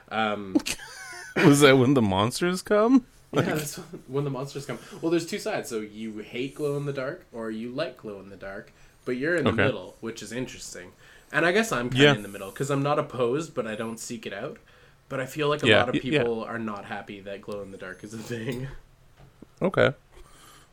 Um, 0.09 0.57
Was 1.45 1.61
that 1.61 1.77
when 1.79 1.95
the 1.95 2.03
monsters 2.03 2.63
come? 2.63 3.07
yeah, 3.33 3.41
that's 3.43 3.77
when 4.09 4.25
the 4.25 4.31
monsters 4.31 4.67
come. 4.67 4.79
Well, 5.01 5.11
there's 5.11 5.27
two 5.27 5.39
sides. 5.39 5.69
So 5.69 5.81
you 5.81 6.19
hate 6.19 6.55
glow 6.55 6.77
in 6.77 6.85
the 6.87 6.93
dark, 6.93 7.27
or 7.33 7.51
you 7.51 7.71
like 7.71 7.97
glow 7.97 8.21
in 8.21 8.29
the 8.29 8.37
dark, 8.37 8.73
but 9.05 9.17
you're 9.17 9.37
in 9.37 9.45
the 9.45 9.51
Okay. 9.53 9.65
middle, 9.65 9.97
which 10.01 10.23
is 10.23 10.33
interesting. 10.33 10.93
And 11.33 11.47
I 11.47 11.53
guess 11.53 11.73
I'm 11.73 11.89
kind 11.89 12.03
of 12.03 12.05
Yeah. 12.09 12.15
in 12.17 12.23
the 12.23 12.29
middle 12.29 12.51
because 12.51 12.71
I'm 12.71 12.83
not 12.83 12.99
opposed, 12.99 13.55
but 13.55 13.67
I 13.67 13.75
don't 13.75 13.99
seek 13.99 14.27
it 14.27 14.35
out. 14.35 14.59
But 15.09 15.21
I 15.21 15.27
feel 15.27 15.49
like 15.49 15.63
a 15.63 15.67
Yeah, 15.67 15.79
lot 15.81 15.89
of 15.89 15.95
y- 15.95 16.01
yeah. 16.05 16.19
people 16.21 16.45
are 16.45 16.59
not 16.59 16.85
happy 16.87 17.21
that 17.21 17.41
glow 17.41 17.63
in 17.63 17.71
the 17.71 17.79
dark 17.79 18.05
is 18.05 18.13
a 18.15 18.19
thing. 18.19 18.69
Okay. 19.61 19.93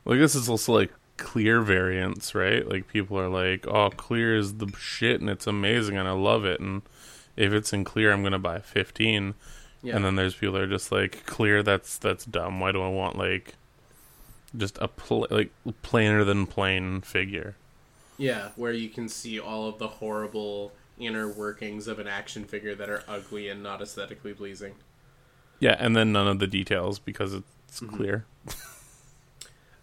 Well, 0.03 0.17
I 0.17 0.19
guess 0.19 0.35
it's 0.35 0.49
also 0.49 0.73
like 0.73 0.91
clear 1.17 1.61
variants, 1.61 2.33
right? 2.35 2.67
Like 2.67 2.87
people 2.87 3.19
are 3.19 3.29
like, 3.29 3.67
"Oh, 3.67 3.89
clear 3.89 4.35
is 4.35 4.55
the 4.55 4.67
shit 4.77 5.19
and 5.21 5.29
it's 5.29 5.47
amazing 5.47 5.97
and 5.97 6.07
I 6.07 6.11
love 6.13 6.43
it." 6.45 6.59
And 6.59 6.81
if 7.37 7.53
it's 7.53 7.71
in 7.73 7.83
clear, 7.83 8.11
I'm 8.11 8.23
gonna 8.23 8.39
buy 8.39 8.59
15. 8.59 9.35
Yeah. 9.81 9.95
And 9.95 10.03
then 10.03 10.15
there's 10.15 10.35
people 10.35 10.55
that 10.55 10.63
are 10.63 10.67
just 10.67 10.91
like, 10.91 11.25
"Clear, 11.25 11.63
that's 11.63 11.97
that's 11.97 12.25
dumb. 12.25 12.59
Why 12.59 12.71
do 12.71 12.81
I 12.81 12.89
want 12.89 13.17
like 13.17 13.55
just 14.57 14.77
a 14.79 14.87
pl- 14.87 15.27
like 15.29 15.51
plainer 15.81 16.23
than 16.23 16.45
plain 16.45 17.01
figure?" 17.01 17.55
yeah, 18.19 18.49
where 18.57 18.73
you 18.73 18.89
can 18.89 19.07
see 19.07 19.39
all 19.39 19.67
of 19.67 19.79
the 19.79 19.87
horrible 19.87 20.73
inner 20.99 21.27
workings 21.27 21.87
of 21.87 21.97
an 21.99 22.07
action 22.07 22.43
figure 22.43 22.75
that 22.75 22.89
are 22.89 23.01
ugly 23.07 23.47
and 23.47 23.63
not 23.63 23.81
aesthetically 23.81 24.33
pleasing. 24.33 24.75
Yeah, 25.59 25.77
and 25.79 25.95
then 25.95 26.11
none 26.11 26.27
of 26.27 26.39
the 26.39 26.47
details 26.47 26.99
because 26.99 27.33
it's 27.33 27.79
clear. 27.79 28.25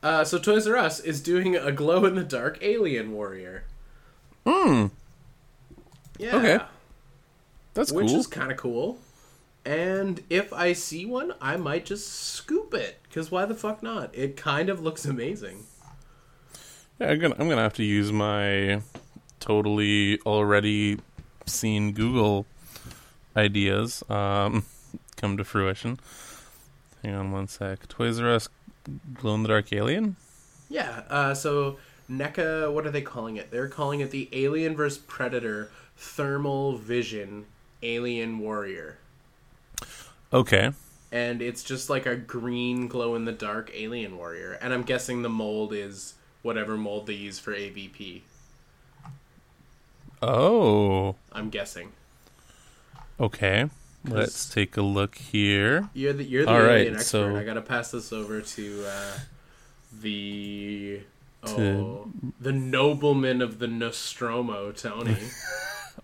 Uh, 0.02 0.22
so 0.22 0.38
Toys 0.38 0.68
R 0.68 0.76
Us 0.76 1.00
is 1.00 1.20
doing 1.20 1.56
a 1.56 1.72
glow 1.72 2.04
in 2.04 2.14
the 2.14 2.22
dark 2.22 2.58
alien 2.60 3.10
warrior. 3.12 3.64
Hmm. 4.46 4.86
Yeah. 6.18 6.36
Okay. 6.36 6.64
That's 7.74 7.90
cool. 7.90 8.02
which 8.02 8.10
cool. 8.10 8.20
is 8.20 8.26
kind 8.26 8.52
of 8.52 8.56
cool. 8.58 8.98
And 9.66 10.22
if 10.30 10.52
I 10.52 10.72
see 10.74 11.04
one, 11.04 11.34
I 11.40 11.56
might 11.56 11.84
just 11.84 12.08
scoop 12.08 12.72
it 12.72 13.00
because 13.02 13.32
why 13.32 13.44
the 13.46 13.54
fuck 13.54 13.82
not? 13.82 14.14
It 14.14 14.36
kind 14.36 14.68
of 14.70 14.80
looks 14.80 15.04
amazing. 15.04 15.64
Yeah, 17.00 17.10
I'm 17.10 17.18
gonna 17.18 17.34
I'm 17.36 17.48
gonna 17.48 17.62
have 17.62 17.74
to 17.74 17.84
use 17.84 18.12
my 18.12 18.80
totally 19.40 20.20
already 20.20 20.98
seen 21.46 21.92
Google 21.92 22.46
ideas 23.36 24.04
um, 24.08 24.64
come 25.16 25.36
to 25.36 25.44
fruition. 25.44 25.98
Hang 27.02 27.14
on 27.14 27.32
one 27.32 27.48
sec. 27.48 27.88
Toys 27.88 28.20
R 28.20 28.30
Us 28.30 28.48
glow 29.14 29.34
in 29.34 29.42
the 29.42 29.48
dark 29.48 29.72
alien. 29.72 30.14
Yeah. 30.68 31.02
Uh, 31.10 31.34
so 31.34 31.78
NECA, 32.08 32.72
what 32.72 32.86
are 32.86 32.90
they 32.92 33.02
calling 33.02 33.36
it? 33.36 33.50
They're 33.50 33.68
calling 33.68 33.98
it 33.98 34.12
the 34.12 34.28
Alien 34.32 34.76
vs 34.76 34.98
Predator 34.98 35.70
Thermal 35.96 36.76
Vision 36.76 37.46
Alien 37.82 38.38
Warrior, 38.38 38.98
Okay. 40.36 40.72
and 41.12 41.40
it's 41.40 41.62
just 41.64 41.88
like 41.88 42.04
a 42.06 42.14
green 42.16 42.88
glow 42.88 43.14
in 43.14 43.24
the 43.24 43.32
dark 43.32 43.70
alien 43.74 44.16
warrior. 44.18 44.52
And 44.60 44.72
I'm 44.74 44.82
guessing 44.82 45.22
the 45.22 45.28
mold 45.30 45.72
is 45.72 46.14
whatever 46.42 46.76
mold 46.76 47.06
they 47.06 47.14
use 47.14 47.38
for 47.38 47.52
AVP. 47.54 48.20
Oh. 50.22 51.14
I'm 51.32 51.50
guessing. 51.50 51.92
Okay. 53.18 53.68
Let's 54.04 54.48
take 54.48 54.76
a 54.76 54.82
look 54.82 55.16
here. 55.16 55.88
You're 55.94 56.12
the 56.12 56.22
you're 56.24 56.44
the 56.44 56.50
All 56.52 56.60
right, 56.62 56.80
alien 56.82 56.94
expert. 56.94 57.08
so- 57.08 57.36
I 57.36 57.42
gotta 57.44 57.62
pass 57.62 57.90
this 57.90 58.12
over 58.12 58.40
to 58.40 58.84
uh, 58.86 59.18
the 60.00 61.00
oh 61.42 61.56
To- 61.56 62.12
the 62.40 62.52
nobleman 62.52 63.42
of 63.42 63.58
the 63.58 63.66
Nostromo, 63.66 64.70
Tony. 64.72 65.16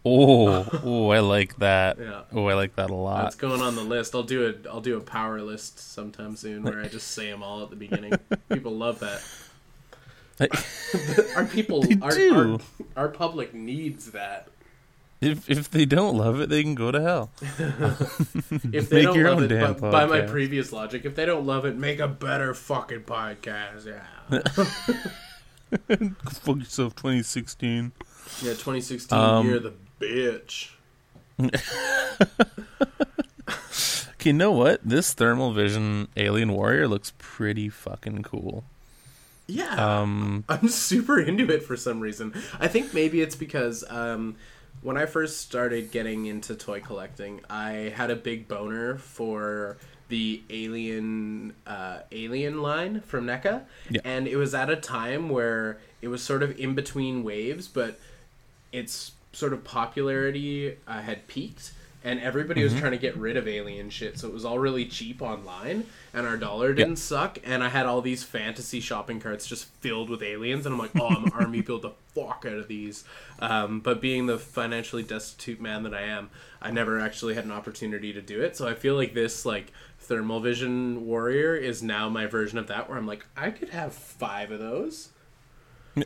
Oh, 0.05 0.67
oh, 0.85 1.11
I 1.11 1.21
like 1.21 1.57
that. 1.59 1.99
Yeah. 1.99 2.23
Oh, 2.33 2.47
I 2.47 2.55
like 2.55 2.77
that 2.77 2.91
a 2.91 2.95
lot. 2.95 3.25
That's 3.25 3.37
going 3.37 3.61
on 3.61 3.77
the 3.77 3.85
list. 3.85 4.15
I'll 4.15 4.23
do 4.23 4.49
a 4.49 4.69
I'll 4.69 4.81
do 4.81 4.97
a 4.97 5.01
power 5.01 5.41
list 5.41 5.79
sometime 5.79 6.37
soon 6.37 6.65
where 6.65 6.81
I 6.81 6.89
just 6.89 7.09
say 7.09 7.31
them 7.31 7.43
all 7.43 7.63
at 7.63 7.71
the 7.71 7.77
beginning. 7.77 8.15
people 8.51 8.73
love 8.73 9.01
that. 9.01 9.23
Our 11.37 11.45
people, 11.45 11.85
our, 12.03 12.11
do. 12.11 12.61
Our, 12.97 13.05
our 13.05 13.09
public 13.09 13.55
needs 13.55 14.11
that. 14.11 14.49
If 15.21 15.49
if 15.49 15.71
they 15.71 15.85
don't 15.85 16.17
love 16.17 16.41
it, 16.41 16.49
they 16.49 16.65
can 16.65 16.75
go 16.75 16.91
to 16.91 17.01
hell. 17.01 17.31
If 17.41 18.89
they 18.89 19.05
Make 19.05 19.05
don't 19.05 19.17
your 19.17 19.29
love 19.29 19.39
own 19.39 19.45
it, 19.45 19.49
damn 19.49 19.75
by, 19.75 19.91
by 19.91 20.07
my 20.07 20.23
previous 20.23 20.73
logic, 20.73 21.05
if 21.05 21.15
they 21.15 21.27
don't 21.27 21.47
love 21.47 21.65
it, 21.65 21.77
make 21.77 22.01
a 22.01 22.09
better 22.09 22.55
fucking 22.55 23.03
podcast. 23.03 23.87
Yeah. 23.87 24.41
Fuck 26.29 26.57
yourself, 26.57 26.97
2016. 26.97 27.93
Yeah, 28.43 28.51
2016 28.53 29.17
Um, 29.19 29.47
year 29.47 29.59
the 29.59 29.73
bitch. 30.01 30.71
Okay, 34.15 34.31
you 34.31 34.35
know 34.35 34.53
what? 34.53 34.81
This 34.89 35.13
thermal 35.13 35.53
vision 35.53 36.07
alien 36.17 36.53
warrior 36.53 36.87
looks 36.87 37.13
pretty 37.19 37.69
fucking 37.69 38.23
cool. 38.23 38.63
Yeah, 39.49 40.01
Um, 40.01 40.45
I'm 40.49 40.69
super 40.69 41.19
into 41.21 41.53
it 41.53 41.65
for 41.65 41.77
some 41.77 41.99
reason. 41.99 42.33
I 42.61 42.69
think 42.69 42.95
maybe 42.95 43.21
it's 43.21 43.35
because 43.35 43.83
um, 43.91 44.37
when 44.81 44.97
I 44.97 45.07
first 45.07 45.41
started 45.41 45.91
getting 45.91 46.27
into 46.27 46.55
toy 46.55 46.81
collecting, 46.81 47.41
I 47.51 47.93
had 47.97 48.11
a 48.13 48.17
big 48.17 48.47
boner 48.47 48.97
for 48.97 49.77
the 50.09 50.41
alien 50.51 51.55
uh, 51.67 51.99
alien 52.13 52.63
line 52.63 53.01
from 53.01 53.27
NECA, 53.27 53.63
Yeah. 53.91 54.03
and 54.05 54.29
it 54.29 54.37
was 54.37 54.55
at 54.55 54.71
a 54.71 54.77
time 54.77 55.31
where 55.31 55.79
it 56.01 56.07
was 56.09 56.23
sort 56.23 56.45
of 56.45 56.57
in 56.61 56.75
between 56.77 57.25
waves, 57.25 57.67
but 57.67 57.99
its 58.73 59.13
sort 59.33 59.53
of 59.53 59.65
popularity 59.65 60.77
uh, 60.87 61.01
had 61.01 61.27
peaked 61.29 61.73
and 62.05 62.21
everybody 62.21 62.63
was 62.65 62.75
trying 62.75 62.91
to 62.93 62.99
get 62.99 63.17
rid 63.17 63.37
of 63.37 63.47
alien 63.47 63.89
shit 63.89 64.19
so 64.19 64.27
it 64.27 64.35
was 64.35 64.45
all 64.45 64.59
really 64.59 64.85
cheap 64.85 65.23
online 65.23 65.87
and 66.13 66.27
our 66.27 66.37
dollar 66.37 66.73
didn't 66.73 66.97
suck 66.97 67.39
and 67.45 67.63
i 67.63 67.69
had 67.69 67.87
all 67.87 68.01
these 68.01 68.25
fantasy 68.25 68.81
shopping 68.81 69.21
carts 69.21 69.47
just 69.47 69.67
filled 69.81 70.11
with 70.11 70.23
aliens 70.23 70.67
and 70.67 70.73
i'm 70.75 70.79
like 70.79 70.91
oh 70.99 71.07
i'm 71.09 71.33
army 71.33 71.61
build 71.61 71.83
the 71.83 71.93
fuck 72.15 72.45
out 72.47 72.59
of 72.59 72.69
these. 72.69 73.05
Um, 73.39 73.81
but 73.81 74.03
being 74.03 74.27
the 74.27 74.39
financially 74.39 75.03
destitute 75.03 75.61
man 75.61 75.83
that 75.85 75.95
i 75.95 76.03
am 76.03 76.31
i 76.61 76.71
never 76.71 76.99
actually 76.99 77.35
had 77.35 77.45
an 77.45 77.53
opportunity 77.53 78.13
to 78.13 78.21
do 78.21 78.43
it 78.43 78.57
so 78.57 78.69
i 78.69 78.75
feel 78.75 78.97
like 78.97 79.15
this 79.15 79.47
like 79.47 79.73
thermal 79.99 80.41
vision 80.41 81.07
warrior 81.07 81.55
is 81.55 81.83
now 81.83 82.09
my 82.09 82.27
version 82.27 82.59
of 82.59 82.67
that 82.67 82.89
where 82.89 82.99
i'm 82.99 83.07
like 83.07 83.25
i 83.37 83.51
could 83.51 83.71
have 83.71 83.95
five 83.95 84.51
of 84.51 84.59
those 84.59 85.11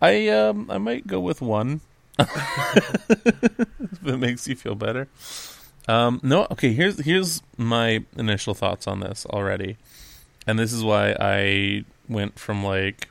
I 0.00 0.28
um 0.28 0.70
I 0.70 0.78
might 0.78 1.06
go 1.06 1.20
with 1.20 1.40
one. 1.40 1.80
if 2.18 4.06
it 4.06 4.18
makes 4.18 4.46
you 4.48 4.56
feel 4.56 4.74
better. 4.74 5.08
Um 5.88 6.20
no, 6.22 6.46
okay, 6.50 6.72
here's 6.72 6.98
here's 7.04 7.42
my 7.56 8.04
initial 8.16 8.54
thoughts 8.54 8.86
on 8.86 9.00
this 9.00 9.26
already. 9.26 9.76
And 10.46 10.58
this 10.58 10.72
is 10.72 10.82
why 10.82 11.16
I 11.18 11.84
went 12.08 12.38
from 12.38 12.64
like 12.64 13.08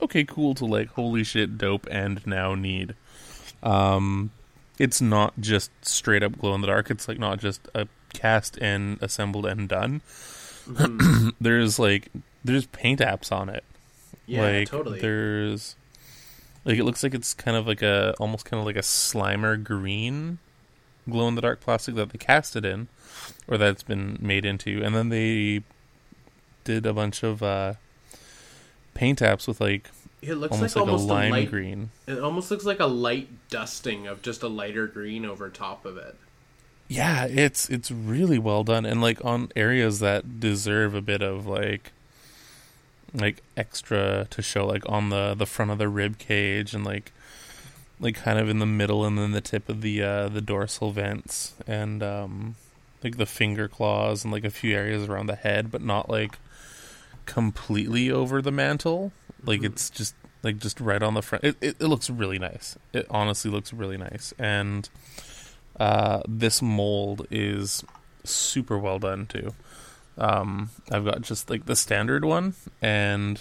okay, 0.00 0.24
cool 0.24 0.54
to 0.54 0.64
like 0.66 0.88
holy 0.90 1.24
shit 1.24 1.56
dope 1.58 1.86
and 1.90 2.26
now 2.26 2.54
need. 2.54 2.94
Um 3.62 4.30
it's 4.78 5.00
not 5.00 5.34
just 5.40 5.70
straight 5.82 6.22
up 6.22 6.38
glow 6.38 6.54
in 6.54 6.60
the 6.60 6.66
dark. 6.66 6.90
It's 6.90 7.08
like 7.08 7.18
not 7.18 7.38
just 7.38 7.68
a 7.74 7.86
cast 8.12 8.58
and 8.58 8.98
assembled 9.02 9.46
and 9.46 9.68
done. 9.68 10.02
Mhm. 10.66 11.32
there's 11.40 11.78
like 11.78 12.08
there's 12.44 12.66
paint 12.66 13.00
apps 13.00 13.30
on 13.32 13.48
it. 13.48 13.64
Yeah, 14.26 14.42
like 14.42 14.68
totally. 14.68 15.00
there's 15.00 15.76
like 16.64 16.78
it 16.78 16.84
looks 16.84 17.02
like 17.02 17.14
it's 17.14 17.34
kind 17.34 17.56
of 17.56 17.66
like 17.66 17.82
a 17.82 18.14
almost 18.18 18.44
kind 18.44 18.60
of 18.60 18.66
like 18.66 18.76
a 18.76 18.80
slimer 18.80 19.62
green 19.62 20.38
glow 21.08 21.28
in 21.28 21.34
the 21.34 21.42
dark 21.42 21.60
plastic 21.60 21.94
that 21.96 22.10
they 22.10 22.18
cast 22.18 22.56
it 22.56 22.64
in 22.64 22.88
or 23.46 23.58
that's 23.58 23.82
been 23.82 24.16
made 24.20 24.44
into 24.44 24.82
and 24.82 24.94
then 24.94 25.10
they 25.10 25.62
did 26.64 26.86
a 26.86 26.92
bunch 26.94 27.22
of 27.22 27.42
uh 27.42 27.74
paint 28.94 29.18
apps 29.20 29.46
with 29.46 29.60
like 29.60 29.90
It 30.22 30.36
looks 30.36 30.52
almost 30.54 30.76
like, 30.76 30.82
like, 30.82 30.90
almost 30.92 31.08
a 31.10 31.12
lime 31.12 31.30
light. 31.30 31.50
green 31.50 31.90
It 32.06 32.18
almost 32.20 32.50
looks 32.50 32.64
like 32.64 32.80
a 32.80 32.86
light 32.86 33.28
dusting 33.50 34.06
of 34.06 34.22
just 34.22 34.42
a 34.42 34.48
lighter 34.48 34.86
green 34.86 35.24
over 35.26 35.50
top 35.50 35.84
of 35.84 35.96
it. 35.98 36.16
yeah 36.88 37.26
it's 37.26 37.68
it's 37.68 37.90
really 37.90 38.38
well 38.38 38.64
done 38.64 38.86
and 38.86 39.02
like 39.02 39.22
on 39.24 39.50
areas 39.56 40.00
that 40.00 40.40
deserve 40.40 40.94
a 40.94 41.02
bit 41.02 41.20
of 41.22 41.46
like 41.46 41.92
like 43.14 43.42
extra 43.56 44.26
to 44.30 44.42
show 44.42 44.66
like 44.66 44.82
on 44.88 45.10
the 45.10 45.34
the 45.34 45.46
front 45.46 45.70
of 45.70 45.78
the 45.78 45.88
rib 45.88 46.18
cage 46.18 46.74
and 46.74 46.84
like 46.84 47.12
like 48.00 48.16
kind 48.16 48.38
of 48.40 48.48
in 48.48 48.58
the 48.58 48.66
middle 48.66 49.04
and 49.04 49.16
then 49.16 49.30
the 49.30 49.40
tip 49.40 49.68
of 49.68 49.80
the 49.80 50.02
uh 50.02 50.28
the 50.28 50.40
dorsal 50.40 50.90
vents 50.90 51.54
and 51.66 52.02
um 52.02 52.56
like 53.04 53.16
the 53.16 53.26
finger 53.26 53.68
claws 53.68 54.24
and 54.24 54.32
like 54.32 54.44
a 54.44 54.50
few 54.50 54.74
areas 54.74 55.08
around 55.08 55.26
the 55.26 55.36
head 55.36 55.70
but 55.70 55.80
not 55.80 56.10
like 56.10 56.38
completely 57.26 58.10
over 58.10 58.42
the 58.42 58.50
mantle. 58.52 59.12
Like 59.44 59.60
Mhm. 59.60 59.66
it's 59.66 59.90
just 59.90 60.14
like 60.42 60.58
just 60.58 60.80
right 60.80 61.02
on 61.02 61.14
the 61.14 61.22
front. 61.22 61.44
It, 61.44 61.56
it, 61.60 61.76
it 61.80 61.86
looks 61.86 62.10
really 62.10 62.38
nice. 62.38 62.76
It 62.92 63.06
honestly 63.08 63.50
looks 63.50 63.72
really 63.72 63.96
nice. 63.96 64.34
And 64.38 64.88
uh 65.78 66.22
this 66.28 66.60
mold 66.62 67.26
is 67.30 67.84
super 68.24 68.78
well 68.78 68.98
done 68.98 69.26
too 69.26 69.52
um 70.18 70.70
i've 70.92 71.04
got 71.04 71.20
just 71.22 71.50
like 71.50 71.66
the 71.66 71.74
standard 71.76 72.24
one 72.24 72.54
and 72.80 73.40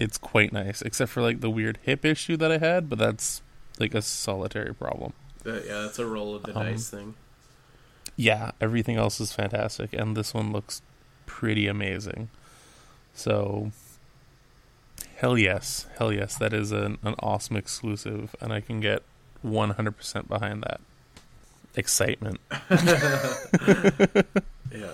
it's 0.00 0.16
quite 0.18 0.52
nice 0.52 0.80
except 0.82 1.10
for 1.10 1.20
like 1.22 1.40
the 1.40 1.50
weird 1.50 1.78
hip 1.82 2.04
issue 2.04 2.36
that 2.36 2.50
i 2.50 2.58
had 2.58 2.88
but 2.88 2.98
that's 2.98 3.42
like 3.78 3.94
a 3.94 4.00
solitary 4.02 4.74
problem 4.74 5.12
Uh, 5.44 5.52
yeah, 5.66 5.82
that's 5.82 5.98
a 5.98 6.06
roll 6.06 6.34
of 6.34 6.42
the 6.44 6.56
Um, 6.56 6.64
dice 6.66 6.88
thing. 6.88 7.14
yeah 8.16 8.52
everything 8.60 8.96
else 8.96 9.20
is 9.20 9.32
fantastic 9.32 9.92
and 9.92 10.16
this 10.16 10.32
one 10.32 10.52
looks 10.52 10.80
pretty 11.26 11.66
amazing 11.66 12.28
so 13.14 13.70
hell 15.16 15.36
yes 15.36 15.86
hell 15.98 16.12
yes 16.12 16.36
that 16.36 16.52
is 16.54 16.72
an, 16.72 16.98
an 17.02 17.14
awesome 17.20 17.56
exclusive 17.56 18.34
and 18.40 18.52
i 18.52 18.60
can 18.60 18.80
get 18.80 19.02
100% 19.44 20.28
behind 20.28 20.62
that 20.62 20.80
excitement 21.74 22.40
Yeah. 24.74 24.90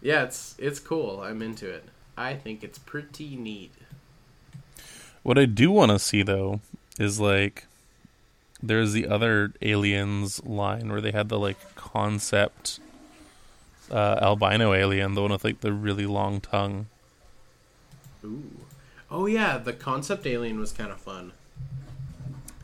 Yeah, 0.00 0.24
it's 0.24 0.54
it's 0.58 0.78
cool. 0.78 1.20
I'm 1.20 1.42
into 1.42 1.68
it. 1.70 1.84
I 2.16 2.34
think 2.34 2.62
it's 2.62 2.78
pretty 2.78 3.36
neat. 3.36 3.72
What 5.22 5.38
I 5.38 5.44
do 5.46 5.70
want 5.70 5.90
to 5.90 5.98
see 5.98 6.22
though 6.22 6.60
is 6.98 7.18
like 7.20 7.66
there's 8.62 8.92
the 8.92 9.06
other 9.06 9.52
aliens 9.60 10.42
line 10.44 10.90
where 10.90 11.00
they 11.00 11.12
had 11.12 11.28
the 11.28 11.38
like 11.38 11.74
concept 11.74 12.80
uh, 13.90 14.18
albino 14.22 14.72
alien, 14.72 15.14
the 15.14 15.22
one 15.22 15.30
with 15.32 15.44
like 15.44 15.60
the 15.60 15.72
really 15.72 16.06
long 16.06 16.40
tongue. 16.40 16.86
Ooh. 18.24 18.50
Oh 19.10 19.26
yeah, 19.26 19.58
the 19.58 19.72
concept 19.72 20.26
alien 20.26 20.58
was 20.58 20.72
kind 20.72 20.90
of 20.90 20.98
fun. 20.98 21.32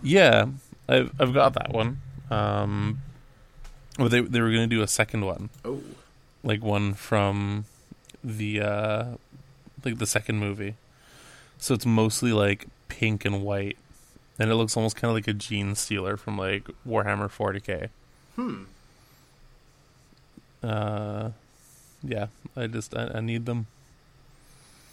Yeah, 0.03 0.47
I've 0.89 1.13
I've 1.21 1.33
got 1.33 1.55
that 1.55 1.73
one. 1.73 2.01
Um, 2.31 3.03
well, 3.99 4.09
they 4.09 4.21
they 4.21 4.41
were 4.41 4.51
gonna 4.51 4.67
do 4.67 4.83
a 4.83 4.89
second 4.89 5.25
one, 5.25 5.51
Oh. 5.65 5.81
Like 6.45 6.63
one 6.63 6.95
from 6.95 7.67
the 8.25 8.61
uh, 8.61 9.05
like 9.85 9.99
the 9.99 10.07
second 10.07 10.39
movie. 10.41 10.75
So 11.59 11.75
it's 11.75 11.87
mostly 11.87 12.33
like 12.33 12.67
pink 12.89 13.25
and 13.25 13.43
white, 13.45 13.77
and 14.39 14.51
it 14.51 14.55
looks 14.57 14.77
almost 14.77 14.97
kind 14.97 15.11
of 15.11 15.15
like 15.15 15.29
a 15.29 15.35
genestealer 15.35 16.19
from 16.19 16.37
like 16.37 16.69
Warhammer 16.87 17.29
40k. 17.31 17.89
Hmm. 18.37 18.65
Uh, 20.63 21.31
yeah, 22.03 22.27
I 22.57 22.67
just 22.67 22.97
I, 22.97 23.11
I 23.15 23.21
need 23.21 23.47
them. 23.47 23.67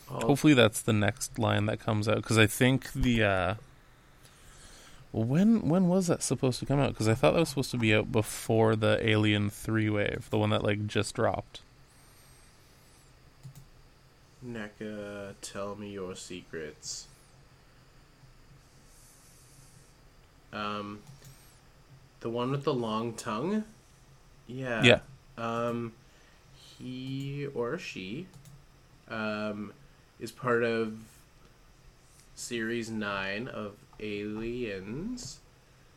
I'll- 0.09 0.21
Hopefully 0.21 0.53
that's 0.53 0.81
the 0.81 0.93
next 0.93 1.37
line 1.39 1.65
that 1.67 1.79
comes 1.79 2.07
out 2.07 2.17
because 2.17 2.37
I 2.37 2.47
think 2.47 2.91
the 2.93 3.23
uh, 3.23 3.53
when 5.11 5.67
when 5.67 5.87
was 5.87 6.07
that 6.07 6.21
supposed 6.21 6.59
to 6.59 6.65
come 6.65 6.79
out? 6.79 6.89
Because 6.89 7.07
I 7.07 7.13
thought 7.15 7.33
that 7.33 7.39
was 7.39 7.49
supposed 7.49 7.71
to 7.71 7.77
be 7.77 7.93
out 7.93 8.11
before 8.11 8.75
the 8.75 8.99
Alien 9.07 9.49
Three 9.49 9.89
wave, 9.89 10.27
the 10.29 10.37
one 10.37 10.51
that 10.51 10.63
like 10.63 10.85
just 10.87 11.15
dropped. 11.15 11.61
NECA, 14.45 15.33
tell 15.41 15.75
me 15.75 15.91
your 15.91 16.15
secrets. 16.15 17.07
Um, 20.53 20.99
the 22.21 22.29
one 22.29 22.51
with 22.51 22.63
the 22.63 22.73
long 22.73 23.13
tongue. 23.13 23.63
Yeah. 24.47 24.83
Yeah. 24.83 24.99
Um, 25.37 25.93
he 26.77 27.47
or 27.53 27.77
she, 27.77 28.27
um, 29.09 29.73
is 30.19 30.31
part 30.31 30.63
of 30.63 30.97
series 32.35 32.89
nine 32.89 33.47
of 33.47 33.73
Aliens, 33.99 35.39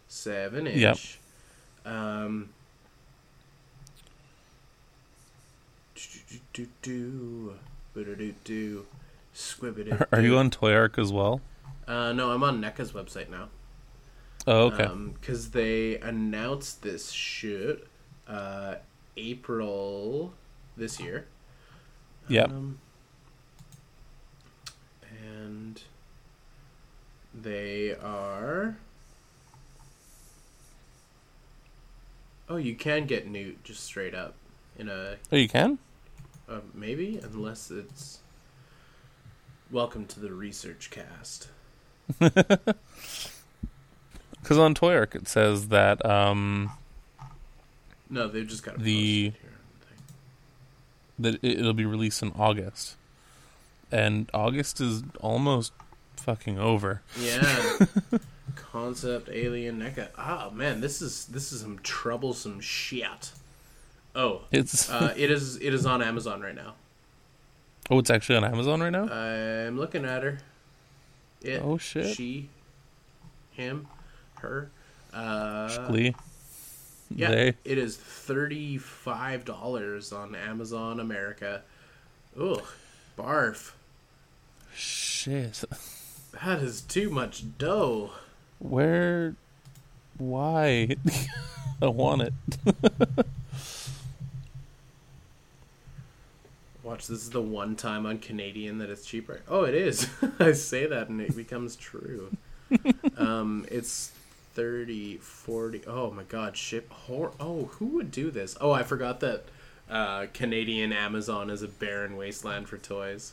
seven 0.09 0.67
inch. 0.67 1.19
Yep. 1.85 1.93
Um. 1.95 2.51
Do 6.53 6.67
do 6.83 7.55
do 8.03 8.35
do 8.45 8.87
squibbity. 9.35 10.07
Are, 10.13 10.21
you 10.21 10.37
on 10.37 10.51
ToyArk 10.51 10.99
as 10.99 11.13
well? 11.13 11.41
Uh, 11.87 12.13
no, 12.13 12.31
I'm 12.31 12.43
on 12.43 12.61
NECA's 12.61 12.93
website 12.93 13.29
now. 13.29 13.49
Oh, 14.47 14.73
okay. 14.73 14.89
Because 15.21 15.51
they 15.51 15.99
announced 15.99 16.83
this 16.83 17.11
shoot 17.11 17.87
uh, 18.29 18.77
April 19.17 20.33
this 20.77 20.99
year. 21.01 21.27
Yep. 22.29 22.51
Um, 22.51 22.79
and 25.25 25.83
they 27.35 27.95
are. 27.95 28.77
Oh, 32.49 32.57
you 32.57 32.75
can 32.75 33.07
get 33.07 33.27
Newt 33.27 33.63
just 33.65 33.85
straight 33.85 34.15
up 34.15 34.35
in 34.79 34.89
a 34.89 35.17
oh, 35.31 35.37
you 35.37 35.49
can. 35.49 35.79
uh, 36.49 36.61
maybe 36.75 37.21
unless 37.23 37.71
it's. 37.71 38.19
Welcome 39.71 40.05
to 40.09 40.21
the 40.21 40.33
research 40.33 40.91
cast. 40.91 41.49
Because 44.43 44.59
on 44.59 44.75
ToyArk 44.75 45.15
it 45.15 45.29
says 45.29 45.69
that 45.69 46.05
um, 46.05 46.73
No, 48.11 48.27
they've 48.27 48.47
just 48.47 48.65
got 48.65 48.77
The- 48.77 49.31
posted 49.31 49.41
here 49.41 49.53
on 49.53 49.79
the 49.79 49.87
thing. 51.31 51.41
that 51.41 51.49
it'll 51.61 51.73
be 51.75 51.87
released 51.87 52.23
in 52.25 52.33
August, 52.37 52.97
and 53.93 54.29
August 54.35 54.81
is 54.81 55.05
almost 55.21 55.73
fucking 56.23 56.59
over. 56.59 57.03
Yeah. 57.19 57.43
Concept 58.55 59.29
Alien 59.31 59.79
NECA. 59.81 60.09
Ah 60.17 60.51
man, 60.53 60.81
this 60.81 61.03
is 61.03 61.27
this 61.27 61.53
is 61.53 61.61
some 61.61 61.79
troublesome 61.83 62.61
shit. 62.61 63.33
Oh, 64.15 64.43
It's 64.51 64.91
uh, 64.91 65.15
it 65.17 65.31
is 65.31 65.57
it 65.57 65.73
is 65.75 65.87
on 65.87 66.03
Amazon 66.03 66.41
right 66.43 66.55
now. 66.55 66.75
oh, 67.91 67.99
it's 67.99 68.11
actually 68.11 68.37
on 68.37 68.45
Amazon 68.45 68.81
right 68.81 68.91
now. 68.91 69.05
I'm 69.05 69.79
looking 69.79 70.05
at 70.05 70.23
her. 70.23 70.39
It, 71.43 71.61
Oh, 71.65 71.77
shit. 71.79 72.15
She, 72.15 72.49
him, 73.53 73.89
her. 74.37 74.71
Uh, 75.13 75.87
Lee, 75.91 76.15
yeah, 77.15 77.31
they. 77.31 77.49
it 77.65 77.79
is 77.79 77.97
thirty 77.97 78.79
five 78.79 79.45
dollars 79.45 80.13
on 80.13 80.35
Amazon 80.35 81.01
America. 81.01 81.63
Ugh, 82.41 82.63
barf. 83.19 83.73
Shit. 84.75 85.65
That 86.33 86.61
is 86.61 86.81
too 86.81 87.11
much 87.11 87.45
dough. 87.59 88.11
Where? 88.59 89.37
Why? 90.19 90.97
I 91.83 91.87
want 91.87 92.23
it. 92.23 92.33
Watch, 96.83 97.07
this 97.07 97.23
is 97.23 97.31
the 97.31 97.41
one 97.41 97.77
time 97.77 98.07
on 98.07 98.19
Canadian 98.19 98.79
that 98.79 98.91
it's 98.91 99.05
cheaper. 99.05 99.43
Oh, 99.49 99.63
it 99.65 99.75
is. 99.75 100.09
I 100.39 100.53
say 100.53 100.87
that 100.87 101.09
and 101.09 101.21
it 101.21 101.37
becomes 101.37 101.77
true. 101.77 102.37
um, 103.17 103.67
it's 103.71 104.13
30, 104.55 105.19
40. 105.19 105.83
Oh 105.87 106.11
my 106.11 106.25
god, 106.25 106.57
ship. 106.57 106.91
Hor- 106.91 107.33
oh, 107.39 107.67
who 107.73 107.87
would 107.87 108.11
do 108.11 108.31
this? 108.31 108.57
Oh, 108.61 108.73
I 108.73 108.83
forgot 108.83 109.21
that 109.21 109.45
uh, 109.91 110.27
Canadian 110.33 110.93
Amazon 110.93 111.51
is 111.51 111.63
a 111.63 111.69
barren 111.69 112.17
wasteland 112.17 112.69
for 112.69 112.79
toys. 112.79 113.33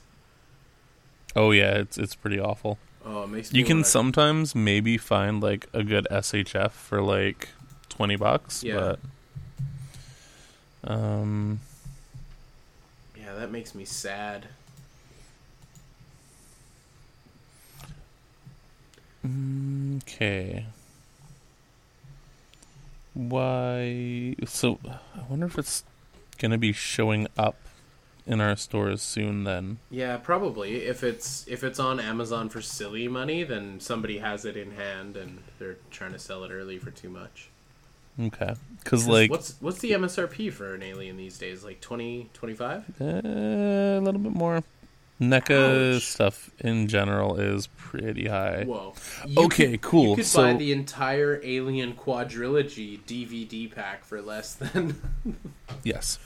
Oh 1.36 1.52
yeah, 1.52 1.74
it's 1.76 1.98
it's 1.98 2.16
pretty 2.16 2.40
awful. 2.40 2.80
Oh, 3.12 3.24
it 3.24 3.28
makes 3.28 3.52
me 3.52 3.58
You 3.60 3.66
can 3.66 3.84
sometimes 3.84 4.54
maybe 4.54 4.96
find 4.98 5.42
like 5.42 5.68
a 5.74 5.84
good 5.84 6.06
SHF 6.12 6.72
for 6.72 7.02
like 7.02 7.50
twenty 7.90 8.16
bucks, 8.16 8.64
Yeah. 8.64 8.98
but 10.84 10.92
um, 10.92 11.60
Yeah, 13.20 13.34
that 13.34 13.52
makes 13.52 13.74
me 13.74 13.84
sad. 13.84 14.48
okay. 19.26 20.66
Why? 23.14 24.36
So 24.46 24.80
I 24.86 25.22
wonder 25.30 25.46
if 25.48 25.58
it's 25.58 25.84
gonna 26.38 26.58
be 26.58 26.72
showing 26.72 27.28
up 27.38 27.56
in 28.30 28.40
our 28.40 28.56
stores 28.56 29.02
soon. 29.02 29.44
Then 29.44 29.80
Yeah, 29.90 30.16
probably. 30.18 30.84
If 30.86 31.04
it's 31.04 31.46
if 31.48 31.64
it's 31.64 31.80
on 31.80 32.00
Amazon 32.00 32.48
for 32.48 32.62
silly 32.62 33.08
money, 33.10 33.44
then 33.44 33.80
somebody 33.82 34.20
has 34.20 34.46
it 34.46 34.56
in 34.56 34.72
hand 34.72 35.18
and 35.18 35.40
they're 35.58 35.78
trying 35.92 36.14
to 36.14 36.20
sell 36.20 36.44
it 36.46 36.52
early 36.52 36.78
for 36.78 36.92
too 36.92 37.10
much. 37.10 37.50
okay, 38.22 38.54
because 38.84 39.08
like 39.08 39.32
what's 39.32 39.56
what's 39.60 39.80
the 39.80 39.92
MSRP 39.92 40.54
for 40.54 40.76
an 40.76 40.84
alien 40.84 41.18
these 41.18 41.38
days? 41.38 41.64
Like 41.64 41.82
20, 41.82 42.30
25? 42.34 42.84
uh, 43.02 43.04
a 43.04 44.00
little 44.00 44.22
bit 44.22 44.34
more. 44.34 44.64
NECA 45.22 45.96
Ouch. 45.98 46.06
stuff 46.06 46.50
in 46.60 46.88
general 46.88 47.38
is 47.38 47.68
pretty 47.76 48.28
high. 48.30 48.64
Whoa. 48.64 48.94
Okay, 49.38 49.72
could- 49.72 49.82
cool. 49.82 50.10
You 50.12 50.16
could 50.18 50.26
So- 50.26 50.44
buy 50.44 50.54
the 50.54 50.72
entire 50.72 51.42
Alien 51.44 51.92
quadrilogy 51.94 53.00
DVD 53.06 53.70
pack 53.74 54.06
for 54.06 54.22
less 54.22 54.54
than 54.54 54.96
Yes. 55.84 56.20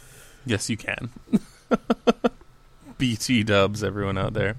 Yes, 0.46 0.70
you 0.70 0.78
can. 0.78 1.10
BT 2.98 3.44
dubs, 3.44 3.84
everyone 3.84 4.18
out 4.18 4.34
there. 4.34 4.56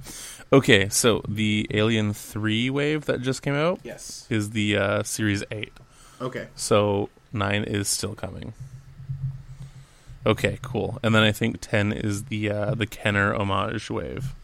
Okay, 0.52 0.88
so 0.88 1.22
the 1.26 1.66
Alien 1.72 2.12
3 2.12 2.70
wave 2.70 3.06
that 3.06 3.22
just 3.22 3.42
came 3.42 3.54
out 3.54 3.80
Yes. 3.82 4.26
is 4.30 4.50
the 4.50 4.76
uh, 4.76 5.02
Series 5.02 5.42
8. 5.50 5.72
Okay. 6.20 6.48
So 6.54 7.08
9 7.32 7.64
is 7.64 7.88
still 7.88 8.14
coming. 8.14 8.52
Okay, 10.26 10.58
cool. 10.62 10.98
And 11.02 11.14
then 11.14 11.22
I 11.22 11.32
think 11.32 11.58
10 11.60 11.92
is 11.92 12.24
the 12.24 12.50
uh, 12.50 12.74
the 12.74 12.86
Kenner 12.86 13.34
homage 13.34 13.90
wave, 13.90 14.34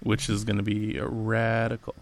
which 0.00 0.28
is 0.28 0.44
going 0.44 0.56
to 0.56 0.62
be 0.62 0.98
radical. 1.00 1.94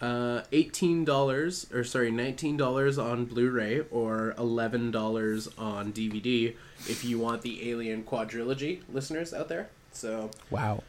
Uh, 0.00 0.42
eighteen 0.52 1.04
dollars, 1.04 1.66
or 1.72 1.82
sorry, 1.82 2.10
nineteen 2.12 2.56
dollars 2.56 2.98
on 2.98 3.24
Blu-ray, 3.24 3.80
or 3.90 4.32
eleven 4.38 4.90
dollars 4.92 5.48
on 5.58 5.92
DVD 5.92 6.54
if 6.88 7.04
you 7.04 7.18
want 7.18 7.42
the 7.42 7.68
Alien 7.68 8.04
quadrilogy, 8.04 8.82
listeners 8.92 9.34
out 9.34 9.48
there. 9.48 9.70
So 9.92 10.30
Wow. 10.50 10.84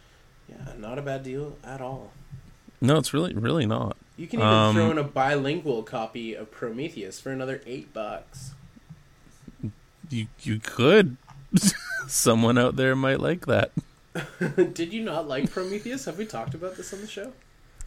yeah, 0.47 0.73
not 0.77 0.99
a 0.99 1.01
bad 1.01 1.23
deal 1.23 1.57
at 1.63 1.81
all. 1.81 2.11
No, 2.81 2.97
it's 2.97 3.11
really 3.13 3.33
really 3.33 3.65
not. 3.65 3.97
You 4.15 4.27
can 4.27 4.41
even 4.41 4.51
Um, 4.51 4.75
throw 4.75 4.91
in 4.91 4.97
a 4.99 5.03
bilingual 5.03 5.81
copy 5.81 6.35
of 6.35 6.51
Prometheus 6.51 7.19
for 7.19 7.31
another 7.31 7.61
eight 7.65 7.91
bucks. 7.93 8.51
You 10.11 10.27
you 10.43 10.59
could 10.59 11.17
someone 12.07 12.57
out 12.59 12.75
there 12.75 12.95
might 12.95 13.19
like 13.19 13.47
that. 13.47 13.71
Did 14.73 14.93
you 14.93 15.03
not 15.03 15.27
like 15.27 15.49
Prometheus? 15.49 16.05
Have 16.05 16.17
we 16.19 16.25
talked 16.27 16.53
about 16.53 16.75
this 16.77 16.93
on 16.93 17.01
the 17.01 17.07
show? 17.07 17.33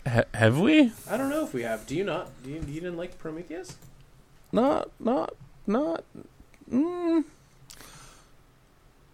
Ha- 0.06 0.24
have 0.34 0.58
we? 0.58 0.92
I 1.08 1.16
don't 1.16 1.30
know 1.30 1.44
if 1.44 1.54
we 1.54 1.62
have. 1.62 1.86
Do 1.86 1.94
you 1.96 2.04
not? 2.04 2.30
Do 2.42 2.50
you, 2.50 2.56
you 2.68 2.80
didn't 2.80 2.96
like 2.96 3.18
Prometheus? 3.18 3.76
Not, 4.50 4.90
not, 5.00 5.34
not. 5.66 6.04
Mm, 6.70 7.24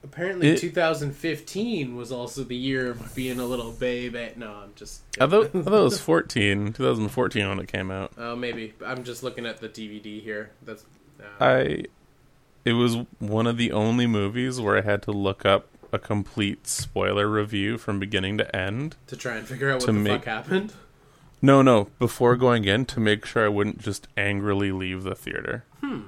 Apparently, 0.04 0.48
It- 0.50 0.58
2015 0.60 1.96
was 1.96 2.10
also 2.12 2.44
the 2.44 2.56
year 2.56 2.90
of 2.90 3.14
being 3.14 3.38
a 3.40 3.44
little 3.44 3.72
baby. 3.72 4.30
No, 4.36 4.52
I'm 4.52 4.72
just. 4.76 5.02
I 5.20 5.26
thought, 5.26 5.46
I 5.54 5.62
thought 5.62 5.80
it 5.80 5.84
was 5.84 6.00
14, 6.00 6.72
2014 6.72 7.48
when 7.48 7.58
it 7.58 7.68
came 7.68 7.90
out. 7.90 8.12
Oh, 8.16 8.34
maybe. 8.36 8.74
I'm 8.84 9.04
just 9.04 9.22
looking 9.22 9.44
at 9.44 9.60
the 9.60 9.68
DVD 9.68 10.22
here. 10.22 10.50
That's. 10.62 10.84
Uh, 11.20 11.44
I, 11.44 11.84
it 12.64 12.72
was 12.74 12.96
one 13.18 13.46
of 13.46 13.56
the 13.56 13.72
only 13.72 14.06
movies 14.06 14.60
where 14.60 14.76
I 14.78 14.82
had 14.82 15.02
to 15.02 15.10
look 15.12 15.44
up 15.44 15.68
a 15.92 15.98
complete 15.98 16.66
spoiler 16.66 17.28
review 17.28 17.78
from 17.78 17.98
beginning 17.98 18.38
to 18.38 18.56
end. 18.56 18.96
to 19.06 19.16
try 19.16 19.36
and 19.36 19.46
figure 19.46 19.70
out 19.70 19.80
what 19.80 19.86
the 19.86 19.92
make- 19.92 20.12
fuck 20.12 20.24
happened. 20.24 20.72
No, 21.40 21.62
no, 21.62 21.88
before 22.00 22.34
going 22.36 22.64
in 22.64 22.84
to 22.86 22.98
make 23.00 23.24
sure 23.24 23.44
I 23.44 23.48
wouldn't 23.48 23.78
just 23.78 24.08
angrily 24.16 24.72
leave 24.72 25.04
the 25.04 25.14
theater. 25.14 25.64
Hmm. 25.80 26.00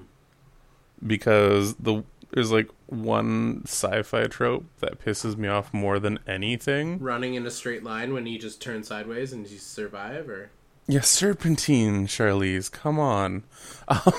Because 1.07 1.75
the 1.77 2.03
there's 2.33 2.53
like 2.53 2.69
one 2.87 3.63
sci-fi 3.65 4.25
trope 4.25 4.65
that 4.81 5.05
pisses 5.05 5.37
me 5.37 5.49
off 5.49 5.73
more 5.73 5.99
than 5.99 6.19
anything. 6.27 6.99
Running 6.99 7.35
in 7.35 7.47
a 7.47 7.51
straight 7.51 7.83
line 7.83 8.13
when 8.13 8.27
you 8.27 8.39
just 8.39 8.61
turn 8.61 8.83
sideways 8.85 9.33
and 9.33 9.49
you 9.49 9.59
survive, 9.59 10.29
or. 10.29 10.51
Yeah, 10.87 11.01
serpentine, 11.01 12.07
Charlize. 12.07 12.71
Come 12.71 12.99
on. 12.99 13.45
Um, 13.89 14.13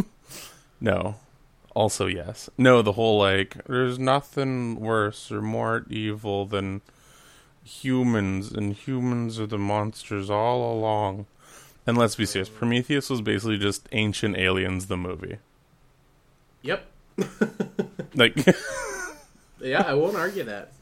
no. 0.80 1.16
Also, 1.74 2.06
yes. 2.06 2.50
No, 2.58 2.82
the 2.82 2.92
whole 2.92 3.18
like, 3.18 3.56
there's 3.66 3.98
nothing 3.98 4.78
worse 4.78 5.30
or 5.32 5.40
more 5.40 5.86
evil 5.88 6.44
than 6.44 6.82
humans, 7.64 8.52
and 8.52 8.74
humans 8.74 9.40
are 9.40 9.46
the 9.46 9.58
monsters 9.58 10.28
all 10.28 10.72
along. 10.72 11.26
And 11.86 11.96
let's 11.96 12.14
be 12.16 12.26
serious, 12.26 12.48
Prometheus 12.48 13.08
was 13.10 13.22
basically 13.22 13.58
just 13.58 13.88
Ancient 13.92 14.36
Aliens, 14.36 14.86
the 14.86 14.96
movie. 14.96 15.38
Yep. 16.62 16.84
Like, 18.14 18.36
Yeah, 19.60 19.84
I 19.86 19.94
won't 19.94 20.16
argue 20.16 20.42
that. 20.44 20.72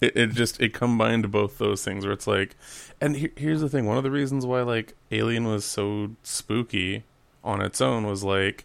it, 0.00 0.16
it 0.16 0.26
just 0.32 0.58
it 0.60 0.72
combined 0.72 1.30
both 1.30 1.58
those 1.58 1.84
things 1.84 2.04
where 2.04 2.14
it's 2.14 2.26
like 2.26 2.56
and 3.00 3.16
he- 3.16 3.32
here's 3.36 3.60
the 3.60 3.68
thing 3.68 3.84
one 3.84 3.98
of 3.98 4.04
the 4.04 4.10
reasons 4.10 4.46
why 4.46 4.62
like 4.62 4.94
alien 5.10 5.44
was 5.44 5.64
so 5.66 6.12
spooky 6.22 7.02
on 7.44 7.60
its 7.60 7.80
own 7.82 8.06
was 8.06 8.22
like 8.24 8.64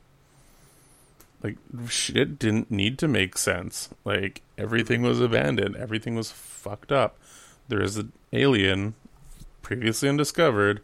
like 1.44 1.58
shit 1.90 2.40
didn't 2.40 2.72
need 2.72 2.98
to 3.00 3.08
make 3.08 3.38
sense. 3.38 3.90
Like 4.04 4.42
everything 4.58 5.02
was 5.02 5.20
abandoned. 5.20 5.76
Everything 5.76 6.16
was 6.16 6.32
fucked 6.32 6.92
up. 6.92 7.18
There 7.68 7.82
is 7.82 7.98
an 7.98 8.12
alien 8.34 8.96
previously 9.62 10.08
undiscovered 10.08 10.82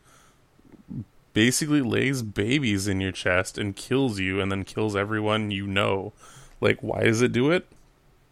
basically 1.33 1.81
lays 1.81 2.21
babies 2.21 2.87
in 2.87 3.01
your 3.01 3.11
chest 3.11 3.57
and 3.57 3.75
kills 3.75 4.19
you 4.19 4.39
and 4.39 4.51
then 4.51 4.63
kills 4.63 4.95
everyone 4.95 5.51
you 5.51 5.67
know. 5.67 6.13
Like 6.61 6.81
why 6.81 7.03
does 7.03 7.21
it 7.21 7.31
do 7.31 7.51
it? 7.51 7.67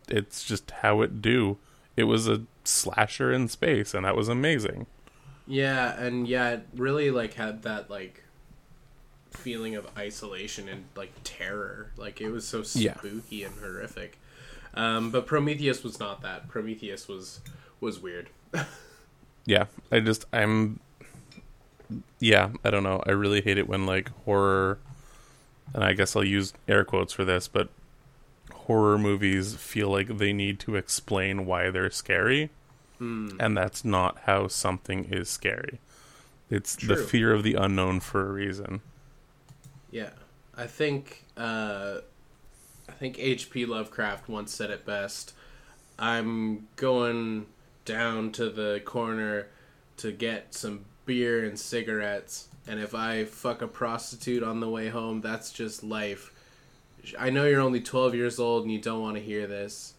It's 0.07 0.43
just 0.43 0.71
how 0.71 1.01
it 1.01 1.21
do. 1.21 1.57
It 1.97 2.03
was 2.03 2.27
a 2.27 2.43
slasher 2.63 3.31
in 3.31 3.47
space 3.47 3.93
and 3.93 4.05
that 4.05 4.15
was 4.15 4.29
amazing. 4.29 4.85
Yeah, 5.47 5.99
and 5.99 6.27
yeah, 6.27 6.51
it 6.51 6.67
really 6.75 7.11
like 7.11 7.33
had 7.33 7.63
that 7.63 7.89
like 7.89 8.23
feeling 9.41 9.75
of 9.75 9.87
isolation 9.97 10.69
and 10.69 10.85
like 10.95 11.11
terror. 11.23 11.91
Like 11.97 12.21
it 12.21 12.29
was 12.29 12.47
so 12.47 12.63
Yeah. 12.75 12.95
spooky 12.97 13.43
and 13.43 13.53
horrific. 13.59 14.17
Um, 14.73 15.11
but 15.11 15.25
Prometheus 15.25 15.83
was 15.83 15.99
not 15.99 16.21
that. 16.21 16.47
Prometheus 16.47 17.07
was 17.07 17.41
was 17.79 17.99
weird. 17.99 18.29
yeah 19.45 19.65
i 19.91 19.99
just 19.99 20.25
i'm 20.33 20.79
yeah 22.19 22.49
i 22.63 22.69
don't 22.69 22.83
know 22.83 23.01
i 23.07 23.11
really 23.11 23.41
hate 23.41 23.57
it 23.57 23.67
when 23.67 23.85
like 23.87 24.09
horror 24.25 24.77
and 25.73 25.83
i 25.83 25.93
guess 25.93 26.15
i'll 26.15 26.23
use 26.23 26.53
air 26.67 26.83
quotes 26.85 27.11
for 27.11 27.25
this 27.25 27.47
but 27.47 27.69
horror 28.53 28.97
movies 28.99 29.55
feel 29.55 29.89
like 29.89 30.17
they 30.19 30.31
need 30.31 30.59
to 30.59 30.75
explain 30.75 31.45
why 31.45 31.69
they're 31.71 31.89
scary 31.89 32.49
Hmm. 32.99 33.29
and 33.39 33.57
that's 33.57 33.83
not 33.83 34.19
how 34.25 34.47
something 34.47 35.05
is 35.05 35.27
scary 35.27 35.79
it's 36.51 36.75
the 36.75 36.95
fear 36.95 37.33
of 37.33 37.41
the 37.41 37.55
unknown 37.55 37.99
for 37.99 38.27
a 38.29 38.31
reason 38.31 38.81
Yeah, 39.91 40.11
I 40.55 40.67
think 40.67 41.25
uh, 41.37 41.97
I 42.87 42.91
think 42.93 43.19
H.P. 43.19 43.65
Lovecraft 43.65 44.29
once 44.29 44.53
said 44.53 44.69
it 44.71 44.85
best. 44.85 45.33
I'm 45.99 46.67
going 46.77 47.45
down 47.85 48.31
to 48.33 48.49
the 48.49 48.81
corner 48.85 49.47
to 49.97 50.11
get 50.11 50.53
some 50.53 50.85
beer 51.05 51.43
and 51.45 51.59
cigarettes, 51.59 52.47
and 52.67 52.79
if 52.79 52.95
I 52.95 53.25
fuck 53.25 53.61
a 53.61 53.67
prostitute 53.67 54.43
on 54.43 54.59
the 54.59 54.69
way 54.69 54.89
home, 54.89 55.21
that's 55.21 55.51
just 55.51 55.83
life. 55.83 56.31
I 57.17 57.29
know 57.31 57.45
you're 57.45 57.61
only 57.61 57.81
12 57.81 58.13
years 58.15 58.39
old 58.39 58.63
and 58.63 58.71
you 58.71 58.79
don't 58.79 59.01
want 59.01 59.15
to 59.17 59.21
hear 59.21 59.47
this. 59.47 59.95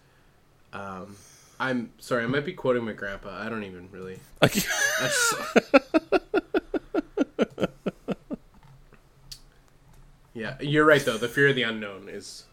Um, 0.72 1.16
I'm 1.58 1.90
sorry, 1.98 2.22
I 2.22 2.26
might 2.28 2.44
be 2.44 2.52
quoting 2.52 2.84
my 2.84 2.92
grandpa. 2.92 3.42
I 3.44 3.48
don't 3.48 3.64
even 3.64 3.88
really. 3.90 4.20
I 4.42 4.46
just- 4.48 5.34
yeah, 10.34 10.56
you're 10.60 10.84
right 10.84 11.04
though. 11.04 11.18
The 11.18 11.28
fear 11.28 11.48
of 11.48 11.56
the 11.56 11.62
unknown 11.62 12.08
is 12.08 12.44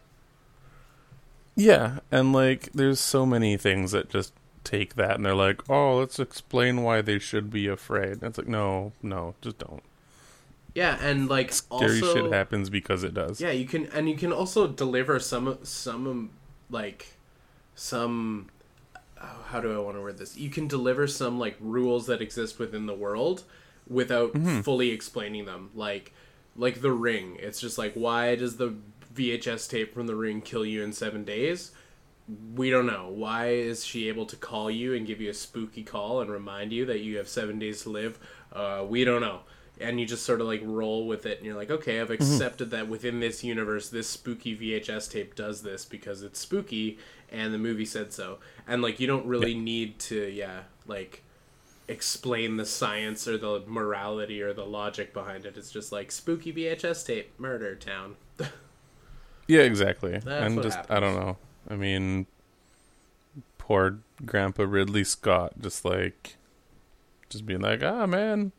Yeah, 1.56 1.98
and 2.10 2.32
like 2.32 2.70
there's 2.72 3.00
so 3.00 3.26
many 3.26 3.56
things 3.56 3.92
that 3.92 4.08
just 4.08 4.32
take 4.64 4.94
that 4.94 5.16
and 5.16 5.24
they're 5.26 5.34
like, 5.34 5.68
"Oh, 5.68 5.98
let's 5.98 6.18
explain 6.18 6.82
why 6.82 7.02
they 7.02 7.18
should 7.18 7.50
be 7.50 7.66
afraid." 7.66 8.12
And 8.14 8.22
it's 8.24 8.38
like, 8.38 8.48
"No, 8.48 8.92
no, 9.02 9.34
just 9.40 9.58
don't." 9.58 9.82
Yeah, 10.74 10.98
and 11.00 11.28
like 11.28 11.52
Scary 11.52 12.00
also, 12.00 12.14
shit 12.14 12.32
happens 12.32 12.70
because 12.70 13.02
it 13.02 13.12
does. 13.14 13.40
Yeah, 13.40 13.50
you 13.50 13.66
can 13.66 13.86
and 13.86 14.08
you 14.08 14.16
can 14.16 14.32
also 14.32 14.66
deliver 14.68 15.18
some 15.18 15.58
some 15.64 16.30
like 16.70 17.14
some 17.74 18.48
oh, 19.20 19.44
how 19.48 19.60
do 19.60 19.74
I 19.74 19.78
want 19.78 19.96
to 19.96 20.00
word 20.02 20.18
this? 20.18 20.36
You 20.36 20.50
can 20.50 20.68
deliver 20.68 21.06
some 21.06 21.38
like 21.38 21.56
rules 21.60 22.06
that 22.06 22.22
exist 22.22 22.58
within 22.58 22.86
the 22.86 22.94
world 22.94 23.42
without 23.88 24.34
Mm-hmm. 24.34 24.60
fully 24.60 24.90
explaining 24.90 25.44
them. 25.46 25.70
Like 25.74 26.12
like 26.60 26.82
the 26.82 26.92
ring. 26.92 27.36
It's 27.40 27.60
just 27.60 27.78
like 27.78 27.94
why 27.94 28.36
does 28.36 28.56
the 28.56 28.74
VHS 29.14 29.68
tape 29.68 29.94
from 29.94 30.06
the 30.06 30.14
ring 30.14 30.40
kill 30.40 30.64
you 30.64 30.82
in 30.84 30.92
7 30.92 31.24
days? 31.24 31.72
We 32.54 32.70
don't 32.70 32.86
know. 32.86 33.08
Why 33.08 33.48
is 33.48 33.84
she 33.84 34.08
able 34.08 34.26
to 34.26 34.36
call 34.36 34.70
you 34.70 34.94
and 34.94 35.06
give 35.06 35.20
you 35.20 35.30
a 35.30 35.34
spooky 35.34 35.82
call 35.82 36.20
and 36.20 36.30
remind 36.30 36.72
you 36.72 36.86
that 36.86 37.00
you 37.00 37.16
have 37.16 37.28
7 37.28 37.58
days 37.58 37.82
to 37.82 37.90
live? 37.90 38.18
Uh, 38.52 38.84
we 38.88 39.04
don't 39.04 39.20
know. 39.20 39.40
And 39.80 39.98
you 39.98 40.06
just 40.06 40.24
sort 40.26 40.42
of 40.42 40.46
like 40.46 40.60
roll 40.62 41.06
with 41.06 41.24
it 41.24 41.38
and 41.38 41.46
you're 41.46 41.56
like, 41.56 41.70
"Okay, 41.70 42.00
I've 42.00 42.10
accepted 42.10 42.70
that 42.70 42.86
within 42.86 43.18
this 43.20 43.42
universe 43.42 43.88
this 43.88 44.08
spooky 44.08 44.54
VHS 44.54 45.10
tape 45.10 45.34
does 45.34 45.62
this 45.62 45.86
because 45.86 46.22
it's 46.22 46.38
spooky 46.38 46.98
and 47.30 47.54
the 47.54 47.58
movie 47.58 47.86
said 47.86 48.12
so." 48.12 48.40
And 48.68 48.82
like 48.82 49.00
you 49.00 49.06
don't 49.06 49.24
really 49.24 49.54
need 49.54 49.98
to 50.00 50.28
yeah, 50.28 50.64
like 50.86 51.24
explain 51.90 52.56
the 52.56 52.64
science 52.64 53.26
or 53.26 53.36
the 53.36 53.64
morality 53.66 54.40
or 54.40 54.52
the 54.52 54.64
logic 54.64 55.12
behind 55.12 55.44
it. 55.44 55.56
It's 55.56 55.72
just 55.72 55.90
like 55.90 56.12
spooky 56.12 56.52
VHS 56.52 57.04
tape, 57.04 57.38
murder 57.38 57.74
town. 57.74 58.16
Yeah, 59.46 59.62
exactly. 59.62 60.18
That's 60.18 60.54
just 60.56 60.78
I 60.88 61.00
don't 61.00 61.16
know. 61.16 61.36
I 61.68 61.74
mean, 61.74 62.26
poor 63.58 63.98
Grandpa 64.24 64.62
Ridley 64.62 65.02
Scott, 65.02 65.54
just 65.60 65.84
like, 65.84 66.36
just 67.28 67.46
being 67.46 67.60
like, 67.60 67.82
ah, 67.82 68.06
man, 68.06 68.52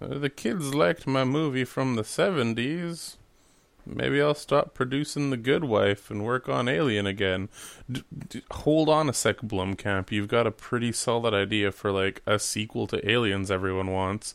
the 0.00 0.30
kids 0.30 0.74
liked 0.74 1.06
my 1.06 1.24
movie 1.24 1.64
from 1.64 1.96
the 1.96 2.04
seventies. 2.04 3.18
Maybe 3.86 4.20
I'll 4.20 4.34
stop 4.34 4.74
producing 4.74 5.30
The 5.30 5.36
Good 5.36 5.64
Wife 5.64 6.10
and 6.10 6.24
work 6.24 6.48
on 6.48 6.68
Alien 6.68 7.06
again. 7.06 7.48
D- 7.90 8.04
d- 8.28 8.42
hold 8.50 8.88
on 8.88 9.08
a 9.08 9.12
sec, 9.12 9.38
Blomkamp. 9.38 10.10
You've 10.10 10.28
got 10.28 10.46
a 10.46 10.52
pretty 10.52 10.92
solid 10.92 11.34
idea 11.34 11.72
for 11.72 11.90
like 11.90 12.22
a 12.26 12.38
sequel 12.38 12.86
to 12.88 13.10
Aliens 13.10 13.50
everyone 13.50 13.90
wants. 13.90 14.34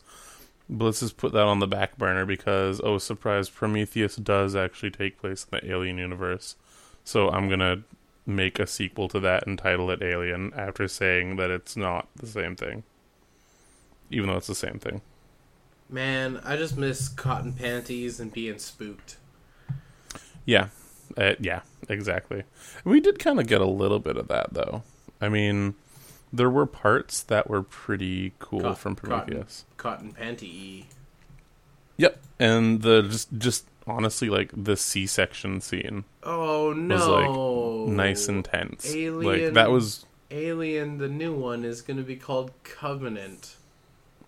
But 0.70 0.86
let's 0.86 1.00
just 1.02 1.18
put 1.18 1.32
that 1.34 1.44
on 1.44 1.60
the 1.60 1.68
back 1.68 1.98
burner 1.98 2.26
because, 2.26 2.82
oh, 2.84 2.98
surprise, 2.98 3.50
Prometheus 3.50 4.16
does 4.16 4.56
actually 4.56 4.92
take 4.92 5.20
place 5.20 5.46
in 5.52 5.60
the 5.60 5.72
Alien 5.72 5.98
universe. 5.98 6.56
So 7.04 7.30
I'm 7.30 7.48
to 7.60 7.84
make 8.26 8.60
a 8.60 8.66
sequel 8.66 9.08
to 9.10 9.20
that 9.20 9.46
and 9.46 9.60
title 9.60 9.92
it 9.92 10.02
Alien 10.02 10.52
after 10.56 10.88
saying 10.88 11.36
that 11.36 11.52
it's 11.52 11.78
not 11.78 12.08
the 12.16 12.28
same 12.28 12.56
thing. 12.56 12.84
Even 14.10 14.30
though 14.30 14.38
it's 14.38 14.48
the 14.48 14.56
same 14.56 14.80
thing. 14.80 15.02
Man, 15.90 16.42
I 16.44 16.56
just 16.56 16.78
miss 16.78 17.08
cotton 17.08 17.54
panties 17.54 18.20
and 18.20 18.34
being 18.34 18.58
spooked. 18.58 19.18
Yeah. 20.46 20.68
Uh, 21.18 21.34
yeah, 21.40 21.62
exactly. 21.90 22.44
We 22.84 23.00
did 23.00 23.20
kind 23.20 23.40
of 23.40 23.48
get 23.48 23.62
a 23.62 23.66
little 23.68 24.00
bit 24.00 24.18
of 24.18 24.28
that, 24.28 24.54
though. 24.54 24.84
I 25.22 25.30
mean, 25.30 25.76
there 26.34 26.50
were 26.50 26.66
parts 26.66 27.22
that 27.24 27.50
were 27.50 27.62
pretty 27.64 28.34
cool 28.40 28.74
from 28.74 28.96
Prometheus. 28.96 29.66
Cotton, 29.78 30.14
cotton 30.14 30.36
panty. 30.38 30.86
Yep. 31.98 32.20
And 32.40 32.82
the 32.82 33.04
just 33.04 33.30
just 33.38 33.66
honestly 33.88 34.30
like 34.30 34.52
the 34.56 34.76
C-section 34.76 35.62
scene 35.62 36.04
Oh 36.24 36.74
no! 36.74 36.96
was 36.96 37.08
like 37.88 37.96
nice 37.96 38.28
and 38.28 38.44
tense. 38.44 38.86
Like 38.88 38.96
Alien- 38.98 39.54
that 39.54 39.72
was 39.72 40.06
Alien, 40.32 40.98
the 40.98 41.08
new 41.08 41.34
one, 41.34 41.64
is 41.64 41.82
going 41.82 41.98
to 41.98 42.04
be 42.04 42.16
called 42.18 42.52
Covenant. 42.64 43.56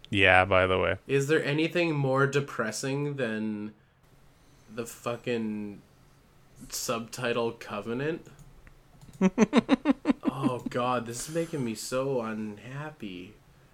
yeah, 0.09 0.45
by 0.45 0.67
the 0.67 0.77
way. 0.79 0.95
Is 1.07 1.27
there 1.27 1.43
anything 1.43 1.93
more 1.95 2.25
depressing 2.27 3.15
than 3.17 3.73
the 4.73 4.85
fucking 4.85 5.81
subtitle 6.69 7.51
Covenant? 7.53 8.25
oh 9.21 10.63
god, 10.69 11.05
this 11.05 11.27
is 11.27 11.35
making 11.35 11.63
me 11.65 11.73
so 11.75 12.21
unhappy. 12.21 13.33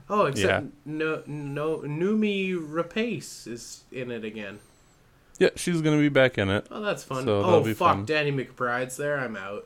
Oh, 0.09 0.25
except 0.25 0.65
Yeah. 0.65 0.69
no, 0.85 1.23
no, 1.25 1.77
Noomi 1.79 2.53
Rapace 2.55 3.47
is 3.47 3.83
in 3.91 4.11
it 4.11 4.23
again. 4.23 4.59
Yeah, 5.39 5.49
she's 5.55 5.81
going 5.81 5.97
to 5.97 6.01
be 6.01 6.09
back 6.09 6.37
in 6.37 6.49
it. 6.49 6.67
Oh, 6.69 6.81
that's 6.81 7.03
fun. 7.03 7.25
So 7.25 7.41
oh, 7.41 7.63
fuck, 7.63 7.75
fun. 7.77 8.05
Danny 8.05 8.31
McBride's 8.31 8.97
there. 8.97 9.17
I'm 9.19 9.35
out. 9.35 9.65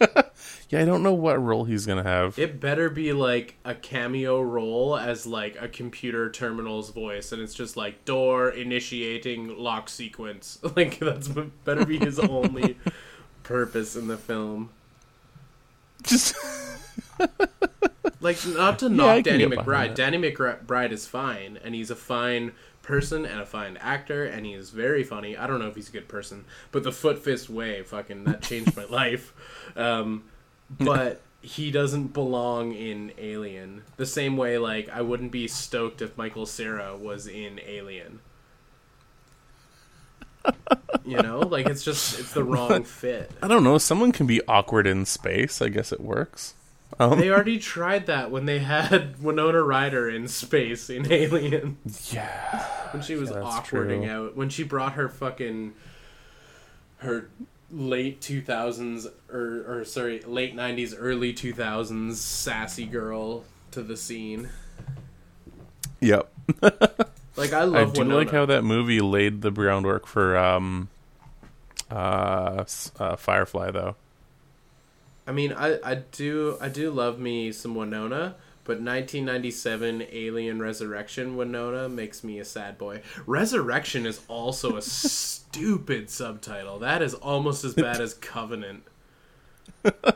Yeah, 0.70 0.82
I 0.82 0.84
don't 0.84 1.02
know 1.02 1.12
what 1.12 1.42
role 1.42 1.64
he's 1.64 1.84
going 1.84 2.02
to 2.02 2.08
have. 2.08 2.38
It 2.38 2.60
better 2.60 2.88
be 2.88 3.12
like 3.12 3.56
a 3.64 3.74
cameo 3.74 4.40
role 4.40 4.96
as 4.96 5.26
like 5.26 5.60
a 5.60 5.66
computer 5.66 6.30
terminal's 6.30 6.90
voice, 6.90 7.32
and 7.32 7.42
it's 7.42 7.54
just 7.54 7.76
like 7.76 8.04
door 8.04 8.50
initiating 8.50 9.58
lock 9.58 9.88
sequence. 9.88 10.58
Like 10.76 11.00
that's 11.00 11.28
better 11.64 11.84
be 11.84 11.98
his 11.98 12.20
only 12.20 12.78
purpose 13.42 13.96
in 13.96 14.06
the 14.06 14.16
film. 14.16 14.70
Just 16.04 16.36
Like 18.20 18.38
not 18.46 18.78
to 18.78 18.88
knock 18.88 19.24
can 19.24 19.40
Danny 19.40 19.46
McBride. 19.46 19.94
Danny 19.96 20.18
McBride 20.18 20.92
is 20.92 21.06
fine, 21.06 21.58
and 21.64 21.74
he's 21.74 21.90
a 21.90 21.96
fine 21.96 22.52
person 22.82 23.26
and 23.26 23.40
a 23.40 23.46
fine 23.46 23.76
actor, 23.78 24.24
and 24.24 24.46
he 24.46 24.52
is 24.52 24.70
very 24.70 25.02
funny. 25.02 25.36
I 25.36 25.48
don't 25.48 25.58
know 25.58 25.68
if 25.68 25.74
he's 25.74 25.88
a 25.88 25.92
good 25.92 26.06
person, 26.08 26.44
but 26.70 26.84
the 26.84 26.92
foot 26.92 27.18
fist 27.18 27.50
way, 27.50 27.82
fucking 27.82 28.24
that 28.24 28.42
changed 28.42 28.76
my 28.76 28.84
life. 28.84 29.32
Um, 29.74 30.24
but 30.78 31.20
he 31.42 31.70
doesn't 31.70 32.08
belong 32.08 32.72
in 32.74 33.12
Alien 33.18 33.82
the 33.96 34.06
same 34.06 34.36
way. 34.36 34.58
Like 34.58 34.88
I 34.90 35.00
wouldn't 35.02 35.32
be 35.32 35.48
stoked 35.48 36.02
if 36.02 36.16
Michael 36.16 36.46
Cera 36.46 36.96
was 36.96 37.26
in 37.26 37.60
Alien. 37.66 38.20
You 41.04 41.20
know, 41.22 41.40
like 41.40 41.66
it's 41.66 41.84
just 41.84 42.18
it's 42.18 42.32
the 42.32 42.44
wrong 42.44 42.84
fit. 42.84 43.30
I 43.42 43.48
don't 43.48 43.64
know, 43.64 43.78
someone 43.78 44.12
can 44.12 44.26
be 44.26 44.40
awkward 44.46 44.86
in 44.86 45.04
space. 45.04 45.60
I 45.60 45.68
guess 45.68 45.92
it 45.92 46.00
works. 46.00 46.54
Um, 46.98 47.18
They 47.18 47.30
already 47.30 47.58
tried 47.58 48.06
that 48.06 48.30
when 48.30 48.46
they 48.46 48.58
had 48.60 49.22
Winona 49.22 49.62
Ryder 49.62 50.08
in 50.08 50.28
space 50.28 50.88
in 50.90 51.10
Alien. 51.10 51.78
yeah. 52.10 52.64
when 52.92 53.02
she 53.02 53.14
was 53.16 53.30
Yeah, 53.30 53.42
awkwarding 53.42 54.02
true. 54.02 54.10
out 54.10 54.36
when 54.36 54.48
she 54.50 54.62
brought 54.62 54.92
her 54.94 55.08
fucking 55.08 55.72
her 56.98 57.28
late 57.72 58.20
2000s 58.20 59.06
or 59.32 59.64
or 59.80 59.84
sorry 59.84 60.20
late 60.26 60.56
90s 60.56 60.94
early 60.98 61.32
2000s 61.32 62.14
sassy 62.14 62.84
girl 62.86 63.44
to 63.70 63.82
the 63.82 63.96
scene 63.96 64.48
Yep. 66.00 66.32
like 67.36 67.52
i 67.52 67.62
love 67.64 67.90
I 67.90 67.92
do 67.92 68.00
Winona. 68.00 68.14
like 68.16 68.30
how 68.30 68.46
that 68.46 68.64
movie 68.64 69.00
laid 69.00 69.42
the 69.42 69.50
groundwork 69.50 70.06
for 70.06 70.36
um 70.36 70.88
uh, 71.90 72.64
uh 72.98 73.16
Firefly 73.16 73.70
though. 73.70 73.96
i 75.26 75.32
mean 75.32 75.52
i 75.52 75.78
i 75.84 75.94
do 75.96 76.56
i 76.60 76.68
do 76.68 76.90
love 76.90 77.18
me 77.18 77.52
some 77.52 77.74
winona 77.74 78.34
but 78.64 78.74
1997 78.74 80.06
alien 80.10 80.60
resurrection 80.60 81.36
winona 81.36 81.88
makes 81.88 82.22
me 82.22 82.38
a 82.38 82.44
sad 82.44 82.78
boy 82.78 83.00
resurrection 83.26 84.06
is 84.06 84.20
also 84.28 84.76
a 84.76 84.82
stupid 84.82 86.08
subtitle 86.10 86.78
that 86.78 87.02
is 87.02 87.14
almost 87.14 87.64
as 87.64 87.74
bad 87.74 88.00
as 88.00 88.14
covenant 88.14 88.82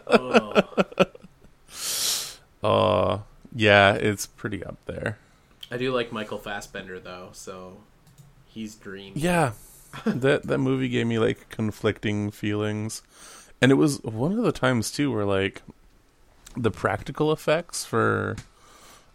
oh. 0.08 0.62
Uh 2.62 3.18
yeah, 3.54 3.94
it's 3.94 4.26
pretty 4.26 4.64
up 4.64 4.76
there. 4.86 5.18
I 5.70 5.76
do 5.76 5.92
like 5.92 6.12
Michael 6.12 6.38
Fassbender 6.38 6.98
though, 6.98 7.28
so 7.32 7.78
he's 8.46 8.74
dreamy. 8.74 9.12
Yeah. 9.14 9.52
that 10.04 10.42
that 10.44 10.58
movie 10.58 10.88
gave 10.88 11.06
me 11.06 11.18
like 11.18 11.48
conflicting 11.50 12.30
feelings. 12.30 13.02
And 13.62 13.70
it 13.70 13.76
was 13.76 14.02
one 14.02 14.32
of 14.32 14.44
the 14.44 14.52
times 14.52 14.90
too 14.90 15.12
where 15.12 15.24
like 15.24 15.62
the 16.56 16.70
practical 16.70 17.32
effects 17.32 17.84
for 17.84 18.36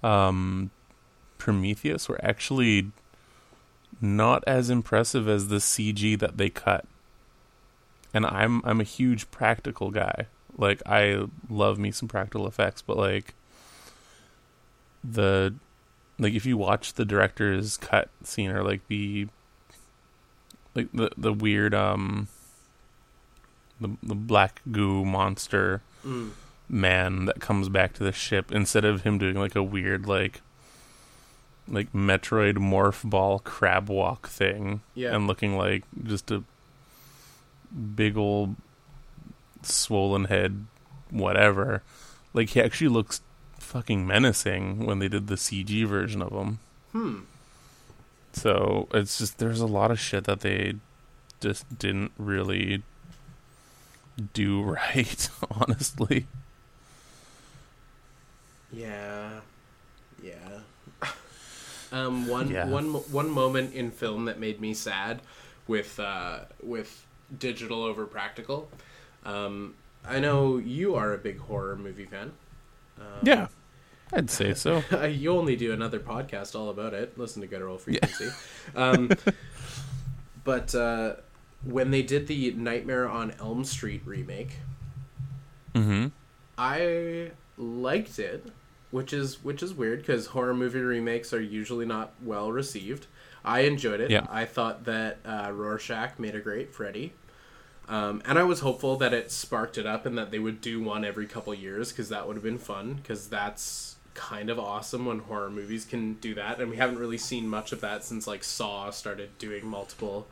um 0.04 0.72
Prometheus 1.38 2.10
were 2.10 2.20
actually 2.24 2.92
not 4.02 4.44
as 4.46 4.70
impressive 4.70 5.28
as 5.28 5.48
the 5.48 5.58
CG 5.58 6.18
that 6.20 6.38
they 6.38 6.50
cut. 6.50 6.86
And 8.14 8.26
I'm 8.26 8.62
I'm 8.66 8.82
a 8.82 8.86
huge 8.86 9.30
practical 9.32 9.92
guy. 9.92 10.28
Like 10.58 10.82
I 10.86 11.26
love 11.50 11.80
me 11.80 11.92
some 11.92 12.08
practical 12.08 12.48
effects, 12.48 12.82
but 12.82 12.98
like 12.98 13.34
the 15.04 15.56
like 16.18 16.34
if 16.34 16.46
you 16.46 16.58
watch 16.58 16.94
the 16.94 17.06
director's 17.06 17.78
cut 17.78 18.10
scene 18.24 18.52
or 18.52 18.64
like 18.64 18.86
the 18.88 19.28
like 20.76 20.92
the 20.94 21.10
the 21.18 21.32
weird 21.32 21.74
um 21.74 22.28
the 23.80 23.90
the 24.04 24.16
black 24.16 24.62
goo 24.72 25.06
monster 25.06 25.82
Mm. 26.06 26.32
Man 26.70 27.26
that 27.26 27.40
comes 27.40 27.68
back 27.68 27.94
to 27.94 28.04
the 28.04 28.12
ship 28.12 28.52
instead 28.52 28.86
of 28.86 29.02
him 29.02 29.18
doing 29.18 29.36
like 29.36 29.56
a 29.56 29.64
weird 29.64 30.06
like 30.06 30.42
like 31.68 31.92
Metroid 31.94 32.58
morph 32.58 33.08
ball 33.08 33.40
crab 33.40 33.90
walk 33.90 34.28
thing 34.28 34.82
Yeah. 34.96 35.16
and 35.16 35.28
looking 35.28 35.58
like 35.58 35.84
just 36.04 36.32
a 36.32 36.44
big 37.96 38.18
old 38.18 38.56
swollen 39.62 40.26
head, 40.26 40.66
whatever. 41.12 41.84
Like 42.34 42.50
he 42.50 42.62
actually 42.62 42.88
looks 42.88 43.22
fucking 43.60 44.08
menacing 44.08 44.86
when 44.86 44.98
they 45.00 45.08
did 45.08 45.28
the 45.28 45.36
CG 45.36 45.86
version 45.88 46.22
of 46.24 46.32
him. 46.32 46.60
Hmm. 46.92 47.18
So 48.34 48.88
it's 48.94 49.18
just 49.18 49.38
there's 49.38 49.62
a 49.62 49.68
lot 49.68 49.92
of 49.92 50.00
shit 50.00 50.24
that 50.26 50.40
they 50.42 50.76
just 51.40 51.78
didn't 51.78 52.12
really 52.18 52.82
do 54.34 54.62
right, 54.96 55.30
honestly. 55.52 56.26
Yeah. 58.72 59.42
Yeah. 60.22 60.60
Um, 61.92 62.28
one 62.28 62.50
Yeah. 62.50 62.66
one 62.70 62.94
one 63.12 63.30
moment 63.30 63.74
in 63.74 63.92
film 63.92 64.26
that 64.26 64.40
made 64.40 64.62
me 64.62 64.74
sad 64.74 65.22
with 65.68 66.00
uh, 66.00 66.42
with 66.62 67.06
digital 67.38 67.84
over 67.84 68.06
practical. 68.06 68.70
Um, 69.26 69.76
I 70.06 70.20
know 70.20 70.58
you 70.58 70.96
are 70.96 71.14
a 71.14 71.18
big 71.18 71.40
horror 71.40 71.76
movie 71.76 72.06
fan. 72.06 72.32
Um, 73.00 73.06
Yeah, 73.22 73.48
I'd 74.14 74.30
say 74.30 74.54
so. 74.54 74.84
you 75.10 75.32
only 75.32 75.56
do 75.56 75.74
another 75.74 76.00
podcast 76.00 76.56
all 76.56 76.70
about 76.70 76.94
it. 76.94 77.18
Listen 77.18 77.42
to 77.42 77.48
Good 77.48 77.62
Old 77.62 77.82
Frequency. 77.82 78.36
Um, 78.76 79.16
but 80.44 80.74
uh, 80.76 81.16
when 81.64 81.92
they 81.92 82.02
did 82.02 82.28
the 82.28 82.52
Nightmare 82.52 83.08
on 83.10 83.32
Elm 83.40 83.64
Street 83.64 84.02
remake, 84.06 84.58
hmm 85.76 86.08
I 86.58 87.32
liked 87.58 88.20
it, 88.20 88.46
which 88.92 89.14
is 89.14 89.44
which 89.44 89.62
is 89.62 89.74
weird 89.74 90.00
because 90.00 90.28
horror 90.28 90.54
movie 90.54 90.80
remakes 90.80 91.34
are 91.34 91.42
usually 91.42 91.86
not 91.86 92.14
well 92.22 92.52
received. 92.52 93.08
I 93.44 93.62
enjoyed 93.62 94.02
it. 94.02 94.12
Yeah. 94.12 94.26
I 94.30 94.46
thought 94.46 94.86
that 94.86 95.20
uh, 95.26 95.52
Rorschach 95.54 96.20
made 96.20 96.36
a 96.36 96.40
great 96.40 96.74
Freddy. 96.74 97.14
Um, 97.88 98.22
and 98.26 98.38
I 98.38 98.44
was 98.44 98.60
hopeful 98.60 98.98
that 98.98 99.14
it 99.14 99.32
sparked 99.32 99.78
it 99.78 99.88
up 99.88 100.06
and 100.06 100.18
that 100.18 100.30
they 100.30 100.38
would 100.38 100.62
do 100.62 100.82
one 100.82 101.04
every 101.04 101.26
couple 101.26 101.54
years 101.56 101.92
because 101.92 102.10
that 102.10 102.28
would 102.28 102.36
have 102.36 102.44
been 102.44 102.60
fun 102.60 102.96
because 102.96 103.28
that's 103.30 103.96
kind 104.14 104.50
of 104.50 104.60
awesome 104.60 105.06
when 105.06 105.20
horror 105.20 105.50
movies 105.50 105.86
can 105.86 106.14
do 106.16 106.36
that. 106.36 106.60
And 106.60 106.70
we 106.70 106.78
haven't 106.78 107.00
really 107.00 107.18
seen 107.18 107.48
much 107.48 107.72
of 107.72 107.82
that 107.82 108.04
since 108.04 108.28
like 108.28 108.44
Saw 108.44 108.92
started 108.92 109.36
doing 109.40 109.66
multiple 109.66 110.28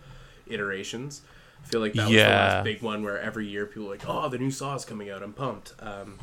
iterations. 0.45 1.21
I 1.63 1.67
feel 1.67 1.81
like 1.81 1.93
that 1.93 2.03
was 2.03 2.11
the 2.11 2.21
last 2.21 2.63
big 2.63 2.81
one 2.83 3.03
where 3.03 3.19
every 3.19 3.47
year 3.47 3.65
people 3.65 3.85
were 3.85 3.93
like, 3.93 4.07
oh, 4.07 4.29
the 4.29 4.37
new 4.37 4.51
Saw 4.51 4.75
is 4.75 4.85
coming 4.85 5.09
out. 5.09 5.23
I'm 5.23 5.33
pumped. 5.33 5.73
Um, 5.79 6.19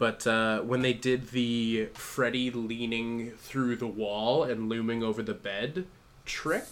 but 0.00 0.26
uh, 0.26 0.62
when 0.62 0.80
they 0.80 0.94
did 0.94 1.28
the 1.28 1.90
Freddy 1.92 2.50
leaning 2.50 3.32
through 3.32 3.76
the 3.76 3.86
wall 3.86 4.44
and 4.44 4.66
looming 4.66 5.02
over 5.02 5.22
the 5.22 5.34
bed 5.34 5.84
trick, 6.24 6.64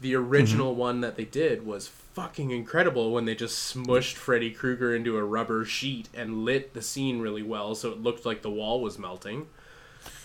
the 0.00 0.16
original 0.16 0.74
one 0.74 1.00
that 1.00 1.14
they 1.14 1.24
did 1.24 1.64
was 1.64 1.86
fucking 1.86 2.50
incredible 2.50 3.12
when 3.12 3.24
they 3.24 3.36
just 3.36 3.72
smushed 3.72 4.14
Freddy 4.14 4.50
Krueger 4.50 4.92
into 4.96 5.16
a 5.16 5.22
rubber 5.22 5.64
sheet 5.64 6.08
and 6.12 6.44
lit 6.44 6.74
the 6.74 6.82
scene 6.82 7.20
really 7.20 7.44
well 7.44 7.76
so 7.76 7.92
it 7.92 8.02
looked 8.02 8.26
like 8.26 8.42
the 8.42 8.50
wall 8.50 8.80
was 8.80 8.98
melting. 8.98 9.46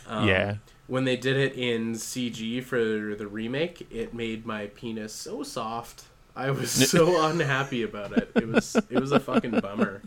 Um, 0.08 0.28
yeah, 0.28 0.56
When 0.88 1.04
they 1.04 1.18
did 1.18 1.38
it 1.38 1.54
in 1.54 1.94
CG 1.94 2.64
for 2.64 3.16
the 3.16 3.28
remake, 3.28 3.88
it 3.92 4.16
made 4.16 4.48
my 4.48 4.66
penis 4.66 5.14
so 5.14 5.44
soft. 5.44 6.06
I 6.36 6.50
was 6.50 6.72
so 6.90 7.24
unhappy 7.24 7.84
about 7.84 8.18
it. 8.18 8.32
It 8.34 8.48
was 8.48 8.76
it 8.90 9.00
was 9.00 9.12
a 9.12 9.20
fucking 9.20 9.60
bummer. 9.60 10.02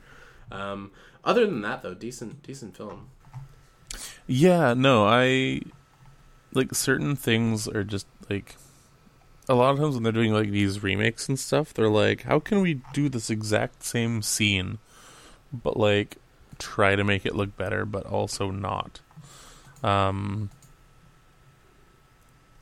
Um, 0.50 0.90
other 1.24 1.46
than 1.46 1.62
that, 1.62 1.82
though, 1.82 1.94
decent 1.94 2.42
decent 2.42 2.76
film. 2.76 3.08
yeah. 4.26 4.74
No, 4.74 5.06
I 5.06 5.60
like 6.52 6.74
certain 6.74 7.16
things 7.16 7.66
are 7.68 7.84
just 7.84 8.06
like 8.30 8.56
a 9.48 9.54
lot 9.54 9.72
of 9.72 9.78
times 9.78 9.94
when 9.94 10.02
they're 10.02 10.12
doing 10.12 10.32
like 10.32 10.50
these 10.50 10.82
remakes 10.82 11.28
and 11.28 11.38
stuff, 11.38 11.74
they're 11.74 11.88
like, 11.88 12.22
how 12.22 12.38
can 12.40 12.60
we 12.60 12.80
do 12.92 13.08
this 13.08 13.28
exact 13.30 13.82
same 13.82 14.22
scene, 14.22 14.78
but 15.52 15.76
like 15.76 16.16
try 16.58 16.96
to 16.96 17.04
make 17.04 17.26
it 17.26 17.34
look 17.34 17.56
better, 17.56 17.84
but 17.84 18.06
also 18.06 18.50
not. 18.50 19.00
Um. 19.82 20.50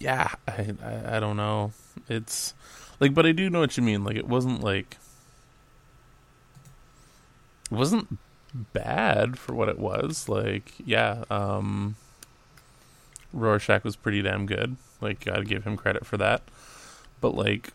Yeah, 0.01 0.33
I, 0.49 0.75
I 0.83 1.17
I 1.17 1.21
don't 1.21 1.37
know. 1.37 1.73
It's 2.09 2.55
like, 2.99 3.15
but 3.15 3.25
I 3.27 3.31
do 3.33 3.49
know 3.49 3.61
what 3.61 3.77
you 3.77 3.85
mean. 3.85 4.03
Like, 4.03 4.17
it 4.17 4.27
wasn't 4.27 4.65
like 4.65 4.97
it 7.71 7.75
wasn't 7.77 8.19
bad 8.55 9.39
for 9.39 9.55
what 9.55 9.69
it 9.69 9.79
was. 9.79 10.29
Like, 10.29 10.73
yeah, 10.85 11.25
um, 11.31 11.97
Rorschach 13.33 13.85
was 13.85 13.97
pretty 13.97 14.23
damn 14.23 14.47
good. 14.47 14.77
Like, 15.01 15.25
gotta 15.25 15.45
give 15.45 15.65
him 15.65 15.77
credit 15.77 16.07
for 16.07 16.17
that. 16.19 16.43
But 17.21 17.35
like, 17.35 17.73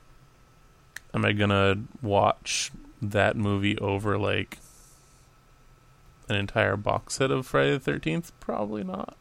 am 1.13 1.25
I 1.25 1.33
gonna 1.33 1.83
watch 2.01 2.71
that 3.01 3.35
movie 3.35 3.77
over 3.79 4.17
like 4.17 4.57
an 6.29 6.35
entire 6.35 6.75
box 6.75 7.15
set 7.15 7.31
of 7.31 7.45
Friday 7.45 7.71
the 7.71 7.79
Thirteenth? 7.79 8.31
Probably 8.39 8.83
not. 8.83 9.15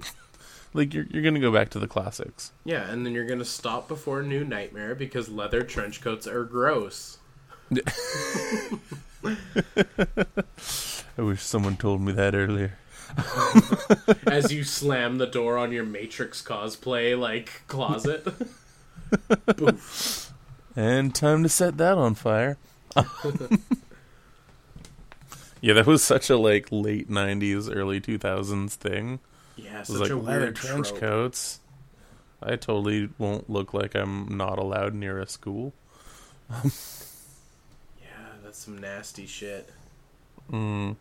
like, 0.74 0.94
you're 0.94 1.06
you're 1.10 1.22
gonna 1.22 1.40
go 1.40 1.52
back 1.52 1.70
to 1.70 1.78
the 1.78 1.86
classics. 1.86 2.52
Yeah, 2.64 2.90
and 2.90 3.04
then 3.04 3.12
you're 3.12 3.26
gonna 3.26 3.44
stop 3.44 3.88
before 3.88 4.22
New 4.22 4.44
Nightmare 4.44 4.94
because 4.94 5.28
leather 5.28 5.62
trench 5.62 6.00
coats 6.00 6.26
are 6.26 6.44
gross. 6.44 7.18
I 11.18 11.22
wish 11.22 11.42
someone 11.42 11.76
told 11.76 12.00
me 12.02 12.12
that 12.12 12.34
earlier. 12.34 12.78
As 14.26 14.52
you 14.52 14.64
slam 14.64 15.18
the 15.18 15.26
door 15.26 15.56
on 15.56 15.72
your 15.72 15.84
Matrix 15.84 16.42
cosplay 16.42 17.18
like 17.18 17.62
closet. 17.66 18.26
Boof. 19.56 20.32
And 20.74 21.14
time 21.14 21.42
to 21.42 21.48
set 21.48 21.76
that 21.78 21.96
on 21.96 22.14
fire. 22.14 22.58
yeah, 25.60 25.72
that 25.74 25.86
was 25.86 26.02
such 26.04 26.28
a 26.30 26.36
like 26.36 26.68
late 26.70 27.08
'90s, 27.10 27.74
early 27.74 28.00
2000s 28.00 28.72
thing. 28.72 29.20
Yeah, 29.56 29.76
It 29.82 29.88
was 29.88 29.98
such 29.98 30.00
like 30.00 30.10
a 30.10 30.16
weird 30.18 30.56
trench 30.56 30.88
trope. 30.88 31.00
coats. 31.00 31.60
I 32.42 32.56
totally 32.56 33.08
won't 33.16 33.48
look 33.48 33.72
like 33.72 33.94
I'm 33.94 34.36
not 34.36 34.58
allowed 34.58 34.94
near 34.94 35.18
a 35.20 35.26
school. 35.26 35.72
Some 38.56 38.78
nasty 38.78 39.26
shit. 39.26 39.68
Mm. 40.50 40.96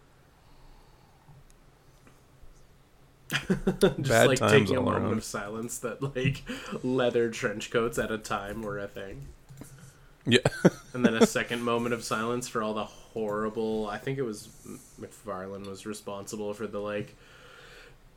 Just 3.32 4.10
Bad 4.10 4.28
like 4.28 4.38
times 4.40 4.52
taking 4.52 4.76
a 4.76 4.80
all 4.80 4.86
moment 4.86 5.06
around. 5.06 5.18
of 5.18 5.24
silence 5.24 5.80
that 5.80 6.02
like 6.16 6.44
leather 6.84 7.30
trench 7.30 7.72
coats 7.72 7.98
at 7.98 8.12
a 8.12 8.18
time 8.18 8.62
were 8.62 8.78
a 8.78 8.88
thing. 8.88 9.28
Yeah, 10.28 10.40
And 10.94 11.06
then 11.06 11.16
a 11.16 11.26
second 11.26 11.62
moment 11.64 11.94
of 11.94 12.04
silence 12.04 12.48
for 12.48 12.62
all 12.62 12.74
the 12.74 12.84
horrible. 12.84 13.88
I 13.88 13.98
think 14.00 14.18
it 14.18 14.24
was 14.24 14.50
McFarlane 15.00 15.66
was 15.68 15.86
responsible 15.86 16.54
for 16.54 16.68
the 16.68 16.80
like 16.80 17.16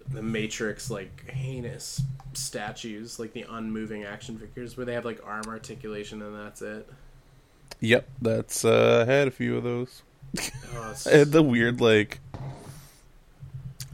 the 0.09 0.23
Matrix 0.23 0.91
like 0.91 1.31
heinous 1.31 2.03
statues, 2.35 3.19
like 3.19 3.33
the 3.35 3.47
unmoving 3.49 4.05
action 4.05 4.37
figures 4.39 4.77
where 4.77 4.85
they 4.87 4.95
have 4.95 5.05
like 5.05 5.21
arm 5.25 5.45
articulation 5.47 6.23
and 6.23 6.35
that's 6.37 6.61
it. 6.63 6.89
Yep. 7.81 8.09
That's 8.21 8.65
uh, 8.65 9.05
I 9.07 9.11
had 9.11 9.29
a 9.29 9.31
few 9.31 9.57
of 9.57 9.65
those. 9.65 10.03
Oh, 10.75 10.95
I 11.07 11.11
had 11.11 11.33
the 11.33 11.43
weird 11.43 11.81
like, 11.81 12.21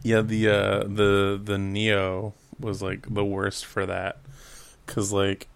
yeah, 0.03 0.21
the 0.21 0.49
uh, 0.49 0.79
the 0.85 1.41
the 1.43 1.59
Neo 1.59 2.35
was 2.59 2.83
like 2.83 3.13
the 3.13 3.25
worst 3.25 3.65
for 3.65 3.87
that, 3.87 4.19
because 4.87 5.13
like 5.13 5.49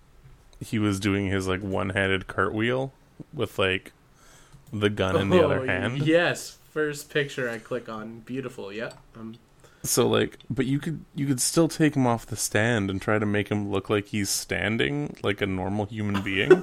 he 0.60 0.78
was 0.78 0.98
doing 1.00 1.26
his 1.26 1.46
like 1.46 1.60
one 1.60 1.90
handed 1.90 2.26
cartwheel 2.26 2.92
with 3.32 3.58
like 3.58 3.92
the 4.72 4.90
gun 4.90 5.16
in 5.16 5.30
the 5.30 5.42
other 5.44 5.60
Oh, 5.60 5.66
hand. 5.66 6.06
Yes, 6.06 6.58
first 6.72 7.10
picture 7.10 7.48
I 7.48 7.58
click 7.58 7.88
on, 7.88 8.20
beautiful. 8.20 8.72
Yep. 8.72 8.98
Um, 9.16 9.36
So 9.84 10.08
like, 10.08 10.38
but 10.50 10.66
you 10.66 10.78
could 10.80 11.04
you 11.14 11.26
could 11.26 11.40
still 11.40 11.68
take 11.68 11.94
him 11.96 12.06
off 12.06 12.26
the 12.26 12.36
stand 12.36 12.90
and 12.90 13.00
try 13.00 13.18
to 13.18 13.26
make 13.26 13.48
him 13.48 13.70
look 13.70 13.88
like 13.88 14.08
he's 14.08 14.28
standing 14.28 15.16
like 15.22 15.40
a 15.40 15.46
normal 15.46 15.86
human 15.86 16.22
being. 16.22 16.48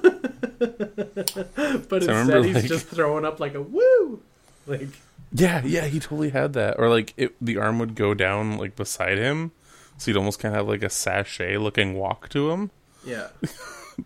but 0.60 1.30
So 1.30 1.96
instead 1.96 2.08
remember, 2.10 2.44
he's 2.44 2.56
like- 2.56 2.66
just 2.66 2.88
throwing 2.88 3.26
up 3.26 3.40
like 3.40 3.56
a 3.56 3.62
woo, 3.62 4.22
like 4.68 4.90
yeah, 5.32 5.62
yeah, 5.66 5.86
he 5.86 6.00
totally 6.00 6.30
had 6.30 6.54
that. 6.54 6.78
Or 6.80 6.88
like, 6.90 7.14
it, 7.18 7.36
the 7.42 7.58
arm 7.58 7.80
would 7.80 7.96
go 7.96 8.14
down 8.14 8.58
like 8.58 8.76
beside 8.76 9.18
him, 9.18 9.52
so 9.98 10.12
you'd 10.12 10.18
almost 10.18 10.40
kind 10.40 10.54
of 10.56 10.60
have 10.60 10.68
like 10.68 10.84
a 10.84 10.90
sashay 10.90 11.58
looking 11.58 11.96
walk 11.96 12.30
to 12.30 12.52
him. 12.52 12.72
yeah. 13.06 13.28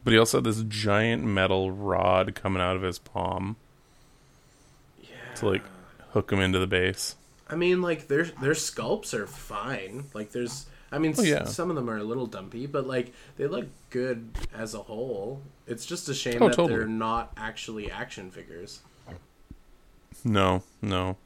But 0.03 0.13
he 0.13 0.19
also 0.19 0.37
had 0.37 0.43
this 0.43 0.61
giant 0.67 1.23
metal 1.23 1.71
rod 1.71 2.35
coming 2.35 2.61
out 2.61 2.75
of 2.75 2.83
his 2.83 2.99
palm 2.99 3.55
Yeah. 5.01 5.07
to 5.37 5.49
like 5.49 5.63
hook 6.11 6.31
him 6.31 6.39
into 6.39 6.59
the 6.59 6.67
base. 6.67 7.15
I 7.49 7.55
mean, 7.55 7.81
like 7.81 8.07
their 8.07 8.25
their 8.25 8.53
sculpts 8.53 9.13
are 9.13 9.25
fine. 9.27 10.05
Like 10.13 10.31
there's, 10.31 10.67
I 10.91 10.99
mean, 10.99 11.15
Oh, 11.17 11.23
s- 11.23 11.55
some 11.55 11.69
of 11.69 11.75
them 11.75 11.89
are 11.89 11.97
a 11.97 12.03
little 12.03 12.27
dumpy, 12.27 12.65
but 12.67 12.85
like 12.87 13.11
they 13.37 13.47
look 13.47 13.67
good 13.89 14.29
as 14.53 14.73
a 14.73 14.79
whole. 14.79 15.41
It's 15.67 15.85
just 15.85 16.07
a 16.09 16.13
shame 16.13 16.41
Oh, 16.43 16.47
that 16.49 16.55
totally. 16.55 16.77
they're 16.79 16.87
not 16.87 17.31
actually 17.37 17.91
action 17.91 18.29
figures. 18.31 18.81
No, 20.23 20.63
no. 20.81 21.17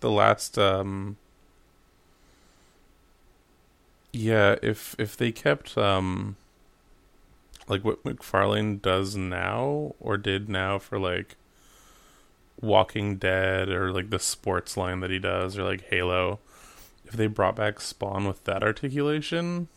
The 0.00 0.10
last 0.10 0.58
um 0.58 1.16
Yeah, 4.12 4.56
if 4.62 4.94
if 4.98 5.16
they 5.16 5.32
kept 5.32 5.78
um 5.78 6.36
like 7.68 7.84
what 7.84 8.02
McFarlane 8.04 8.82
does 8.82 9.14
now 9.16 9.94
or 10.00 10.16
did 10.16 10.48
now 10.48 10.78
for 10.78 10.98
like 10.98 11.36
Walking 12.60 13.16
Dead 13.16 13.68
or 13.68 13.92
like 13.92 14.10
the 14.10 14.18
sports 14.18 14.76
line 14.76 15.00
that 15.00 15.10
he 15.10 15.18
does 15.18 15.58
or 15.58 15.64
like 15.64 15.82
Halo, 15.88 16.40
if 17.06 17.12
they 17.12 17.26
brought 17.26 17.56
back 17.56 17.80
Spawn 17.80 18.26
with 18.26 18.44
that 18.44 18.62
articulation 18.62 19.68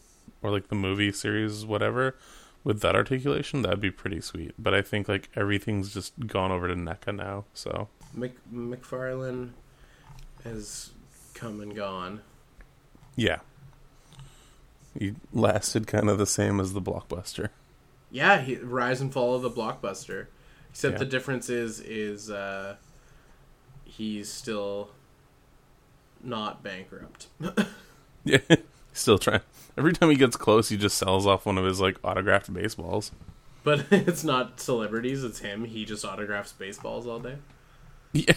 or 0.41 0.51
like 0.51 0.67
the 0.67 0.75
movie 0.75 1.11
series 1.11 1.65
whatever 1.65 2.15
with 2.63 2.81
that 2.81 2.95
articulation, 2.95 3.61
that'd 3.61 3.81
be 3.81 3.91
pretty 3.91 4.21
sweet. 4.21 4.53
But 4.57 4.73
I 4.73 4.81
think 4.81 5.07
like 5.07 5.29
everything's 5.35 5.93
just 5.93 6.27
gone 6.27 6.51
over 6.51 6.67
to 6.67 6.75
NECA 6.75 7.15
now, 7.15 7.45
so 7.53 7.89
Mc, 8.13 8.33
McFarlane 8.53 9.49
has 10.43 10.91
come 11.33 11.61
and 11.61 11.75
gone. 11.75 12.21
yeah. 13.15 13.39
He 14.97 15.15
lasted 15.33 15.87
kind 15.87 16.07
of 16.07 16.19
the 16.19 16.27
same 16.27 16.59
as 16.59 16.73
the 16.73 16.81
blockbuster. 16.81 17.49
Yeah, 18.11 18.41
he, 18.41 18.57
rise 18.57 19.01
and 19.01 19.11
fall 19.11 19.35
of 19.35 19.41
the 19.41 19.49
blockbuster. 19.49 20.27
Except 20.73 20.93
Yeah. 20.93 20.99
the 20.99 21.05
difference 21.05 21.49
is 21.49 21.79
is 21.79 22.29
uh, 22.29 22.75
he's 23.85 24.29
still 24.29 24.89
not 26.23 26.61
bankrupt. 26.63 27.27
Yeah. 28.25 28.37
Still 28.93 29.17
trying. 29.17 29.41
Every 29.77 29.91
time 29.91 30.09
he 30.09 30.15
gets 30.15 30.37
close, 30.37 30.69
he 30.69 30.77
just 30.77 30.97
sells 30.97 31.27
off 31.27 31.45
one 31.45 31.57
of 31.57 31.65
his 31.65 31.81
like 31.81 31.97
autographed 32.05 32.53
baseballs. 32.53 33.11
but 33.65 33.85
it's 33.91 34.23
not 34.23 34.61
celebrities, 34.61 35.25
it's 35.25 35.39
him. 35.39 35.65
He 35.65 35.83
just 35.83 36.05
autographs 36.05 36.53
baseballs 36.53 37.05
all 37.05 37.19
day. 37.19 37.35
Yeah. 38.13 38.33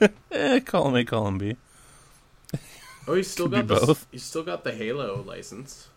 eh, 0.30 0.60
call 0.60 0.88
him 0.88 0.96
A, 0.96 1.04
call 1.06 1.26
him 1.28 1.38
B. 1.38 1.56
Oh, 3.06 3.14
he's 3.14 3.30
still 3.30 3.48
got 3.48 3.66
the 3.66 3.76
both. 3.76 4.06
he's 4.12 4.24
still 4.24 4.42
got 4.42 4.62
the 4.62 4.72
Halo 4.72 5.22
license. 5.22 5.88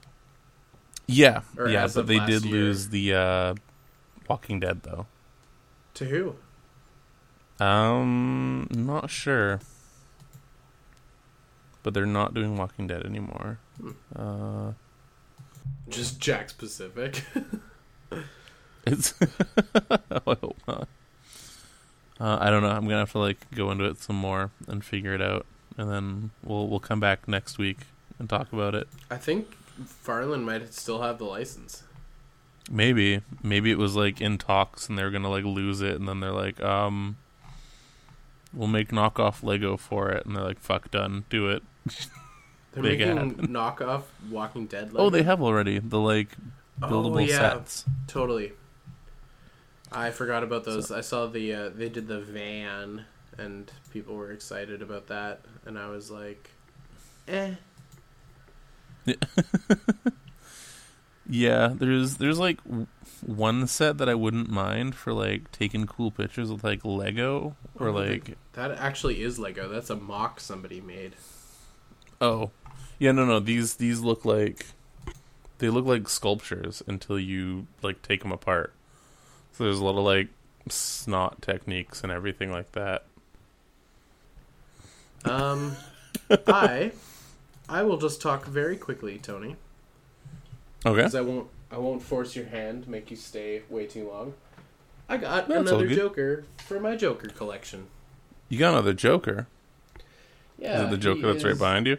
Yeah, 1.07 1.41
Or 1.57 1.67
yeah, 1.67 1.89
but 1.93 2.07
they 2.07 2.19
did 2.19 2.45
year. 2.45 2.53
lose 2.53 2.88
the 2.89 3.13
uh, 3.13 3.55
Walking 4.29 4.61
Dead 4.61 4.83
though. 4.83 5.05
To 5.95 6.05
who? 6.05 6.35
Um, 7.63 8.68
not 8.72 9.09
sure, 9.09 9.59
but 11.84 11.93
they're 11.93 12.05
not 12.05 12.34
doing 12.34 12.57
Walking 12.57 12.88
Dead 12.88 13.05
anymore. 13.05 13.59
Hmm. 13.80 13.91
Uh, 14.15 14.72
Just 15.89 16.19
Jack 16.19 16.49
Specific. 16.49 17.23
it's. 18.85 19.13
I 19.89 19.99
hope 20.26 20.57
not. 20.68 20.88
Uh, 22.19 22.38
I 22.39 22.49
don't 22.49 22.61
know. 22.61 22.69
I'm 22.69 22.84
gonna 22.84 22.99
have 22.99 23.11
to 23.13 23.19
like 23.19 23.49
go 23.51 23.72
into 23.72 23.85
it 23.85 23.99
some 23.99 24.15
more 24.15 24.51
and 24.68 24.84
figure 24.84 25.13
it 25.13 25.22
out, 25.22 25.45
and 25.77 25.89
then 25.89 26.31
we'll 26.43 26.68
we'll 26.68 26.80
come 26.80 26.99
back 26.99 27.27
next 27.27 27.57
week 27.57 27.80
and 28.18 28.30
talk 28.30 28.51
about 28.53 28.76
it. 28.76 28.88
I 29.09 29.18
think 29.18 29.55
Farland 29.85 30.45
might 30.45 30.73
still 30.73 31.01
have 31.01 31.18
the 31.18 31.26
license. 31.26 31.84
Maybe, 32.73 33.22
maybe 33.43 33.69
it 33.69 33.77
was 33.77 33.95
like 33.98 34.22
in 34.22 34.38
talks 34.38 34.88
and 34.88 34.98
they're 34.98 35.11
gonna 35.11 35.30
like 35.30 35.43
lose 35.43 35.81
it, 35.81 35.95
and 35.95 36.07
then 36.07 36.22
they're 36.22 36.31
like, 36.31 36.61
um, 36.61 37.18
we'll 38.53 38.69
make 38.69 38.89
knockoff 38.89 39.43
Lego 39.43 39.76
for 39.77 40.10
it, 40.10 40.26
and 40.26 40.35
they're 40.35 40.43
like, 40.43 40.60
fuck, 40.60 40.89
done, 40.89 41.26
do 41.30 41.49
it. 41.49 41.64
They're 42.73 42.85
it 42.85 42.99
making 42.99 43.18
happen. 43.18 43.48
knockoff 43.53 44.03
Walking 44.30 44.65
Dead. 44.68 44.93
Lego. 44.93 44.99
Oh, 45.06 45.10
they 45.10 45.23
have 45.23 45.41
already 45.41 45.80
the 45.80 45.99
like 45.99 46.30
buildable 46.80 47.15
Oh, 47.18 47.19
yeah. 47.19 47.38
sets. 47.38 47.84
Totally. 48.07 48.53
I 49.91 50.11
forgot 50.11 50.41
about 50.43 50.64
those. 50.64 50.89
I 50.89 51.02
saw 51.02 51.27
the 51.27 51.53
uh, 51.53 51.69
they 51.76 51.89
did 51.89 52.07
the 52.07 52.22
van, 52.22 53.03
and 53.38 53.69
people 53.91 54.15
were 54.15 54.31
excited 54.31 54.81
about 54.81 55.07
that, 55.07 55.41
and 55.65 55.77
I 55.77 55.88
was 55.88 56.10
like, 56.10 56.52
eh. 57.27 57.56
Yeah, 59.03 59.15
there's 61.26 62.18
there's 62.18 62.39
like 62.39 62.60
one 63.26 63.68
set 63.68 63.98
that 63.99 64.10
I 64.10 64.15
wouldn't 64.15 64.49
mind 64.49 64.95
for 64.95 65.14
like 65.14 65.52
taking 65.52 65.85
cool 65.88 66.11
pictures 66.11 66.52
with 66.52 66.64
like 66.64 66.84
Lego 66.84 67.56
or 67.80 67.89
Oh, 67.89 67.91
like 67.91 68.38
That 68.53 68.72
actually 68.72 69.22
is 69.22 69.39
Lego. 69.39 69.69
That's 69.69 69.89
a 69.89 69.95
mock 69.95 70.39
somebody 70.39 70.81
made. 70.81 71.15
oh 72.19 72.52
yeah 72.99 73.11
no 73.11 73.26
no 73.26 73.39
these 73.39 73.76
these 73.76 73.99
look 74.02 74.26
like 74.26 74.65
they 75.60 75.69
look 75.69 75.85
like 75.85 76.10
sculptures 76.10 76.81
until 76.88 77.19
you 77.19 77.68
like 77.81 78.02
take 78.02 78.22
them 78.22 78.31
apart. 78.31 78.73
So 79.53 79.64
there's 79.65 79.80
a 79.80 79.84
lot 79.85 79.98
of 79.98 80.03
like 80.03 80.30
snot 80.69 81.41
techniques 81.41 82.03
and 82.03 82.11
everything 82.11 82.52
like 82.52 82.72
that. 82.72 83.06
Um, 85.26 85.76
I, 86.48 86.91
I 87.69 87.84
will 87.84 87.98
just 87.98 88.22
talk 88.22 88.45
very 88.45 88.76
quickly, 88.76 89.18
Tony, 89.19 89.56
Okay. 90.85 90.97
because 90.97 91.15
I 91.15 91.21
won't. 91.21 91.47
I 91.71 91.77
won't 91.77 92.01
force 92.01 92.35
your 92.35 92.45
hand, 92.45 92.87
make 92.87 93.09
you 93.11 93.15
stay 93.17 93.61
way 93.69 93.85
too 93.85 94.09
long. 94.09 94.33
I 95.07 95.17
got 95.17 95.47
That's 95.47 95.69
another. 95.69 95.87
Joker 95.87 96.43
for 96.57 96.79
my 96.79 96.95
Joker 96.97 97.29
collection. 97.29 97.87
You 98.49 98.59
got 98.59 98.73
another 98.73 98.93
Joker. 98.93 99.47
Yeah, 100.57 100.79
Is 100.81 100.87
it 100.87 100.89
the 100.91 100.97
Joker 100.97 101.31
that's 101.33 101.43
right 101.45 101.57
behind 101.57 101.87
you? 101.87 101.97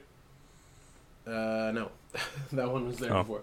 Uh, 1.26 1.70
no, 1.74 1.90
that 2.52 2.70
one 2.70 2.86
was 2.86 2.98
there 2.98 3.14
Oh. 3.14 3.22
before. 3.22 3.42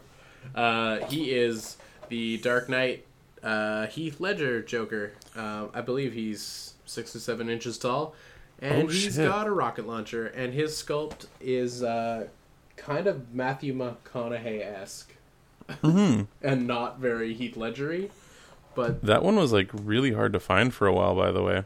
Uh, 0.55 1.05
he 1.07 1.31
is 1.31 1.77
the 2.09 2.37
Dark 2.37 2.69
Knight 2.69 3.05
uh, 3.43 3.87
Heath 3.87 4.19
Ledger 4.19 4.61
Joker. 4.61 5.13
Uh, 5.35 5.67
I 5.73 5.81
believe 5.81 6.13
he's 6.13 6.73
six 6.85 7.15
or 7.15 7.19
seven 7.19 7.49
inches 7.49 7.77
tall, 7.77 8.13
and 8.61 8.83
Oh, 8.83 8.87
he's 8.87 9.15
shit. 9.15 9.27
got 9.27 9.47
a 9.47 9.51
rocket 9.51 9.87
launcher. 9.87 10.27
And 10.27 10.53
his 10.53 10.71
sculpt 10.71 11.25
is 11.41 11.81
uh, 11.83 12.27
kind 12.77 13.07
of 13.07 13.33
Matthew 13.33 13.73
McConaughey 13.73 14.61
esque, 14.65 15.15
hmm 15.81 16.23
and 16.41 16.67
not 16.67 16.99
very 16.99 17.33
Heath 17.33 17.55
Ledgery. 17.55 18.09
But 18.75 19.03
That 19.03 19.23
one 19.23 19.35
was 19.35 19.51
like 19.51 19.69
really 19.73 20.13
hard 20.13 20.33
to 20.33 20.39
find 20.39 20.73
for 20.73 20.87
a 20.87 20.93
while, 20.93 21.15
by 21.15 21.31
the 21.31 21.41
way. 21.43 21.63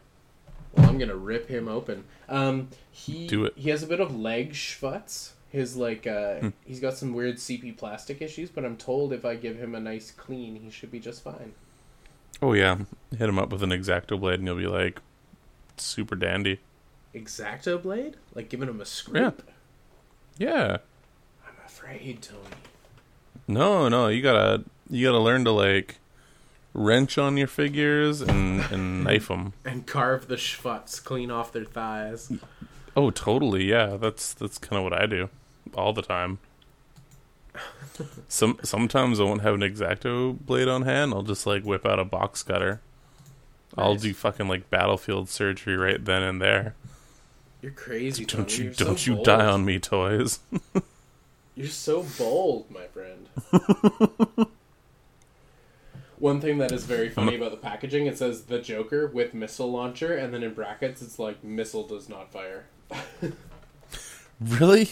well, 0.76 0.90
I'm 0.90 0.98
gonna 0.98 1.16
rip 1.16 1.48
him 1.50 1.68
open. 1.68 2.06
Um, 2.30 2.70
he 2.92 3.28
Do 3.28 3.46
it. 3.46 3.54
He 3.56 3.70
has 3.70 3.84
a 3.84 3.88
bit 3.88 4.00
of 4.00 4.16
leg 4.16 4.54
schwutz. 4.54 5.32
His 5.50 5.76
like 5.78 6.08
uh, 6.08 6.36
Hmm. 6.40 6.50
he's 6.66 6.80
got 6.80 6.98
some 6.98 7.14
weird 7.14 7.36
CP 7.38 7.78
plastic 7.78 8.22
issues, 8.22 8.50
but 8.50 8.66
I'm 8.66 8.76
told 8.78 9.14
if 9.14 9.24
I 9.26 9.36
give 9.36 9.58
him 9.58 9.76
a 9.76 9.80
nice 9.80 10.10
clean, 10.10 10.56
he 10.56 10.72
should 10.72 10.90
be 10.92 11.00
just 11.00 11.24
fine. 11.24 11.54
Oh 12.42 12.54
yeah, 12.54 12.78
hit 13.18 13.30
him 13.30 13.38
up 13.38 13.52
with 13.52 13.62
an 13.62 13.72
X-Acto 13.72 14.20
blade, 14.20 14.40
and 14.40 14.48
you'll 14.48 14.58
be 14.58 14.66
like 14.66 15.00
super 15.78 16.16
dandy. 16.16 16.60
X-Acto 17.14 17.80
blade, 17.80 18.16
like 18.34 18.50
giving 18.50 18.68
him 18.68 18.82
a 18.82 18.86
scrape. 18.86 19.44
Yeah. 20.40 20.78
I'm 21.46 21.54
afraid, 21.64 22.24
Tony. 22.24 22.40
No, 23.48 23.90
no, 23.90 24.08
you 24.08 24.22
gotta 24.22 24.64
you 24.90 25.08
gotta 25.08 25.20
learn 25.20 25.44
to 25.46 25.52
like 25.52 25.98
wrench 26.74 27.18
on 27.18 27.38
your 27.38 27.48
figures 27.48 28.22
and 28.22 28.62
and 28.72 29.04
knife 29.06 29.28
them. 29.28 29.54
And 29.66 29.86
carve 29.86 30.28
the 30.28 30.36
schwutz 30.36 31.04
clean 31.04 31.30
off 31.32 31.52
their 31.52 31.66
thighs. 31.66 32.32
Oh, 32.96 33.10
totally. 33.12 33.66
Yeah, 33.66 33.98
that's 33.98 34.34
that's 34.34 34.58
kind 34.58 34.78
of 34.78 34.84
what 34.84 34.94
I 35.00 35.06
do 35.06 35.30
all 35.76 35.94
the 35.94 36.02
time. 36.02 36.40
Some 38.28 38.60
sometimes 38.64 39.20
I 39.20 39.24
won't 39.24 39.42
have 39.42 39.54
an 39.54 39.64
X-Acto 39.64 40.40
blade 40.40 40.68
on 40.68 40.84
hand. 40.84 41.14
I'll 41.14 41.22
just 41.22 41.46
like 41.46 41.64
whip 41.64 41.86
out 41.86 42.00
a 42.00 42.06
box 42.06 42.42
cutter. 42.44 42.82
I'll 43.78 43.96
do 43.96 44.14
fucking 44.14 44.48
like 44.48 44.70
battlefield 44.70 45.30
surgery 45.30 45.76
right 45.76 46.04
then 46.04 46.24
and 46.24 46.42
there. 46.42 46.76
You're 47.62 47.72
crazy, 47.72 48.26
Tony. 48.26 48.44
Don't 48.44 48.58
you 48.58 48.64
You're 48.66 48.74
don't 48.74 49.08
you 49.08 49.16
bold. 49.16 49.26
die 49.26 49.46
on 49.46 49.66
me, 49.66 49.80
toys. 49.80 50.40
You're 51.56 51.68
so 51.68 52.06
bold, 52.18 52.72
my 52.72 52.88
friend. 52.88 53.30
One 56.18 56.42
thing 56.42 56.58
that 56.60 56.72
is 56.72 56.86
very 56.86 57.10
funny 57.10 57.36
about 57.36 57.52
the 57.52 57.58
packaging, 57.58 58.08
it 58.08 58.18
says 58.18 58.44
the 58.44 58.60
Joker 58.60 59.08
with 59.08 59.34
missile 59.34 59.72
launcher, 59.72 60.16
and 60.16 60.34
then 60.34 60.42
in 60.42 60.54
brackets 60.54 61.02
it's 61.02 61.20
like 61.20 61.44
missile 61.44 61.86
does 61.86 62.08
not 62.10 62.32
fire. 62.32 62.66
really? 64.42 64.92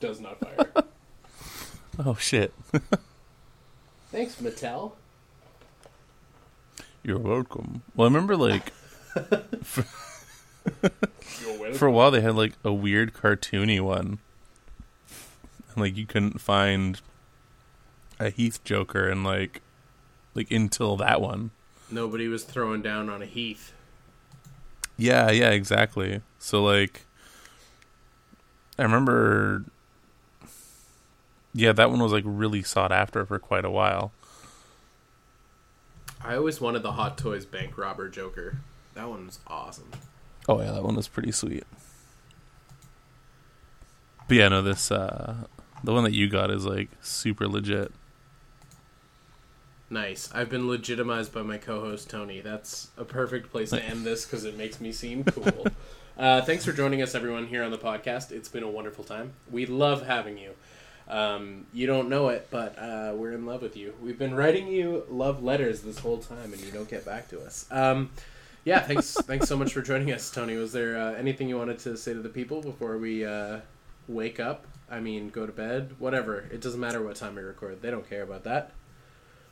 does 0.00 0.20
not 0.20 0.40
fire. 0.40 0.84
Oh 2.04 2.16
shit. 2.16 2.52
Thanks, 4.10 4.34
Mattel. 4.42 4.94
You're 7.04 7.20
welcome. 7.20 7.82
Well, 7.94 8.06
I 8.06 8.08
remember 8.08 8.36
like 8.36 8.72
welcome. 9.14 9.84
for 11.74 11.86
a 11.86 11.92
while 11.92 12.10
they 12.10 12.20
had 12.20 12.34
like 12.34 12.54
a 12.64 12.72
weird 12.72 13.14
cartoony 13.14 13.80
one. 13.80 14.18
Like 15.80 15.96
you 15.96 16.06
couldn't 16.06 16.40
find 16.40 17.00
a 18.20 18.30
Heath 18.30 18.62
Joker 18.64 19.08
and 19.08 19.24
like 19.24 19.60
like 20.34 20.50
until 20.50 20.96
that 20.96 21.20
one. 21.20 21.50
Nobody 21.90 22.28
was 22.28 22.44
throwing 22.44 22.82
down 22.82 23.08
on 23.08 23.22
a 23.22 23.26
Heath. 23.26 23.72
Yeah, 24.96 25.30
yeah, 25.30 25.50
exactly. 25.50 26.20
So 26.38 26.62
like 26.62 27.06
I 28.78 28.82
remember 28.82 29.64
Yeah, 31.52 31.72
that 31.72 31.90
one 31.90 32.00
was 32.00 32.12
like 32.12 32.24
really 32.26 32.62
sought 32.62 32.92
after 32.92 33.24
for 33.24 33.38
quite 33.38 33.64
a 33.64 33.70
while. 33.70 34.12
I 36.22 36.36
always 36.36 36.60
wanted 36.60 36.82
the 36.82 36.92
Hot 36.92 37.18
Toys 37.18 37.44
bank 37.44 37.76
robber 37.78 38.08
Joker. 38.08 38.56
That 38.94 39.08
one 39.08 39.26
was 39.26 39.38
awesome. 39.46 39.90
Oh 40.48 40.60
yeah, 40.60 40.72
that 40.72 40.82
one 40.82 40.96
was 40.96 41.08
pretty 41.08 41.32
sweet. 41.32 41.64
But 44.28 44.36
yeah, 44.36 44.48
no, 44.48 44.62
this 44.62 44.90
uh 44.90 45.46
the 45.84 45.92
one 45.92 46.04
that 46.04 46.14
you 46.14 46.28
got 46.28 46.50
is 46.50 46.66
like 46.66 46.88
super 47.00 47.46
legit. 47.46 47.92
Nice. 49.90 50.30
I've 50.34 50.48
been 50.48 50.66
legitimized 50.66 51.32
by 51.32 51.42
my 51.42 51.58
co-host 51.58 52.10
Tony. 52.10 52.40
That's 52.40 52.88
a 52.96 53.04
perfect 53.04 53.52
place 53.52 53.70
to 53.70 53.82
end 53.82 54.04
this 54.04 54.24
because 54.24 54.44
it 54.44 54.56
makes 54.56 54.80
me 54.80 54.90
seem 54.92 55.24
cool. 55.24 55.66
uh, 56.18 56.42
thanks 56.42 56.64
for 56.64 56.72
joining 56.72 57.02
us, 57.02 57.14
everyone, 57.14 57.46
here 57.46 57.62
on 57.62 57.70
the 57.70 57.78
podcast. 57.78 58.32
It's 58.32 58.48
been 58.48 58.62
a 58.62 58.70
wonderful 58.70 59.04
time. 59.04 59.34
We 59.50 59.66
love 59.66 60.06
having 60.06 60.38
you. 60.38 60.52
Um, 61.06 61.66
you 61.74 61.86
don't 61.86 62.08
know 62.08 62.28
it, 62.28 62.48
but 62.50 62.78
uh, 62.78 63.12
we're 63.14 63.32
in 63.32 63.44
love 63.44 63.60
with 63.60 63.76
you. 63.76 63.94
We've 64.02 64.18
been 64.18 64.34
writing 64.34 64.68
you 64.68 65.04
love 65.10 65.44
letters 65.44 65.82
this 65.82 65.98
whole 65.98 66.18
time, 66.18 66.52
and 66.52 66.60
you 66.60 66.72
don't 66.72 66.88
get 66.88 67.04
back 67.04 67.28
to 67.28 67.40
us. 67.42 67.66
Um, 67.70 68.10
yeah, 68.64 68.80
thanks. 68.80 69.12
thanks 69.22 69.46
so 69.46 69.56
much 69.56 69.74
for 69.74 69.82
joining 69.82 70.10
us, 70.12 70.30
Tony. 70.30 70.56
Was 70.56 70.72
there 70.72 70.98
uh, 70.98 71.12
anything 71.12 71.48
you 71.48 71.58
wanted 71.58 71.78
to 71.80 71.96
say 71.96 72.14
to 72.14 72.20
the 72.20 72.30
people 72.30 72.62
before 72.62 72.96
we 72.96 73.24
uh, 73.24 73.58
wake 74.08 74.40
up? 74.40 74.66
I 74.90 75.00
mean, 75.00 75.30
go 75.30 75.46
to 75.46 75.52
bed, 75.52 75.94
whatever. 75.98 76.46
It 76.52 76.60
doesn't 76.60 76.80
matter 76.80 77.02
what 77.02 77.16
time 77.16 77.34
we 77.34 77.42
record. 77.42 77.82
They 77.82 77.90
don't 77.90 78.08
care 78.08 78.22
about 78.22 78.44
that. 78.44 78.72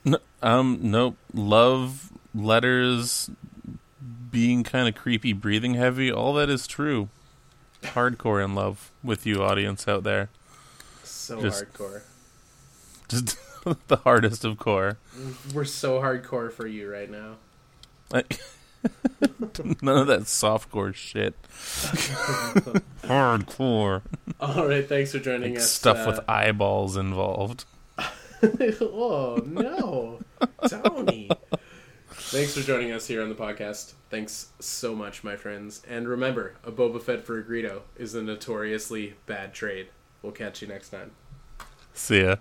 No, 0.04 0.18
um, 0.42 0.78
nope. 0.82 1.16
Love 1.32 2.10
letters, 2.34 3.30
being 4.30 4.62
kind 4.62 4.88
of 4.88 4.94
creepy, 4.94 5.32
breathing 5.32 5.74
heavy. 5.74 6.10
All 6.10 6.34
that 6.34 6.50
is 6.50 6.66
true. 6.66 7.08
Hardcore 7.82 8.44
in 8.44 8.54
love 8.54 8.90
with 9.02 9.26
you, 9.26 9.42
audience 9.42 9.88
out 9.88 10.04
there. 10.04 10.28
So 11.02 11.40
Just- 11.40 11.64
hardcore. 11.64 12.02
Just 13.08 13.36
the 13.88 13.96
hardest 13.96 14.44
of 14.44 14.58
core. 14.58 14.98
We're 15.52 15.64
so 15.64 16.00
hardcore 16.00 16.52
for 16.52 16.66
you 16.66 16.90
right 16.90 17.10
now. 17.10 17.36
Like, 18.10 18.40
none 19.82 19.98
of 19.98 20.06
that 20.08 20.22
softcore 20.22 20.94
shit. 20.94 21.34
Hardcore. 23.02 24.02
All 24.40 24.68
right, 24.68 24.88
thanks 24.88 25.12
for 25.12 25.18
joining 25.18 25.52
Like 25.54 25.60
us. 25.60 25.70
stuff 25.70 25.98
uh, 25.98 26.10
with 26.10 26.20
eyeballs 26.28 26.96
involved. 26.96 27.64
oh 28.80 29.40
no, 29.46 30.18
Tony! 30.68 31.30
Thanks 32.10 32.54
for 32.54 32.60
joining 32.60 32.90
us 32.92 33.06
here 33.06 33.22
on 33.22 33.28
the 33.28 33.34
podcast. 33.34 33.92
Thanks 34.10 34.48
so 34.58 34.94
much, 34.94 35.22
my 35.22 35.36
friends. 35.36 35.82
And 35.88 36.08
remember, 36.08 36.54
a 36.64 36.72
Boba 36.72 37.00
Fett 37.00 37.24
for 37.24 37.38
a 37.38 37.44
Greedo 37.44 37.82
is 37.96 38.14
a 38.14 38.22
notoriously 38.22 39.14
bad 39.26 39.54
trade. 39.54 39.88
We'll 40.22 40.32
catch 40.32 40.60
you 40.60 40.68
next 40.68 40.90
time. 40.90 41.12
See 41.94 42.22
ya. 42.22 42.36